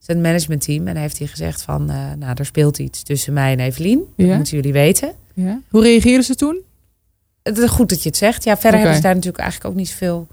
Zijn 0.00 0.20
managementteam. 0.20 0.86
En 0.86 0.96
heeft 0.96 1.18
hij 1.18 1.26
gezegd 1.26 1.62
van, 1.62 1.90
eh, 1.90 1.96
nou, 2.18 2.32
er 2.38 2.44
speelt 2.46 2.78
iets 2.78 3.02
tussen 3.02 3.32
mij 3.32 3.52
en 3.52 3.60
Evelien. 3.60 3.98
Dat 4.16 4.26
Ja. 4.26 4.36
moeten 4.36 4.56
jullie 4.56 4.72
weten. 4.72 5.12
Ja. 5.34 5.60
Hoe 5.68 5.82
reageerden 5.82 6.24
ze 6.24 6.34
toen? 6.34 6.58
Het 7.42 7.58
is 7.58 7.70
goed 7.70 7.88
dat 7.88 8.02
je 8.02 8.08
het 8.08 8.18
zegt. 8.18 8.44
Ja, 8.44 8.56
verder 8.56 8.78
hebben 8.78 8.96
ze 8.96 9.02
daar 9.02 9.14
natuurlijk 9.14 9.42
eigenlijk 9.42 9.70
ook 9.70 9.78
niet 9.78 9.88
zoveel 9.88 10.26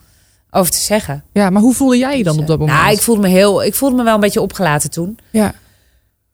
over 0.50 0.72
te 0.72 0.78
zeggen. 0.80 1.24
Ja, 1.34 1.50
maar 1.50 1.62
hoe 1.62 1.74
voelde 1.74 1.98
jij 1.98 2.18
je 2.18 2.24
dan 2.24 2.34
Dus, 2.34 2.42
op 2.42 2.48
dat 2.48 2.60
eh, 2.60 2.62
moment? 2.66 2.84
Nou, 2.84 2.94
ik 2.96 3.02
voelde 3.02 3.22
me 3.22 3.28
heel, 3.28 3.64
ik 3.64 3.76
voelde 3.76 3.96
me 3.96 4.04
wel 4.04 4.14
een 4.14 4.20
beetje 4.20 4.42
opgelaten 4.42 4.92
toen. 4.92 5.18
Ja. 5.30 5.54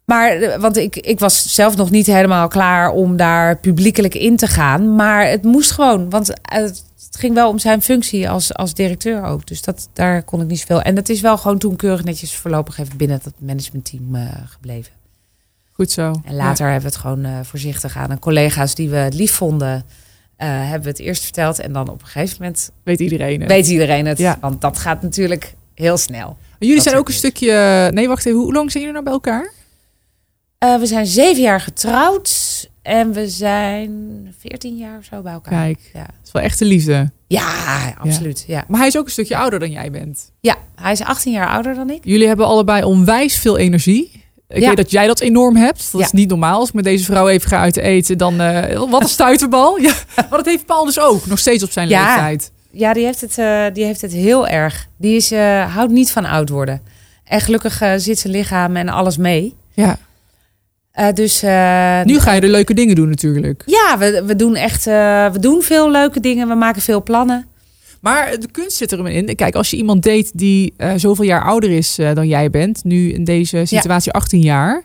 Maar, 0.05 0.31
eh, 0.31 0.59
want 0.59 0.77
ik, 0.77 0.95
ik 0.95 1.19
was 1.19 1.53
zelf 1.53 1.75
nog 1.75 1.91
niet 1.91 2.05
helemaal 2.05 2.47
klaar 2.47 2.91
om 2.91 3.17
daar 3.17 3.57
publiekelijk 3.57 4.15
in 4.15 4.35
te 4.35 4.47
gaan. 4.47 4.95
Maar 4.95 5.27
het 5.29 5.43
moest 5.43 5.71
gewoon. 5.71 6.09
Want 6.09 6.33
het 6.41 6.83
het 7.13 7.21
ging 7.21 7.33
wel 7.33 7.49
om 7.49 7.59
zijn 7.59 7.81
functie 7.81 8.29
als, 8.29 8.53
als 8.53 8.73
directeur 8.73 9.23
ook. 9.23 9.47
Dus 9.47 9.61
dat, 9.61 9.89
daar 9.93 10.23
kon 10.23 10.41
ik 10.41 10.47
niet 10.47 10.59
zoveel. 10.59 10.81
En 10.81 10.95
dat 10.95 11.09
is 11.09 11.21
wel 11.21 11.37
gewoon 11.37 11.57
toen 11.57 11.75
keurig 11.75 12.03
netjes 12.03 12.35
voorlopig 12.35 12.77
even 12.77 12.97
binnen 12.97 13.19
dat 13.23 13.33
managementteam 13.37 14.15
uh, 14.15 14.27
gebleven. 14.45 14.91
Goed 15.71 15.91
zo. 15.91 16.21
En 16.25 16.35
later 16.35 16.65
hebben 16.65 16.89
we 16.89 16.95
het 16.95 17.05
gewoon 17.05 17.25
uh, 17.25 17.39
voorzichtig 17.43 17.97
aan. 17.97 18.11
En 18.11 18.19
collega's 18.19 18.75
die 18.75 18.89
we 18.89 18.95
het 18.95 19.13
lief 19.13 19.33
vonden, 19.33 19.75
uh, 19.75 19.83
hebben 20.37 20.81
we 20.81 20.89
het 20.89 20.99
eerst 20.99 21.23
verteld. 21.23 21.59
En 21.59 21.73
dan 21.73 21.89
op 21.89 22.01
een 22.01 22.07
gegeven 22.07 22.35
moment... 22.39 22.71
Weet 22.83 22.99
iedereen 22.99 23.39
het. 23.39 23.49
Weet 23.49 23.67
iedereen 23.67 24.05
het. 24.05 24.17
Ja. 24.17 24.37
Want 24.41 24.61
dat 24.61 24.79
gaat 24.79 25.01
natuurlijk 25.01 25.53
heel 25.73 25.97
snel. 25.97 26.37
jullie 26.59 26.81
zijn 26.81 26.95
ook 26.95 27.07
een 27.07 27.13
stukje... 27.13 27.89
Nee, 27.93 28.07
wacht 28.07 28.25
even. 28.25 28.39
Hoe 28.39 28.53
lang 28.53 28.71
zijn 28.71 28.83
jullie 28.83 29.01
nou 29.01 29.03
bij 29.03 29.13
elkaar? 29.13 29.51
Uh, 30.63 30.75
we 30.75 30.85
zijn 30.85 31.05
zeven 31.05 31.41
jaar 31.41 31.61
getrouwd. 31.61 32.51
En 32.81 33.13
we 33.13 33.29
zijn 33.29 33.91
veertien 34.39 34.77
jaar 34.77 34.97
of 34.97 35.03
zo 35.03 35.21
bij 35.21 35.33
elkaar. 35.33 35.63
Kijk, 35.63 35.79
ja. 35.93 35.99
dat 35.99 36.25
is 36.25 36.31
wel 36.31 36.41
echte 36.41 36.65
liefde. 36.65 37.11
Ja, 37.27 37.93
absoluut. 37.97 38.43
Ja. 38.47 38.65
Maar 38.67 38.79
hij 38.79 38.87
is 38.87 38.97
ook 38.97 39.05
een 39.05 39.11
stukje 39.11 39.37
ouder 39.37 39.59
dan 39.59 39.71
jij 39.71 39.91
bent. 39.91 40.31
Ja, 40.39 40.55
hij 40.75 40.91
is 40.91 41.01
18 41.01 41.31
jaar 41.31 41.47
ouder 41.47 41.75
dan 41.75 41.89
ik. 41.89 41.99
Jullie 42.03 42.27
hebben 42.27 42.45
allebei 42.45 42.83
onwijs 42.83 43.37
veel 43.37 43.57
energie. 43.57 44.11
Ik 44.47 44.61
ja. 44.61 44.67
weet 44.67 44.77
dat 44.77 44.91
jij 44.91 45.07
dat 45.07 45.19
enorm 45.19 45.55
hebt. 45.55 45.91
Dat 45.91 46.01
is 46.01 46.11
niet 46.11 46.29
normaal. 46.29 46.59
Als 46.59 46.67
ik 46.67 46.73
met 46.73 46.83
deze 46.83 47.03
vrouw 47.03 47.27
even 47.27 47.49
ga 47.49 47.59
uit 47.59 47.77
eten, 47.77 48.17
dan 48.17 48.41
uh, 48.41 48.89
wat 48.89 49.01
een 49.01 49.09
stuiterbal. 49.19 49.77
ja, 49.77 49.93
maar 50.15 50.27
dat 50.29 50.45
heeft 50.45 50.65
Paul 50.65 50.85
dus 50.85 50.99
ook, 50.99 51.25
nog 51.25 51.39
steeds 51.39 51.63
op 51.63 51.71
zijn 51.71 51.87
leeftijd. 51.87 52.51
Ja, 52.71 52.93
die 52.93 53.05
heeft, 53.05 53.21
het, 53.21 53.37
uh, 53.37 53.65
die 53.73 53.85
heeft 53.85 54.01
het 54.01 54.11
heel 54.11 54.47
erg. 54.47 54.87
Die 54.97 55.15
is, 55.15 55.31
uh, 55.31 55.75
houdt 55.75 55.91
niet 55.91 56.11
van 56.11 56.25
oud 56.25 56.49
worden. 56.49 56.81
En 57.23 57.41
gelukkig 57.41 57.81
zit 57.97 58.19
zijn 58.19 58.33
lichaam 58.33 58.75
en 58.75 58.89
alles 58.89 59.17
mee. 59.17 59.55
Ja. 59.73 59.97
Uh, 60.99 61.11
dus, 61.11 61.43
uh, 61.43 62.03
nu 62.03 62.19
ga 62.19 62.33
je 62.33 62.41
de 62.41 62.47
leuke 62.47 62.73
dingen 62.73 62.95
doen 62.95 63.09
natuurlijk. 63.09 63.63
Ja, 63.65 63.97
we, 63.97 64.23
we 64.25 64.35
doen 64.35 64.55
echt 64.55 64.87
uh, 64.87 65.31
we 65.31 65.39
doen 65.39 65.61
veel 65.61 65.91
leuke 65.91 66.19
dingen. 66.19 66.47
We 66.47 66.55
maken 66.55 66.81
veel 66.81 67.03
plannen. 67.03 67.47
Maar 68.01 68.39
de 68.39 68.47
kunst 68.51 68.77
zit 68.77 68.91
erin. 68.91 69.35
Kijk, 69.35 69.55
als 69.55 69.69
je 69.69 69.77
iemand 69.77 70.03
date 70.03 70.29
die 70.33 70.73
zoveel 70.95 71.25
jaar 71.25 71.43
ouder 71.43 71.69
is 71.69 71.95
dan 71.95 72.27
jij 72.27 72.49
bent, 72.49 72.83
nu 72.83 73.11
in 73.11 73.23
deze 73.23 73.65
situatie 73.65 74.11
ja. 74.13 74.19
18 74.19 74.41
jaar. 74.41 74.83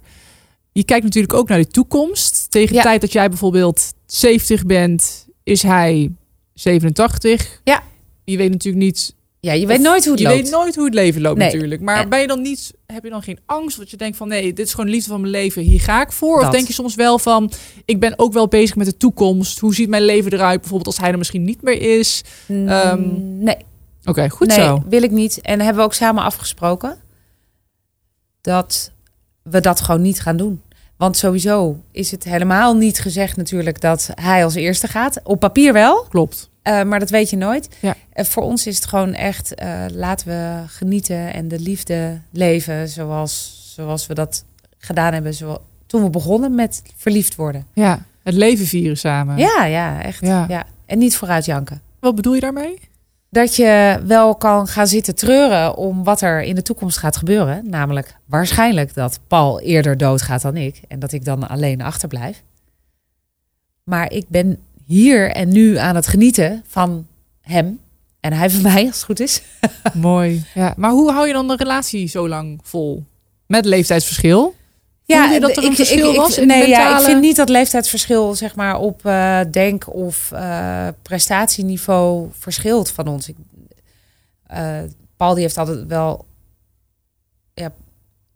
Je 0.72 0.84
kijkt 0.84 1.04
natuurlijk 1.04 1.34
ook 1.34 1.48
naar 1.48 1.58
de 1.58 1.68
toekomst. 1.68 2.46
Tegen 2.50 2.68
de 2.68 2.74
ja. 2.74 2.82
tijd 2.82 3.00
dat 3.00 3.12
jij 3.12 3.28
bijvoorbeeld 3.28 3.92
70 4.06 4.66
bent, 4.66 5.26
is 5.42 5.62
hij 5.62 6.10
87. 6.54 7.60
Ja. 7.64 7.82
Je 8.24 8.36
weet 8.36 8.50
natuurlijk 8.50 8.84
niet 8.84 9.14
ja, 9.40 9.52
je 9.52 9.66
weet 9.66 9.80
nooit 9.80 10.04
hoe 10.04 10.12
het 10.12 10.20
je 10.20 10.26
loopt. 10.28 10.36
Je 10.36 10.42
weet 10.42 10.52
nooit 10.52 10.74
hoe 10.74 10.84
het 10.84 10.94
leven 10.94 11.20
loopt 11.20 11.38
natuurlijk. 11.38 11.80
Maar 11.80 12.08
ben 12.08 12.20
je 12.20 12.26
dan 12.26 12.42
niet, 12.42 12.74
heb 12.86 13.04
je 13.04 13.10
dan 13.10 13.22
geen 13.22 13.38
angst 13.46 13.78
dat 13.78 13.90
je 13.90 13.96
denkt 13.96 14.16
van 14.16 14.28
nee, 14.28 14.52
dit 14.52 14.66
is 14.66 14.70
gewoon 14.70 14.86
de 14.86 14.92
liefde 14.92 15.10
van 15.10 15.20
mijn 15.20 15.32
leven, 15.32 15.62
hier 15.62 15.80
ga 15.80 16.02
ik 16.02 16.12
voor? 16.12 16.40
Of 16.40 16.48
denk 16.48 16.66
je 16.66 16.72
soms 16.72 16.94
wel 16.94 17.18
van, 17.18 17.52
ik 17.84 18.00
ben 18.00 18.18
ook 18.18 18.32
wel 18.32 18.48
bezig 18.48 18.76
met 18.76 18.86
de 18.86 18.96
toekomst. 18.96 19.58
Hoe 19.58 19.74
ziet 19.74 19.88
mijn 19.88 20.04
leven 20.04 20.32
eruit? 20.32 20.60
Bijvoorbeeld 20.60 20.86
als 20.86 20.98
hij 20.98 21.12
er 21.12 21.18
misschien 21.18 21.44
niet 21.44 21.62
meer 21.62 21.98
is. 21.98 22.22
Mm, 22.46 22.68
um, 22.68 23.38
nee. 23.38 23.56
Oké, 24.04 24.28
goed 24.28 24.46
nee, 24.46 24.58
zo. 24.58 24.82
wil 24.88 25.02
ik 25.02 25.10
niet. 25.10 25.40
En 25.40 25.58
hebben 25.58 25.76
we 25.76 25.82
ook 25.82 25.94
samen 25.94 26.22
afgesproken 26.22 26.98
dat 28.40 28.92
we 29.42 29.60
dat 29.60 29.80
gewoon 29.80 30.02
niet 30.02 30.20
gaan 30.20 30.36
doen. 30.36 30.62
Want 30.96 31.16
sowieso 31.16 31.82
is 31.92 32.10
het 32.10 32.24
helemaal 32.24 32.74
niet 32.74 32.98
gezegd 32.98 33.36
natuurlijk 33.36 33.80
dat 33.80 34.10
hij 34.14 34.44
als 34.44 34.54
eerste 34.54 34.88
gaat. 34.88 35.20
Op 35.22 35.40
papier 35.40 35.72
wel. 35.72 36.06
Klopt. 36.08 36.50
Uh, 36.68 36.82
maar 36.82 36.98
dat 36.98 37.10
weet 37.10 37.30
je 37.30 37.36
nooit. 37.36 37.68
Ja. 37.80 37.96
Uh, 38.14 38.24
voor 38.24 38.42
ons 38.42 38.66
is 38.66 38.76
het 38.76 38.86
gewoon 38.86 39.14
echt, 39.14 39.62
uh, 39.62 39.84
laten 39.92 40.26
we 40.26 40.62
genieten 40.66 41.32
en 41.32 41.48
de 41.48 41.60
liefde 41.60 42.20
leven 42.30 42.88
zoals, 42.88 43.62
zoals 43.74 44.06
we 44.06 44.14
dat 44.14 44.44
gedaan 44.78 45.12
hebben 45.12 45.34
zo, 45.34 45.62
toen 45.86 46.02
we 46.02 46.10
begonnen 46.10 46.54
met 46.54 46.82
verliefd 46.96 47.34
worden. 47.34 47.66
Ja, 47.72 48.02
het 48.22 48.34
leven 48.34 48.66
vieren 48.66 48.96
samen. 48.96 49.36
Ja, 49.36 49.64
ja, 49.64 50.02
echt. 50.02 50.20
Ja. 50.20 50.44
ja. 50.48 50.66
En 50.86 50.98
niet 50.98 51.16
vooruit 51.16 51.44
janken. 51.44 51.80
Wat 52.00 52.14
bedoel 52.14 52.34
je 52.34 52.40
daarmee? 52.40 52.78
Dat 53.30 53.56
je 53.56 54.02
wel 54.06 54.34
kan 54.34 54.66
gaan 54.66 54.86
zitten 54.86 55.14
treuren 55.14 55.76
om 55.76 56.04
wat 56.04 56.20
er 56.20 56.42
in 56.42 56.54
de 56.54 56.62
toekomst 56.62 56.98
gaat 56.98 57.16
gebeuren. 57.16 57.70
Namelijk 57.70 58.16
waarschijnlijk 58.24 58.94
dat 58.94 59.20
Paul 59.26 59.60
eerder 59.60 59.96
doodgaat 59.96 60.42
dan 60.42 60.56
ik. 60.56 60.80
En 60.88 60.98
dat 60.98 61.12
ik 61.12 61.24
dan 61.24 61.48
alleen 61.48 61.82
achterblijf. 61.82 62.42
Maar 63.84 64.12
ik 64.12 64.28
ben 64.28 64.58
hier 64.88 65.30
en 65.30 65.48
nu 65.48 65.76
aan 65.76 65.94
het 65.94 66.06
genieten 66.06 66.64
van 66.66 67.06
hem. 67.40 67.80
En 68.20 68.32
hij 68.32 68.50
van 68.50 68.62
mij, 68.62 68.86
als 68.86 68.94
het 68.94 69.04
goed 69.04 69.20
is. 69.20 69.42
Mooi. 69.94 70.44
Ja. 70.54 70.74
Maar 70.76 70.90
hoe 70.90 71.12
hou 71.12 71.26
je 71.26 71.32
dan 71.32 71.48
de 71.48 71.56
relatie 71.56 72.06
zo 72.06 72.28
lang 72.28 72.60
vol? 72.62 73.04
Met 73.46 73.64
leeftijdsverschil? 73.64 74.54
Ja, 75.04 75.32
je 75.32 75.40
dat 75.40 75.56
er 75.56 75.64
een 75.64 75.70
ik, 75.70 75.76
verschil 75.76 76.10
ik, 76.10 76.16
was? 76.16 76.38
Ik, 76.38 76.46
nee, 76.46 76.60
mentale... 76.60 76.88
ja, 76.90 76.98
ik 76.98 77.04
vind 77.04 77.20
niet 77.20 77.36
dat 77.36 77.48
leeftijdsverschil 77.48 78.34
zeg 78.34 78.54
maar, 78.54 78.78
op 78.78 79.02
uh, 79.06 79.40
denk- 79.50 79.94
of 79.94 80.30
uh, 80.32 80.88
prestatieniveau 81.02 82.28
verschilt 82.38 82.90
van 82.90 83.08
ons. 83.08 83.28
Ik, 83.28 83.36
uh, 84.52 84.78
Paul 85.16 85.34
die 85.34 85.42
heeft 85.42 85.58
altijd 85.58 85.86
wel... 85.86 86.26
Ja, 87.54 87.72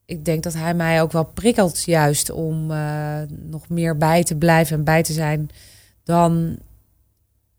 ik 0.04 0.24
denk 0.24 0.42
dat 0.42 0.54
hij 0.54 0.74
mij 0.74 1.02
ook 1.02 1.12
wel 1.12 1.24
prikkelt 1.24 1.84
juist 1.84 2.30
om 2.30 2.66
nog 3.28 3.68
meer 3.68 3.96
bij 3.96 4.22
te 4.22 4.36
blijven 4.36 4.76
en 4.76 4.84
bij 4.84 5.02
te 5.02 5.12
zijn 5.12 5.50
dan, 6.04 6.58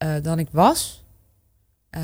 uh, 0.04 0.16
dan 0.22 0.40
ik 0.40 0.48
was. 0.52 1.04
Uh, 1.98 2.02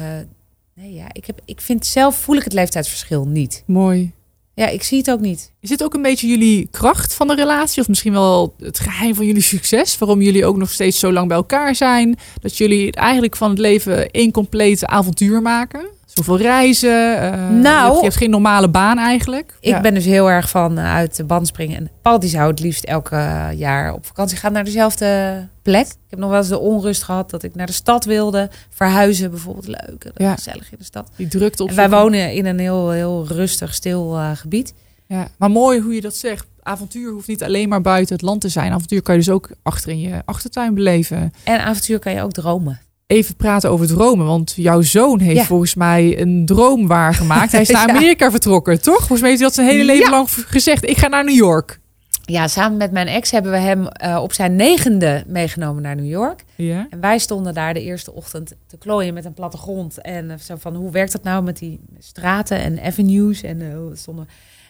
nee, 0.74 0.94
ja, 0.94 1.08
ik, 1.12 1.26
heb, 1.26 1.42
ik 1.46 1.62
vind 1.62 1.86
zelf 1.86 2.16
voel 2.16 2.36
ik 2.36 2.44
het 2.44 2.54
leeftijdsverschil 2.54 3.28
niet. 3.28 3.64
Mooi. 3.66 4.14
Ja, 4.54 4.68
ik 4.68 4.84
zie 4.84 4.98
het 4.98 5.12
ook 5.12 5.20
niet. 5.20 5.54
Is 5.60 5.70
dit 5.70 5.84
ook 5.84 5.94
een 5.94 6.02
beetje 6.02 6.28
jullie 6.28 6.68
kracht 6.72 7.14
van 7.14 7.28
de 7.28 7.36
relatie? 7.36 7.82
Of 7.82 7.88
misschien 7.88 8.14
wel 8.14 8.56
het 8.58 8.80
geheim 8.80 9.16
van 9.16 9.26
jullie 9.26 9.42
succes? 9.42 9.98
Waarom 9.98 10.22
jullie 10.22 10.46
ook 10.46 10.58
nog 10.58 10.72
steeds 10.72 11.00
zo 11.00 11.12
lang 11.12 11.28
bij 11.28 11.38
elkaar 11.38 11.76
zijn? 11.76 12.18
Dat 12.42 12.58
jullie 12.58 12.92
eigenlijk 12.92 13.36
van 13.36 13.50
het 13.50 13.60
leven 13.60 14.10
één 14.12 14.32
compleet 14.32 14.86
avontuur 14.86 15.42
maken? 15.42 15.88
Zoveel 16.14 16.38
reizen. 16.38 17.24
Uh, 17.24 17.50
nou, 17.50 17.96
je 17.96 18.02
hebt 18.02 18.16
geen 18.16 18.30
normale 18.30 18.70
baan 18.70 18.98
eigenlijk. 18.98 19.58
Ik 19.60 19.70
ja. 19.70 19.82
ben 19.82 19.94
dus 19.94 20.06
heel 20.06 20.30
erg 20.30 20.50
van 20.50 20.80
uit 20.80 21.16
de 21.16 21.24
band 21.24 21.48
springen. 21.48 21.78
En 21.78 21.90
Paul 22.02 22.20
die 22.20 22.30
zou 22.30 22.50
het 22.50 22.60
liefst 22.60 22.84
elke 22.84 23.52
jaar 23.56 23.94
op 23.94 24.06
vakantie 24.06 24.38
gaan 24.38 24.52
naar 24.52 24.64
dezelfde 24.64 25.48
plek. 25.62 25.86
Ik 25.86 26.10
heb 26.10 26.20
nog 26.20 26.30
wel 26.30 26.40
eens 26.40 26.48
de 26.48 26.60
onrust 26.60 27.04
gehad 27.04 27.30
dat 27.30 27.44
ik 27.44 27.56
naar 27.56 27.66
de 27.66 27.74
stad 27.74 28.06
wilde. 28.06 28.50
Verhuizen 28.70 29.30
bijvoorbeeld. 29.30 29.68
Leuk, 29.68 30.12
ja. 30.16 30.36
gezellig 30.36 30.72
in 30.72 30.78
de 30.78 30.84
stad. 30.84 31.10
Die 31.16 31.28
drukte 31.28 31.64
op. 31.64 31.70
En 31.70 31.76
wij 31.76 31.90
wonen 31.90 32.34
in 32.34 32.46
een 32.46 32.60
heel, 32.60 32.90
heel 32.90 33.26
rustig, 33.28 33.74
stil 33.74 34.16
uh, 34.18 34.32
gebied. 34.34 34.74
Ja, 35.08 35.28
maar 35.38 35.52
mooi 35.52 35.80
hoe 35.80 35.94
je 35.94 36.02
dat 36.02 36.16
zegt. 36.16 36.48
Avontuur 36.62 37.12
hoeft 37.12 37.28
niet 37.28 37.44
alleen 37.44 37.70
maar 37.70 37.82
buiten 37.82 38.16
het 38.16 38.26
land 38.26 38.42
te 38.42 38.50
zijn. 38.50 38.72
Avontuur 38.72 39.02
kan 39.02 39.16
je 39.16 39.20
dus 39.20 39.30
ook 39.30 39.50
achter 39.64 39.92
in 39.92 40.00
je 40.00 40.22
achtertuin 40.26 40.74
beleven. 40.74 41.34
En 41.44 41.60
avontuur 41.60 42.00
kan 42.00 42.14
je 42.14 42.22
ook 42.22 42.32
dromen 42.32 42.80
even 43.10 43.36
praten 43.36 43.70
over 43.70 43.88
dromen. 43.88 44.26
Want 44.26 44.54
jouw 44.56 44.82
zoon 44.82 45.20
heeft 45.20 45.38
ja. 45.38 45.46
volgens 45.46 45.76
mij 45.76 46.22
een 46.22 46.46
droom 46.46 46.88
waargemaakt. 46.88 47.52
Hij 47.52 47.62
is 47.62 47.70
naar 47.78 47.90
Amerika 47.90 48.26
ja. 48.26 48.32
vertrokken, 48.32 48.82
toch? 48.82 48.98
Volgens 48.98 49.20
mij 49.22 49.30
heeft 49.30 49.42
hij 49.42 49.50
dat 49.50 49.58
zijn 49.58 49.68
hele 49.68 49.86
leven 49.86 50.06
ja. 50.06 50.10
lang 50.12 50.30
gezegd. 50.30 50.90
Ik 50.90 50.98
ga 50.98 51.08
naar 51.08 51.24
New 51.24 51.36
York. 51.36 51.80
Ja, 52.26 52.48
samen 52.48 52.78
met 52.78 52.92
mijn 52.92 53.08
ex 53.08 53.32
hebben 53.32 53.52
we 53.52 53.58
hem 53.58 53.88
uh, 54.04 54.20
op 54.22 54.34
zijn 54.34 54.56
negende 54.56 55.24
meegenomen 55.28 55.82
naar 55.82 55.96
New 55.96 56.10
York. 56.10 56.44
Ja. 56.56 56.88
En 56.90 57.00
wij 57.00 57.18
stonden 57.18 57.54
daar 57.54 57.74
de 57.74 57.82
eerste 57.82 58.14
ochtend 58.14 58.54
te 58.68 58.78
klooien 58.78 59.14
met 59.14 59.26
een 59.26 59.34
plattegrond. 59.34 60.02
En 60.02 60.26
uh, 60.26 60.34
zo 60.38 60.56
van, 60.60 60.76
hoe 60.76 60.92
werkt 60.92 61.12
dat 61.12 61.24
nou 61.24 61.44
met 61.44 61.58
die 61.58 61.80
straten 62.00 62.58
en 62.60 62.84
avenues? 62.84 63.44
En, 63.44 63.62
uh, 63.62 63.78
stonden... 63.94 64.28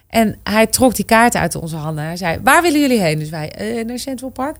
en 0.07 0.39
hij 0.43 0.67
trok 0.67 0.95
die 0.95 1.05
kaart 1.05 1.35
uit 1.35 1.55
onze 1.55 1.75
handen. 1.75 2.03
Hij 2.03 2.17
zei, 2.17 2.39
waar 2.43 2.61
willen 2.61 2.79
jullie 2.79 3.01
heen? 3.01 3.19
Dus 3.19 3.29
wij, 3.29 3.83
naar 3.87 3.99
Central 3.99 4.29
Park 4.29 4.57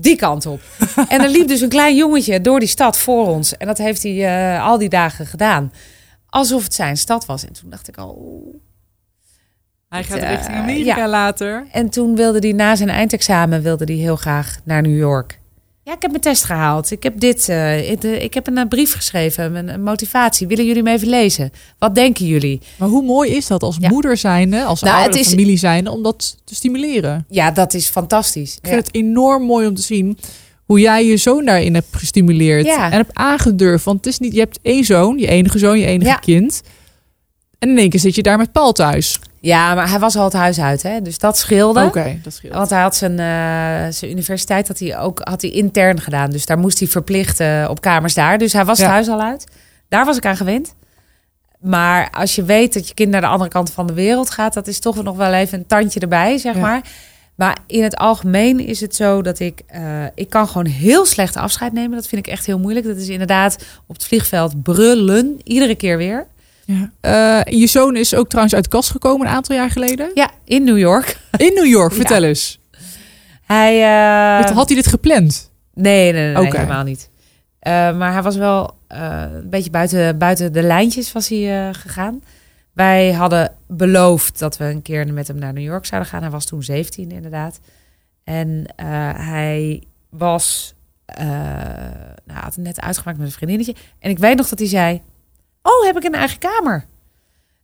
die 0.00 0.16
kant 0.16 0.46
op. 0.46 0.60
en 1.08 1.20
er 1.20 1.28
liep 1.28 1.48
dus 1.48 1.60
een 1.60 1.68
klein 1.68 1.96
jongetje 1.96 2.40
door 2.40 2.58
die 2.58 2.68
stad 2.68 2.98
voor 2.98 3.26
ons. 3.26 3.56
En 3.56 3.66
dat 3.66 3.78
heeft 3.78 4.02
hij 4.02 4.56
uh, 4.56 4.66
al 4.66 4.78
die 4.78 4.88
dagen 4.88 5.26
gedaan. 5.26 5.72
Alsof 6.26 6.62
het 6.62 6.74
zijn 6.74 6.96
stad 6.96 7.26
was. 7.26 7.46
En 7.46 7.52
toen 7.52 7.70
dacht 7.70 7.88
ik 7.88 7.96
al... 7.96 8.10
Oh, 8.10 8.54
hij 9.88 10.04
gaat 10.04 10.22
uh, 10.22 10.30
richting 10.30 10.56
Amerika 10.56 10.96
ja. 10.96 11.08
later. 11.08 11.66
En 11.72 11.90
toen 11.90 12.16
wilde 12.16 12.38
hij 12.38 12.52
na 12.52 12.76
zijn 12.76 12.88
eindexamen 12.88 13.62
wilde 13.62 13.84
hij 13.84 13.94
heel 13.94 14.16
graag 14.16 14.58
naar 14.64 14.82
New 14.82 14.98
York. 14.98 15.40
Ja, 15.86 15.92
ik 15.92 16.02
heb 16.02 16.10
mijn 16.10 16.22
test 16.22 16.44
gehaald. 16.44 16.90
Ik 16.90 17.02
heb 17.02 17.20
dit. 17.20 17.48
Uh, 17.48 17.90
ik, 17.90 18.02
ik, 18.02 18.34
heb 18.34 18.46
een 18.46 18.68
brief 18.68 18.94
geschreven, 18.94 19.54
een, 19.54 19.68
een, 19.68 19.82
motivatie. 19.82 20.46
Willen 20.46 20.66
jullie 20.66 20.82
me 20.82 20.90
even 20.90 21.08
lezen? 21.08 21.50
Wat 21.78 21.94
denken 21.94 22.26
jullie? 22.26 22.60
Maar 22.76 22.88
hoe 22.88 23.02
mooi 23.02 23.30
is 23.30 23.46
dat 23.46 23.62
als 23.62 23.76
ja. 23.80 23.88
moeder 23.88 24.16
zijnde, 24.16 24.64
als 24.64 24.82
nou, 24.82 24.96
ouder 24.96 25.20
is, 25.20 25.28
familie 25.28 25.56
zijnde, 25.56 25.90
om 25.90 26.02
dat 26.02 26.36
te 26.44 26.54
stimuleren? 26.54 27.24
Ja, 27.28 27.50
dat 27.50 27.74
is 27.74 27.88
fantastisch. 27.88 28.56
Ik 28.56 28.68
vind 28.68 28.86
het 28.86 28.94
enorm 28.94 29.42
mooi 29.42 29.66
om 29.66 29.74
te 29.74 29.82
zien 29.82 30.18
hoe 30.64 30.80
jij 30.80 31.06
je 31.06 31.16
zoon 31.16 31.44
daarin 31.44 31.74
hebt 31.74 31.96
gestimuleerd 31.96 32.66
en 32.66 32.92
hebt 32.92 33.14
aangedurfd. 33.14 33.84
Want 33.84 33.96
het 33.96 34.06
is 34.06 34.18
niet, 34.18 34.32
je 34.32 34.40
hebt 34.40 34.58
één 34.62 34.84
zoon, 34.84 35.18
je 35.18 35.26
enige 35.26 35.58
zoon, 35.58 35.78
je 35.78 35.86
enige 35.86 36.20
kind. 36.20 36.62
En 37.58 37.68
in 37.68 37.78
één 37.78 37.90
keer 37.90 38.00
zit 38.00 38.14
je 38.14 38.22
daar 38.22 38.38
met 38.38 38.52
Paul 38.52 38.72
thuis. 38.72 39.20
Ja, 39.40 39.74
maar 39.74 39.90
hij 39.90 39.98
was 39.98 40.16
al 40.16 40.24
het 40.24 40.32
huis 40.32 40.60
uit, 40.60 40.82
hè? 40.82 41.02
dus 41.02 41.18
dat 41.18 41.38
scheelde. 41.38 41.80
Oké, 41.80 41.98
okay, 41.98 42.20
dat 42.22 42.32
scheelde. 42.32 42.56
Want 42.56 42.70
hij 42.70 42.80
had 42.80 42.96
zijn, 42.96 43.12
uh, 43.12 43.92
zijn 43.92 44.10
universiteit 44.10 44.68
had 44.68 44.78
hij 44.78 44.98
ook 44.98 45.20
had 45.22 45.42
hij 45.42 45.50
intern 45.50 46.00
gedaan. 46.00 46.30
Dus 46.30 46.46
daar 46.46 46.58
moest 46.58 46.78
hij 46.78 46.88
verplicht 46.88 47.40
uh, 47.40 47.66
op 47.70 47.80
kamers 47.80 48.14
daar. 48.14 48.38
Dus 48.38 48.52
hij 48.52 48.64
was 48.64 48.78
ja. 48.78 48.84
het 48.84 48.92
huis 48.92 49.08
al 49.08 49.20
uit. 49.20 49.46
Daar 49.88 50.04
was 50.04 50.16
ik 50.16 50.26
aan 50.26 50.36
gewend. 50.36 50.74
Maar 51.60 52.10
als 52.10 52.34
je 52.34 52.44
weet 52.44 52.74
dat 52.74 52.88
je 52.88 52.94
kind 52.94 53.10
naar 53.10 53.20
de 53.20 53.26
andere 53.26 53.50
kant 53.50 53.72
van 53.72 53.86
de 53.86 53.92
wereld 53.92 54.30
gaat... 54.30 54.54
dat 54.54 54.66
is 54.66 54.78
toch 54.78 55.02
nog 55.02 55.16
wel 55.16 55.32
even 55.32 55.58
een 55.58 55.66
tandje 55.66 56.00
erbij, 56.00 56.38
zeg 56.38 56.54
ja. 56.54 56.60
maar. 56.60 56.80
Maar 57.34 57.58
in 57.66 57.82
het 57.82 57.96
algemeen 57.96 58.60
is 58.60 58.80
het 58.80 58.96
zo 58.96 59.22
dat 59.22 59.38
ik... 59.38 59.62
eh, 59.66 60.04
ik 60.14 60.30
kan 60.30 60.48
gewoon 60.48 60.66
heel 60.66 61.06
slecht 61.06 61.36
afscheid 61.36 61.72
nemen. 61.72 61.96
Dat 61.96 62.08
vind 62.08 62.26
ik 62.26 62.32
echt 62.32 62.46
heel 62.46 62.58
moeilijk. 62.58 62.86
Dat 62.86 62.96
is 62.96 63.08
inderdaad 63.08 63.56
op 63.86 63.94
het 63.94 64.04
vliegveld 64.04 64.62
brullen. 64.62 65.40
Iedere 65.42 65.74
keer 65.74 65.96
weer. 65.96 66.26
Ja. 66.66 66.90
Eh, 67.44 67.58
je 67.58 67.66
zoon 67.66 67.96
is 67.96 68.14
ook 68.14 68.28
trouwens 68.28 68.54
uit 68.54 68.64
de 68.64 68.70
kast 68.70 68.90
gekomen 68.90 69.26
een 69.26 69.32
aantal 69.32 69.56
jaar 69.56 69.70
geleden. 69.70 70.10
Ja, 70.14 70.30
in 70.44 70.64
New 70.64 70.78
York. 70.78 71.18
In 71.36 71.54
New 71.54 71.66
York, 71.66 71.90
Ja. 71.92 71.96
vertel 71.96 72.22
eens. 72.22 72.60
Hij... 73.44 73.82
eh, 74.40 74.50
Had 74.56 74.66
hij 74.66 74.76
dit 74.76 74.86
gepland? 74.86 75.52
Nee, 75.74 76.12
nee, 76.12 76.34
nee, 76.34 76.50
helemaal 76.52 76.82
niet. 76.84 77.10
Eh, 77.58 77.96
maar 77.96 78.12
hij 78.12 78.22
was 78.22 78.36
wel 78.36 78.74
een 78.88 79.50
beetje 79.50 79.70
buiten, 79.70 80.18
buiten 80.18 80.52
de 80.52 80.62
lijntjes 80.62 81.12
was 81.12 81.28
hij, 81.28 81.74
gegaan. 81.74 82.22
Wij 82.72 83.12
hadden 83.12 83.52
beloofd 83.68 84.38
dat 84.38 84.56
we 84.56 84.64
een 84.64 84.82
keer 84.82 85.12
met 85.12 85.28
hem 85.28 85.38
naar 85.38 85.52
New 85.52 85.64
York 85.64 85.86
zouden 85.86 86.10
gaan. 86.10 86.22
Hij 86.22 86.30
was 86.30 86.44
toen 86.46 86.62
17 86.62 87.10
inderdaad. 87.10 87.58
En 88.24 88.64
hij 89.16 89.82
was 90.10 90.74
nou, 92.24 92.38
had 92.40 92.54
het 92.54 92.64
net 92.64 92.80
uitgemaakt 92.80 93.18
met 93.18 93.26
een 93.26 93.32
vriendinnetje. 93.32 93.74
En 93.98 94.10
ik 94.10 94.18
weet 94.18 94.36
nog 94.36 94.48
dat 94.48 94.58
hij 94.58 94.68
zei... 94.68 95.02
Oh, 95.66 95.86
heb 95.86 95.96
ik 95.96 96.04
een 96.04 96.14
eigen 96.14 96.38
kamer? 96.38 96.86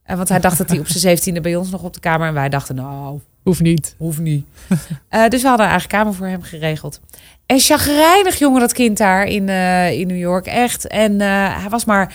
En 0.02 0.16
want 0.16 0.28
hij 0.28 0.40
dacht 0.40 0.58
dat 0.58 0.68
hij 0.68 0.78
op 0.78 0.86
zijn 0.88 1.18
17e 1.18 1.40
bij 1.40 1.56
ons 1.56 1.70
nog 1.70 1.82
op 1.82 1.94
de 1.94 2.00
kamer... 2.00 2.28
En 2.28 2.34
wij 2.34 2.48
dachten, 2.48 2.74
nou, 2.74 3.20
Hoeft 3.42 3.60
niet. 3.60 3.94
Hoeft 3.98 4.18
niet. 4.18 4.46
Eh, 5.08 5.28
dus 5.28 5.42
we 5.42 5.48
hadden 5.48 5.66
een 5.66 5.72
eigen 5.72 5.90
kamer 5.90 6.14
voor 6.14 6.26
hem 6.26 6.42
geregeld. 6.42 7.00
En 7.46 7.60
chagrijnig, 7.60 8.38
jongen, 8.38 8.60
dat 8.60 8.72
kind 8.72 8.98
daar 8.98 9.24
in, 9.24 9.48
eh, 9.48 9.92
in 10.00 10.06
New 10.06 10.18
York. 10.18 10.46
Echt. 10.46 10.86
En 10.86 11.20
eh, 11.20 11.60
hij 11.60 11.68
was 11.68 11.84
maar... 11.84 12.14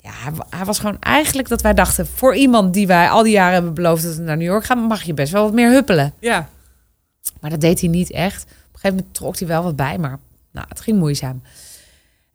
Ja, 0.00 0.10
hij 0.50 0.64
was 0.64 0.78
gewoon 0.78 0.96
eigenlijk 1.00 1.48
dat 1.48 1.62
wij 1.62 1.74
dachten... 1.74 2.06
voor 2.06 2.34
iemand 2.34 2.74
die 2.74 2.86
wij 2.86 3.08
al 3.08 3.22
die 3.22 3.32
jaren 3.32 3.54
hebben 3.54 3.74
beloofd 3.74 4.02
dat 4.02 4.16
we 4.16 4.22
naar 4.22 4.36
New 4.36 4.46
York 4.46 4.64
gaan... 4.64 4.78
mag 4.78 5.02
je 5.02 5.14
best 5.14 5.32
wel 5.32 5.42
wat 5.42 5.52
meer 5.52 5.70
huppelen. 5.70 6.12
Ja. 6.18 6.48
Maar 7.40 7.50
dat 7.50 7.60
deed 7.60 7.80
hij 7.80 7.88
niet 7.88 8.10
echt. 8.10 8.42
Op 8.42 8.48
een 8.50 8.56
gegeven 8.72 8.96
moment 8.96 9.14
trok 9.14 9.38
hij 9.38 9.48
wel 9.48 9.62
wat 9.62 9.76
bij, 9.76 9.98
maar 9.98 10.18
nou, 10.52 10.66
het 10.68 10.80
ging 10.80 10.98
moeizaam. 10.98 11.42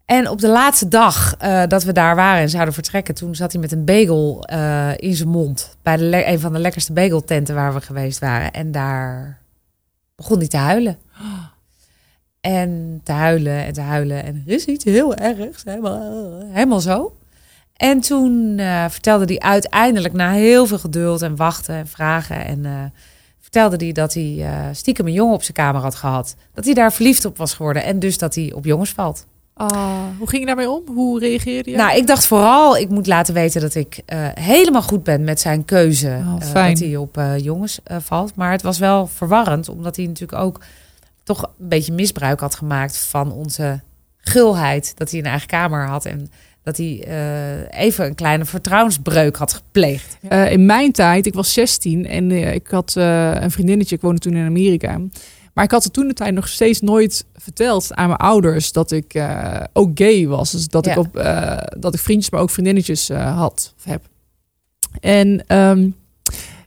En 0.08 0.30
op 0.30 0.42
de 0.42 0.48
laatste 0.48 0.88
dag 0.88 1.36
eh, 1.38 1.64
dat 1.68 1.84
we 1.84 1.92
daar 1.92 2.16
waren 2.16 2.42
en 2.42 2.50
zouden 2.50 2.74
vertrekken... 2.74 3.16
toen 3.16 3.36
zat 3.36 3.52
hij 3.52 3.62
met 3.62 3.72
een 3.72 3.86
bagel 3.86 4.44
eh, 4.46 4.92
in 4.96 5.16
zijn 5.16 5.30
mond... 5.30 5.78
bij 5.82 6.32
een 6.32 6.40
van 6.40 6.54
de 6.54 6.60
lekkerste 6.60 6.94
bageltenten 6.94 7.56
waar 7.56 7.74
we 7.74 7.82
geweest 7.82 8.20
waren. 8.20 8.52
En 8.52 8.72
daar 8.72 9.42
begon 10.16 10.38
hij 10.38 10.48
te 10.48 10.58
huilen. 10.58 10.98
En 12.42 13.02
te 13.04 13.12
huilen 13.12 13.66
en 13.66 13.74
te 13.74 13.82
huilen. 13.82 14.24
En 14.24 14.44
er 14.46 14.54
is 14.54 14.66
iets 14.66 14.84
heel 14.84 15.16
ergs. 15.16 15.64
Helemaal, 15.64 16.42
helemaal 16.52 16.80
zo. 16.80 17.18
En 17.74 18.00
toen 18.00 18.58
eh, 18.58 18.86
vertelde 18.90 19.26
hij 19.26 19.40
uiteindelijk 19.40 20.14
na 20.14 20.32
heel 20.32 20.66
veel 20.66 20.80
geduld 20.80 21.22
en 21.22 21.36
wachten 21.36 21.76
en 21.76 21.88
vragen... 21.88 22.46
en 22.46 22.94
vertelde 23.40 23.84
hij 23.84 23.92
dat 23.92 24.14
hij 24.14 24.46
stiekem 24.72 25.08
een 25.08 25.14
jongen 25.14 25.34
op 25.34 25.44
zijn 25.44 25.54
kamer 25.54 25.82
had 25.82 25.96
gehad. 25.96 26.36
Dat 26.54 26.66
hij 26.66 26.74
daar 26.74 26.94
verliefd 26.94 27.26
op 27.26 27.38
was 27.38 27.54
geworden. 27.54 27.84
En 27.84 28.00
dus 28.00 28.18
dat 28.18 28.36
hij 28.36 28.54
op 28.54 28.66
jongens 28.66 28.92
valt. 28.92 29.26
Ah, 29.58 30.04
hoe 30.18 30.30
ging 30.30 30.42
je 30.42 30.48
daarmee 30.48 30.70
om? 30.70 30.82
Hoe 30.86 31.20
reageerde 31.20 31.70
je? 31.70 31.78
Nou, 31.78 31.98
ik 31.98 32.08
dacht 32.08 32.26
vooral, 32.26 32.78
ik 32.78 32.90
moet 32.90 33.08
laten 33.08 33.34
weten 33.34 33.62
dat 33.62 33.76
ik 33.76 34.02
eh, 34.06 34.28
helemaal 34.34 34.82
goed 34.82 35.04
ben 35.04 35.24
met 35.24 35.40
zijn 35.40 35.66
keuze. 35.66 36.08
Oh, 36.08 36.36
eh, 36.40 36.68
dat 36.70 36.80
hij 36.80 36.96
op 36.96 37.18
eh, 37.18 37.38
jongens 37.38 37.80
eh, 37.84 37.98
valt. 38.00 38.36
Maar 38.36 38.52
het 38.52 38.62
was 38.62 38.80
wel 38.80 39.08
verwarrend, 39.08 39.70
omdat 39.70 39.96
hij 39.96 40.06
natuurlijk 40.06 40.42
ook 40.42 40.60
toch 41.24 41.44
een 41.44 41.68
beetje 41.68 41.94
misbruik 41.94 42.40
had 42.40 42.56
gemaakt 42.56 42.98
van 42.98 43.32
onze 43.32 43.82
gulheid. 44.18 44.94
Dat 44.98 45.12
hij 45.12 45.20
een 45.20 45.26
eigen 45.26 45.48
kamer 45.48 45.88
had 45.88 46.06
en 46.06 46.30
dat 46.64 46.78
hij 46.78 47.04
eh, 47.08 47.84
even 47.84 48.06
een 48.06 48.16
kleine 48.16 48.46
vertrouwensbreuk 48.46 49.36
had 49.36 49.54
gepleegd. 49.54 50.18
Eh, 50.30 50.52
in 50.52 50.66
mijn 50.66 50.92
tijd, 50.92 51.26
ik 51.26 51.34
was 51.34 51.54
16 51.54 52.06
en 52.08 52.32
eh, 52.32 52.54
ik 52.54 52.68
had 52.68 52.96
eh, 52.98 53.32
een 53.36 53.52
vriendinnetje, 53.52 53.96
ik 53.96 54.02
woonde 54.02 54.20
toen 54.20 54.36
in 54.36 54.46
Amerika. 54.46 55.00
Maar 55.58 55.66
ik 55.66 55.72
had 55.72 55.84
het 55.84 55.94
toen 55.94 56.08
de 56.08 56.14
tijd 56.14 56.34
nog 56.34 56.48
steeds 56.48 56.82
nooit 56.82 57.26
verteld 57.36 57.96
aan 57.96 58.08
mijn 58.08 58.20
ouders 58.20 58.72
dat 58.72 58.92
ik 58.92 59.14
eh, 59.14 59.64
ook 59.74 59.90
gay 59.96 60.28
was. 60.28 60.52
Dus 60.52 60.68
dat, 60.68 60.86
ik 60.86 60.98
op, 60.98 61.18
eh, 61.18 61.58
dat 61.78 61.94
ik 61.94 62.00
vriendjes, 62.00 62.30
maar 62.30 62.42
ook 62.42 62.50
vriendinnetjes 62.50 63.10
eh, 63.10 63.38
had 63.38 63.74
of 63.78 63.84
heb. 63.84 64.02
En 65.00 65.44
ehm, 65.48 65.90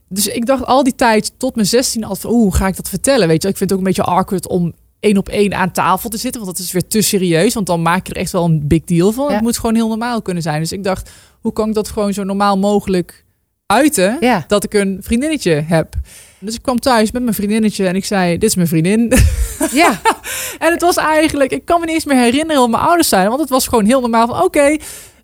dus 0.07 0.27
ik 0.27 0.45
dacht 0.45 0.65
al 0.65 0.83
die 0.83 0.95
tijd 0.95 1.33
tot 1.37 1.55
mijn 1.55 1.67
16 1.67 2.03
altijd 2.03 2.21
van, 2.21 2.31
hoe 2.31 2.55
ga 2.55 2.67
ik 2.67 2.75
dat 2.75 2.89
vertellen? 2.89 3.27
Weet 3.27 3.41
je, 3.41 3.49
ik 3.49 3.57
vind 3.57 3.69
het 3.69 3.79
ook 3.79 3.85
een 3.85 3.93
beetje 3.93 4.11
awkward 4.11 4.47
om 4.47 4.73
één 4.99 5.17
op 5.17 5.29
één 5.29 5.53
aan 5.53 5.71
tafel 5.71 6.09
te 6.09 6.17
zitten, 6.17 6.41
want 6.41 6.57
dat 6.57 6.65
is 6.65 6.71
weer 6.71 6.87
te 6.87 7.01
serieus, 7.01 7.53
want 7.53 7.67
dan 7.67 7.81
maak 7.81 8.07
je 8.07 8.13
er 8.13 8.19
echt 8.19 8.31
wel 8.31 8.45
een 8.45 8.67
big 8.67 8.83
deal 8.83 9.11
van. 9.11 9.27
Ja. 9.27 9.33
Het 9.33 9.41
moet 9.41 9.57
gewoon 9.57 9.75
heel 9.75 9.87
normaal 9.87 10.21
kunnen 10.21 10.43
zijn. 10.43 10.59
Dus 10.59 10.71
ik 10.71 10.83
dacht, 10.83 11.11
hoe 11.41 11.53
kan 11.53 11.67
ik 11.67 11.73
dat 11.73 11.89
gewoon 11.89 12.13
zo 12.13 12.23
normaal 12.23 12.57
mogelijk 12.57 13.25
uiten? 13.65 14.17
Ja, 14.19 14.43
dat 14.47 14.63
ik 14.63 14.73
een 14.73 14.97
vriendinnetje 15.01 15.51
heb. 15.51 15.95
Dus 16.41 16.55
ik 16.55 16.61
kwam 16.61 16.79
thuis 16.79 17.11
met 17.11 17.21
mijn 17.23 17.35
vriendinnetje 17.35 17.87
en 17.87 17.95
ik 17.95 18.05
zei: 18.05 18.37
Dit 18.37 18.49
is 18.49 18.55
mijn 18.55 18.67
vriendin. 18.67 19.13
ja. 19.71 20.01
en 20.65 20.71
het 20.71 20.81
was 20.81 20.95
eigenlijk, 20.95 21.51
ik 21.51 21.65
kan 21.65 21.79
me 21.79 21.85
niet 21.85 21.95
eens 21.95 22.05
meer 22.05 22.17
herinneren 22.17 22.61
hoe 22.61 22.69
mijn 22.69 22.83
ouders 22.83 23.09
zijn, 23.09 23.27
want 23.27 23.39
het 23.39 23.49
was 23.49 23.67
gewoon 23.67 23.85
heel 23.85 24.01
normaal 24.01 24.27
van: 24.27 24.43
Oké, 24.43 24.59
eh, 24.61 24.77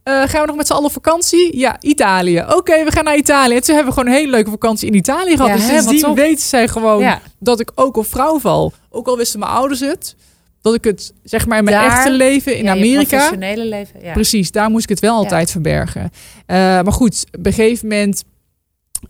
gaan 0.03 0.41
we 0.41 0.47
nog 0.47 0.55
met 0.55 0.67
z'n 0.67 0.73
allen 0.73 0.85
op 0.85 0.91
vakantie? 0.91 1.57
Ja, 1.57 1.77
Italië. 1.81 2.45
Oké, 2.49 2.83
we 2.83 2.91
gaan 2.91 3.03
naar 3.03 3.17
Italië. 3.17 3.55
En 3.55 3.61
toen 3.61 3.75
hebben 3.75 3.93
we 3.93 3.99
gewoon 3.99 4.13
een 4.13 4.19
hele 4.19 4.31
leuke 4.31 4.49
vakantie 4.49 4.87
in 4.87 4.95
Italië 4.95 5.35
gehad. 5.35 5.47
Ja, 5.47 5.55
dus 5.55 5.65
sindsdien 5.65 6.13
weten 6.13 6.45
zij 6.45 6.67
gewoon 6.67 7.01
ja. 7.01 7.21
dat 7.39 7.59
ik 7.59 7.71
ook 7.75 7.97
op 7.97 8.07
vrouw 8.07 8.39
val. 8.39 8.73
Ook 8.89 9.07
al 9.07 9.17
wisten 9.17 9.39
mijn 9.39 9.51
ouders 9.51 9.79
het, 9.79 10.15
dat 10.61 10.73
ik 10.73 10.83
het 10.83 11.13
zeg 11.23 11.47
maar 11.47 11.57
in 11.57 11.63
mijn 11.63 11.75
Daar- 11.75 11.97
echte 11.97 12.11
leven 12.11 12.57
in 12.57 12.63
Ja, 12.63 12.71
Amerika. 12.71 13.07
professionele 13.09 13.65
leven. 13.65 13.99
Ja. 14.01 14.13
Precies, 14.13 14.51
daar 14.51 14.69
moest 14.69 14.83
ik 14.83 14.89
het 14.89 14.99
wel 14.99 15.15
altijd 15.15 15.51
verbergen. 15.51 16.11
Eh, 16.45 16.57
maar 16.57 16.91
goed, 16.93 17.25
op 17.37 17.45
een 17.45 17.53
gegeven 17.53 17.87
moment 17.87 18.23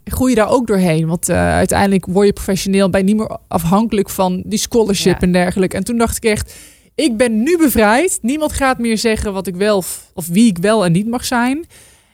groei 0.04 0.30
je 0.30 0.36
daar 0.36 0.48
ook 0.50 0.66
doorheen. 0.66 1.06
Want 1.06 1.28
eh, 1.28 1.36
uiteindelijk 1.36 2.06
word 2.06 2.26
je 2.26 2.32
professioneel 2.32 2.90
bij 2.90 3.02
niet 3.02 3.16
meer 3.16 3.36
afhankelijk 3.48 4.10
van 4.10 4.42
die 4.46 4.58
scholarship 4.58 5.14
Ja. 5.20 5.26
en 5.26 5.32
dergelijke. 5.32 5.76
En 5.76 5.84
toen 5.84 5.98
dacht 5.98 6.16
ik 6.16 6.24
echt, 6.24 6.54
ik 6.94 7.16
ben 7.16 7.42
nu 7.42 7.56
bevrijd. 7.58 8.18
Niemand 8.22 8.52
gaat 8.52 8.78
meer 8.78 8.98
zeggen 8.98 9.32
wat 9.32 9.46
ik 9.46 9.56
wel 9.56 9.76
of, 10.14 10.28
wie 10.28 10.46
ik 10.46 10.58
wel 10.58 10.84
en 10.84 10.92
niet 10.92 11.06
mag 11.08 11.24
zijn. 11.24 11.66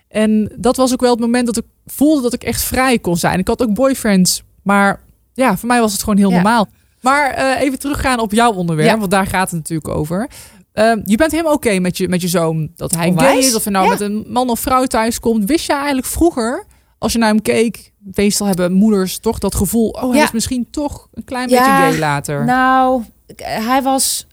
En 0.09 0.53
dat 0.57 0.77
was 0.77 0.93
ook 0.93 1.01
wel 1.01 1.11
het 1.11 1.21
moment 1.21 1.47
dat 1.47 1.57
ik 1.57 1.65
voelde 1.87 2.23
dat 2.23 2.33
ik 2.33 2.43
echt 2.45 2.63
vrij 2.63 2.99
kon 2.99 3.17
zijn. 3.17 3.39
Ik 3.39 3.49
had 3.49 3.63
ook 3.63 3.75
boyfriends, 3.75 4.43
maar 4.63 5.01
ja, 5.33 5.57
voor 5.57 5.69
mij 5.69 5.81
was 5.81 5.93
het 5.93 6.01
gewoon 6.01 6.19
heel 6.19 6.29
Ja. 6.29 6.35
normaal. 6.35 6.69
Maar 7.01 7.31
eh, 7.31 7.61
even 7.61 7.79
teruggaan 7.79 8.19
op 8.19 8.33
jouw 8.33 8.53
onderwerp, 8.53 8.89
Ja. 8.91 8.99
want 8.99 9.11
daar 9.11 9.27
gaat 9.27 9.51
het 9.51 9.59
natuurlijk 9.59 9.89
over. 9.89 10.29
Ehm, 10.73 11.01
je 11.05 11.17
bent 11.17 11.31
helemaal 11.31 11.53
oké 11.53 11.79
met 11.79 11.97
je, 11.97 12.09
met 12.09 12.21
je 12.21 12.29
zoon 12.29 12.71
dat 12.77 12.95
hij 12.95 13.09
Onwijs. 13.09 13.29
gay 13.29 13.39
is, 13.39 13.55
of 13.55 13.65
hij 13.65 13.73
nou 13.73 13.85
Ja. 13.85 13.91
met 13.91 14.01
een 14.01 14.25
man 14.29 14.49
of 14.51 14.61
vrouw 14.61 14.85
thuis 14.85 15.21
komt. 15.21 15.45
Wist 15.45 15.67
je 15.67 15.73
eigenlijk 15.73 16.07
vroeger, 16.07 16.65
als 17.05 17.13
je 17.13 17.19
naar 17.19 17.29
hem 17.29 17.43
keek, 17.43 17.93
meestal 17.99 18.47
hebben 18.47 18.73
moeders 18.73 19.19
toch 19.19 19.39
dat 19.39 19.55
gevoel, 19.55 19.89
oh 19.89 20.09
hij 20.11 20.19
Ja. 20.19 20.25
is 20.25 20.33
misschien 20.33 20.71
toch 20.71 21.09
een 21.13 21.25
klein 21.25 21.49
Ja, 21.49 21.57
beetje 21.59 21.73
gay 21.91 21.99
later. 21.99 22.45
Nou, 22.45 23.03
hij 23.43 23.83
was. 23.83 24.27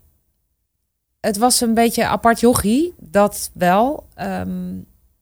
Het 1.19 1.37
was 1.37 1.61
een 1.61 1.73
beetje 1.73 2.05
apart 2.05 2.39
jochie, 2.39 2.93
dat 2.99 3.51
wel. 3.53 4.07
Ehm, 4.15 4.73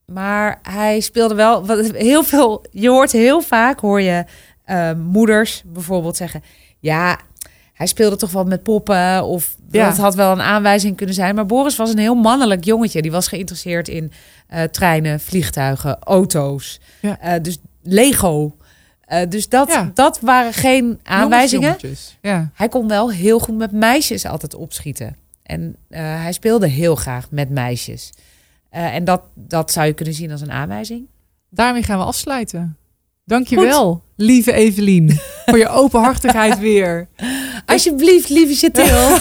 maar 0.05 0.59
hij 0.61 0.99
speelde 0.99 1.35
wel 1.35 1.65
wat- 1.65 1.91
heel 1.91 2.23
veel. 2.23 2.63
Je 2.71 2.89
hoort 2.89 3.11
heel 3.11 3.41
vaak, 3.41 3.79
hoor 3.79 4.01
je 4.01 4.25
eh, 4.63 4.91
moeders 4.93 5.63
bijvoorbeeld 5.65 6.17
zeggen: 6.17 6.43
Ja, 6.79 7.19
hij 7.79 7.87
speelde 7.87 8.15
toch 8.15 8.31
wel 8.31 8.43
met 8.43 8.63
poppen. 8.63 9.23
Of 9.25 9.55
Ja. 9.71 9.87
dat 9.87 9.97
had 9.97 10.15
wel 10.15 10.31
een 10.31 10.41
aanwijzing 10.41 10.95
kunnen 10.95 11.15
zijn. 11.15 11.35
Maar 11.35 11.45
Boris 11.45 11.75
was 11.75 11.91
een 11.91 11.97
heel 11.97 12.15
mannelijk 12.15 12.63
jongetje. 12.63 13.01
Die 13.01 13.11
was 13.11 13.27
geïnteresseerd 13.27 13.87
in 13.87 14.11
eh, 14.47 14.63
treinen, 14.63 15.19
vliegtuigen, 15.19 15.99
auto's. 15.99 16.79
Ja. 17.01 17.19
Eh, 17.19 17.41
dus 17.41 17.57
Lego. 17.83 18.55
Eh, 19.01 19.29
dus 19.29 19.49
dat, 19.49 19.67
Ja. 19.67 19.91
dat 19.93 20.19
waren 20.19 20.53
geen 20.53 20.99
aanwijzingen. 21.03 21.77
Hij 22.53 22.67
kon 22.69 22.87
wel 22.87 23.11
heel 23.11 23.39
goed 23.39 23.57
met 23.57 23.71
meisjes 23.71 24.25
altijd 24.25 24.55
opschieten. 24.55 25.15
En 25.43 25.75
hij 25.89 26.31
speelde 26.31 26.67
heel 26.67 26.95
graag 26.95 27.31
met 27.31 27.49
meisjes. 27.49 28.09
En 28.69 29.03
dat, 29.03 29.21
dat 29.33 29.71
zou 29.71 29.87
je 29.87 29.93
kunnen 29.93 30.13
zien 30.13 30.31
als 30.31 30.41
een 30.41 30.51
aanwijzing. 30.51 31.07
Daarmee 31.49 31.83
gaan 31.83 31.97
we 31.97 32.03
afsluiten. 32.03 32.77
Dankjewel, 33.25 34.01
lieve 34.21 34.53
Evelien, 34.53 35.19
voor 35.45 35.57
je 35.57 35.69
openhartigheid 35.69 36.59
weer. 36.59 37.07
Alsjeblieft, 37.65 38.29
lieve 38.29 38.53
Chantil. 38.55 39.17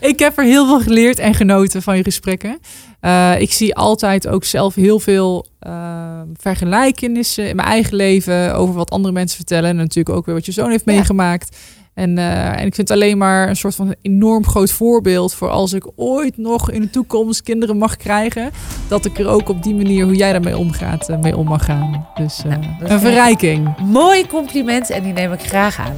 ik 0.10 0.18
heb 0.18 0.38
er 0.38 0.44
heel 0.44 0.66
veel 0.66 0.80
geleerd 0.80 1.18
en 1.18 1.34
genoten 1.34 1.82
van 1.82 1.96
je 1.96 2.02
gesprekken. 2.02 2.58
Eh, 3.00 3.40
ik 3.40 3.52
zie 3.52 3.74
altijd 3.74 4.28
ook 4.28 4.44
zelf 4.44 4.74
heel 4.74 5.00
veel 5.00 5.46
eh, 5.58 6.20
vergelijkenissen 6.36 7.48
in 7.48 7.56
mijn 7.56 7.68
eigen 7.68 7.94
leven 7.96 8.54
over 8.54 8.74
wat 8.74 8.90
andere 8.90 9.14
mensen 9.14 9.36
vertellen. 9.36 9.70
En 9.70 9.76
natuurlijk 9.76 10.16
ook 10.16 10.26
weer 10.26 10.34
wat 10.34 10.46
je 10.46 10.52
zoon 10.52 10.70
heeft 10.70 10.84
Ja. 10.86 10.92
meegemaakt. 10.92 11.56
En, 11.94 12.18
eh, 12.18 12.48
en 12.48 12.66
ik 12.66 12.74
vind 12.74 12.88
het 12.88 12.90
alleen 12.90 13.18
maar 13.18 13.48
een 13.48 13.56
soort 13.56 13.74
van 13.74 13.94
enorm 14.02 14.46
groot 14.46 14.70
voorbeeld 14.70 15.34
voor 15.34 15.48
als 15.48 15.72
ik 15.72 15.86
ooit 15.96 16.36
nog 16.36 16.70
in 16.70 16.80
de 16.80 16.90
toekomst 16.90 17.42
kinderen 17.42 17.76
mag 17.76 17.96
krijgen. 17.96 18.50
Dat 18.88 19.04
ik 19.04 19.18
er 19.18 19.28
ook 19.28 19.48
op 19.48 19.62
die 19.62 19.74
manier, 19.74 20.04
hoe 20.04 20.14
jij 20.14 20.32
daarmee 20.32 20.56
omgaat, 20.56 21.08
eh, 21.08 21.18
mee 21.18 21.36
om 21.36 21.46
mag 21.46 21.64
gaan. 21.64 22.06
Dus 22.14 22.42
eh, 22.44 22.50
Nou, 22.50 22.64
een 22.78 23.00
verrijking. 23.00 23.78
Mooi 23.78 24.26
compliment 24.26 24.90
en 24.90 25.02
die 25.02 25.12
neem 25.12 25.32
ik 25.32 25.40
graag 25.40 25.78
aan. 25.78 25.96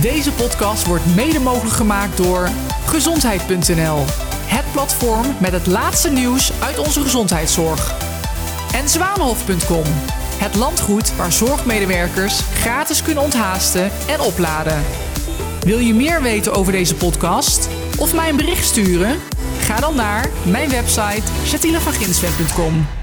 Deze 0.00 0.32
podcast 0.32 0.86
wordt 0.86 1.14
mede 1.16 1.40
mogelijk 1.40 1.76
gemaakt 1.76 2.16
door 2.16 2.48
gezondheid.nl. 2.86 4.04
Het 4.46 4.64
platform 4.72 5.26
met 5.40 5.52
het 5.52 5.66
laatste 5.66 6.10
nieuws 6.10 6.52
uit 6.62 6.78
onze 6.78 7.00
gezondheidszorg. 7.00 8.07
En 8.72 8.88
Zwanenhof.com. 8.88 9.84
Het 10.38 10.54
landgoed 10.54 11.16
waar 11.16 11.32
zorgmedewerkers 11.32 12.40
gratis 12.40 13.02
kunnen 13.02 13.22
onthaasten 13.22 13.90
en 14.08 14.20
opladen. 14.20 14.84
Wil 15.60 15.78
je 15.78 15.94
meer 15.94 16.22
weten 16.22 16.54
over 16.54 16.72
deze 16.72 16.94
podcast? 16.94 17.68
Of 17.98 18.14
mij 18.14 18.28
een 18.28 18.36
bericht 18.36 18.64
sturen? 18.64 19.16
Ga 19.58 19.76
dan 19.80 19.94
naar 19.94 20.30
mijn 20.44 20.70
website 20.70 21.22
chatinevanginswet.com. 21.44 22.97